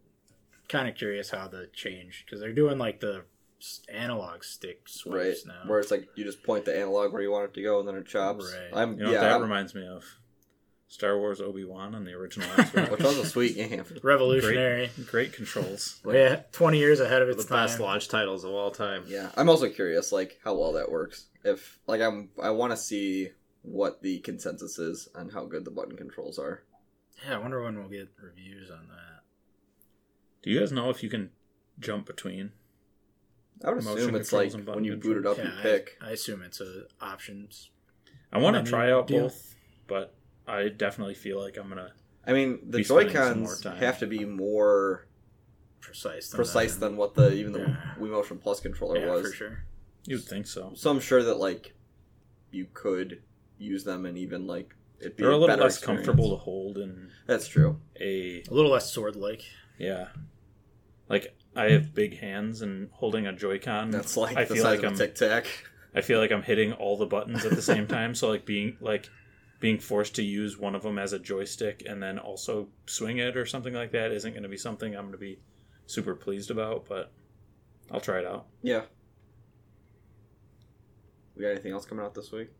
kind 0.68 0.88
of 0.88 0.94
curious 0.94 1.30
how 1.30 1.48
the 1.48 1.68
change 1.72 2.24
because 2.24 2.40
they're 2.40 2.52
doing 2.52 2.78
like 2.78 3.00
the 3.00 3.24
analog 3.92 4.44
stick 4.44 4.86
right 5.06 5.34
now. 5.46 5.62
where 5.66 5.80
it's 5.80 5.90
like 5.90 6.08
you 6.14 6.24
just 6.24 6.42
point 6.44 6.64
the 6.64 6.78
analog 6.78 7.12
where 7.12 7.20
you 7.22 7.30
want 7.32 7.46
it 7.46 7.54
to 7.54 7.62
go 7.62 7.80
and 7.80 7.88
then 7.88 7.96
it 7.96 8.06
chops. 8.06 8.54
Right. 8.72 8.80
I'm 8.80 8.96
You 8.98 9.04
know 9.04 9.10
yeah, 9.10 9.16
what 9.16 9.20
that 9.22 9.32
I'm- 9.32 9.42
reminds 9.42 9.74
me 9.74 9.86
of? 9.86 10.04
Star 10.90 11.18
Wars 11.18 11.40
Obi-Wan 11.40 11.94
on 11.94 12.04
the 12.04 12.12
original 12.14 12.48
Xbox. 12.56 12.90
which 12.90 13.00
was 13.00 13.18
a 13.18 13.26
sweet 13.26 13.54
game. 13.56 13.84
Revolutionary. 14.02 14.90
great, 14.96 15.06
great 15.06 15.32
controls. 15.34 16.00
Yeah, 16.06 16.40
20 16.52 16.78
years 16.78 16.98
ahead 17.00 17.20
of 17.22 17.28
its 17.28 17.36
The 17.36 17.42
its 17.42 17.50
best 17.50 17.80
launch 17.80 18.08
titles 18.08 18.44
of 18.44 18.52
all 18.52 18.70
time. 18.70 19.04
Yeah, 19.06 19.30
I'm 19.36 19.48
also 19.50 19.68
curious, 19.68 20.12
like 20.12 20.38
how 20.44 20.54
well 20.54 20.72
that 20.72 20.90
works. 20.90 21.26
If 21.44 21.78
like 21.86 22.00
I'm, 22.00 22.30
I 22.42 22.50
want 22.50 22.72
to 22.72 22.76
see 22.76 23.28
what 23.62 24.00
the 24.02 24.18
consensus 24.20 24.78
is 24.78 25.08
on 25.14 25.28
how 25.28 25.44
good 25.44 25.64
the 25.64 25.70
button 25.70 25.96
controls 25.96 26.38
are. 26.38 26.62
Yeah, 27.26 27.34
I 27.36 27.38
wonder 27.38 27.62
when 27.62 27.78
we'll 27.78 27.88
get 27.88 28.08
reviews 28.22 28.70
on 28.70 28.88
that. 28.88 29.22
Do 30.42 30.50
you 30.50 30.60
guys 30.60 30.72
know 30.72 30.88
if 30.88 31.02
you 31.02 31.10
can 31.10 31.30
jump 31.80 32.06
between? 32.06 32.52
I 33.64 33.70
would 33.70 33.82
Motion 33.84 33.98
assume 33.98 34.14
it's 34.14 34.30
controls 34.30 34.52
like 34.54 34.58
and 34.60 34.66
when 34.66 34.74
button 34.76 34.84
you 34.84 34.96
boot 34.96 35.16
it 35.18 35.26
up, 35.26 35.36
yeah, 35.36 35.44
you 35.52 35.58
I- 35.58 35.62
pick. 35.62 35.98
I, 36.00 36.10
assume 36.12 36.42
it's 36.42 36.60
a 36.60 36.84
options. 37.00 37.70
I 38.32 38.38
want 38.38 38.56
to 38.56 38.62
try 38.70 38.90
out 38.92 39.08
deal. 39.08 39.22
both, 39.24 39.54
but 39.88 40.14
I 40.48 40.68
definitely 40.68 41.14
feel 41.14 41.40
like 41.40 41.56
I'm 41.56 41.68
gonna. 41.68 41.92
I 42.26 42.32
mean, 42.32 42.58
the 42.68 42.78
Be 42.78 42.84
Joy 42.84 43.08
spending 43.08 43.46
Cons 43.46 43.62
have 43.64 43.98
to 44.00 44.06
be 44.06 44.24
more 44.24 45.06
Precise. 45.80 46.28
Than 46.30 46.36
precise 46.36 46.74
that. 46.74 46.80
than 46.80 46.96
what 46.96 47.14
the 47.14 47.32
even 47.32 47.52
the 47.52 47.60
Yeah. 47.60 47.76
Wii 47.98 48.10
Motion 48.10 48.38
Plus 48.38 48.60
controller 48.60 48.98
yeah, 48.98 49.10
was. 49.10 49.26
for 49.28 49.32
sure. 49.34 49.64
You'd 50.06 50.24
think 50.24 50.46
so. 50.46 50.72
So 50.74 50.90
I'm 50.90 51.00
sure 51.00 51.22
that 51.22 51.38
like 51.38 51.74
you 52.50 52.66
could 52.74 53.22
use 53.58 53.84
them 53.84 54.04
and 54.06 54.16
even 54.18 54.46
like 54.46 54.74
it'd 55.00 55.16
be 55.16 55.22
They're 55.22 55.32
a 55.32 55.36
little 55.36 55.56
less 55.56 55.76
experience. 55.76 56.06
comfortable 56.06 56.30
to 56.36 56.42
hold 56.42 56.78
and 56.78 57.10
That's 57.26 57.46
true. 57.48 57.80
a 58.00 58.42
A 58.48 58.54
little 58.54 58.70
less 58.70 58.90
sword-like. 58.92 59.42
yeah. 59.78 60.08
Like 61.08 61.34
I 61.56 61.70
have 61.70 61.94
big 61.94 62.18
hands, 62.18 62.60
and 62.62 62.90
holding 62.92 63.26
a 63.26 63.32
Joy-Con, 63.32 63.90
That's 63.90 64.16
like 64.16 64.36
I 64.36 64.44
the 64.44 64.54
feel 64.54 64.62
size 64.64 64.76
like 64.78 64.84
of 64.84 64.92
I'm 64.92 64.98
Tic 64.98 65.14
Tac. 65.14 65.46
I 65.94 66.02
feel 66.02 66.20
like 66.20 66.30
I'm 66.30 66.42
hitting 66.42 66.72
all 66.74 66.96
the 66.98 67.06
buttons 67.06 67.44
at 67.46 67.52
the 67.52 67.62
same 67.62 67.86
time. 67.86 68.14
So 68.14 68.28
like 68.28 68.44
being 68.44 68.76
like 68.80 69.08
being 69.60 69.78
forced 69.78 70.14
to 70.16 70.22
use 70.22 70.56
one 70.58 70.74
of 70.74 70.82
them 70.82 70.98
as 70.98 71.12
a 71.12 71.18
joystick 71.18 71.82
and 71.86 72.02
then 72.02 72.18
also 72.18 72.68
swing 72.86 73.18
it 73.18 73.36
or 73.36 73.44
something 73.44 73.74
like 73.74 73.90
that 73.92 74.12
isn't 74.12 74.32
going 74.32 74.42
to 74.44 74.48
be 74.48 74.56
something 74.56 74.94
I'm 74.94 75.02
going 75.02 75.12
to 75.12 75.18
be 75.18 75.40
super 75.86 76.14
pleased 76.14 76.50
about. 76.50 76.86
But 76.88 77.10
I'll 77.90 78.00
try 78.00 78.18
it 78.20 78.26
out. 78.26 78.46
Yeah. 78.62 78.82
We 81.36 81.42
got 81.42 81.50
anything 81.50 81.72
else 81.72 81.84
coming 81.84 82.04
out 82.04 82.14
this 82.14 82.30
week? 82.32 82.50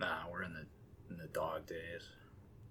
Nah, 0.00 0.28
we're 0.30 0.42
in 0.42 0.52
the 0.54 0.66
in 1.10 1.18
the 1.18 1.28
dog 1.28 1.66
days. 1.66 2.02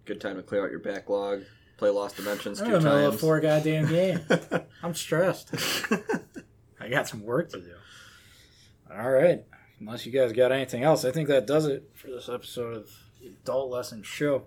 Good 0.06 0.20
time 0.20 0.36
to 0.36 0.44
clear 0.44 0.66
out 0.66 0.72
your 0.72 0.80
backlog. 0.80 1.44
Play 1.78 1.90
Lost 1.90 2.18
Dimensions 2.18 2.62
I'm 2.62 2.68
two 2.68 2.76
in 2.76 2.84
the 2.84 2.90
middle 2.90 3.06
of 3.06 3.12
times. 3.14 3.22
four 3.22 3.40
goddamn 3.40 3.88
games. 3.88 4.22
I'm 4.84 4.94
stressed. 4.94 5.54
I 6.80 6.90
got 6.90 7.08
some 7.08 7.24
work 7.24 7.50
to 7.52 7.62
do. 7.62 7.74
All 8.94 9.10
right. 9.10 9.44
Unless 9.80 10.06
you 10.06 10.12
guys 10.12 10.32
got 10.34 10.52
anything 10.52 10.84
else, 10.84 11.04
I 11.04 11.12
think 11.12 11.30
that 11.30 11.48
does 11.48 11.66
it 11.66 11.90
for 11.96 12.08
this 12.08 12.30
episode 12.30 12.76
of 12.78 12.90
Adult 13.26 13.72
Lesson 13.72 14.04
Show. 14.04 14.44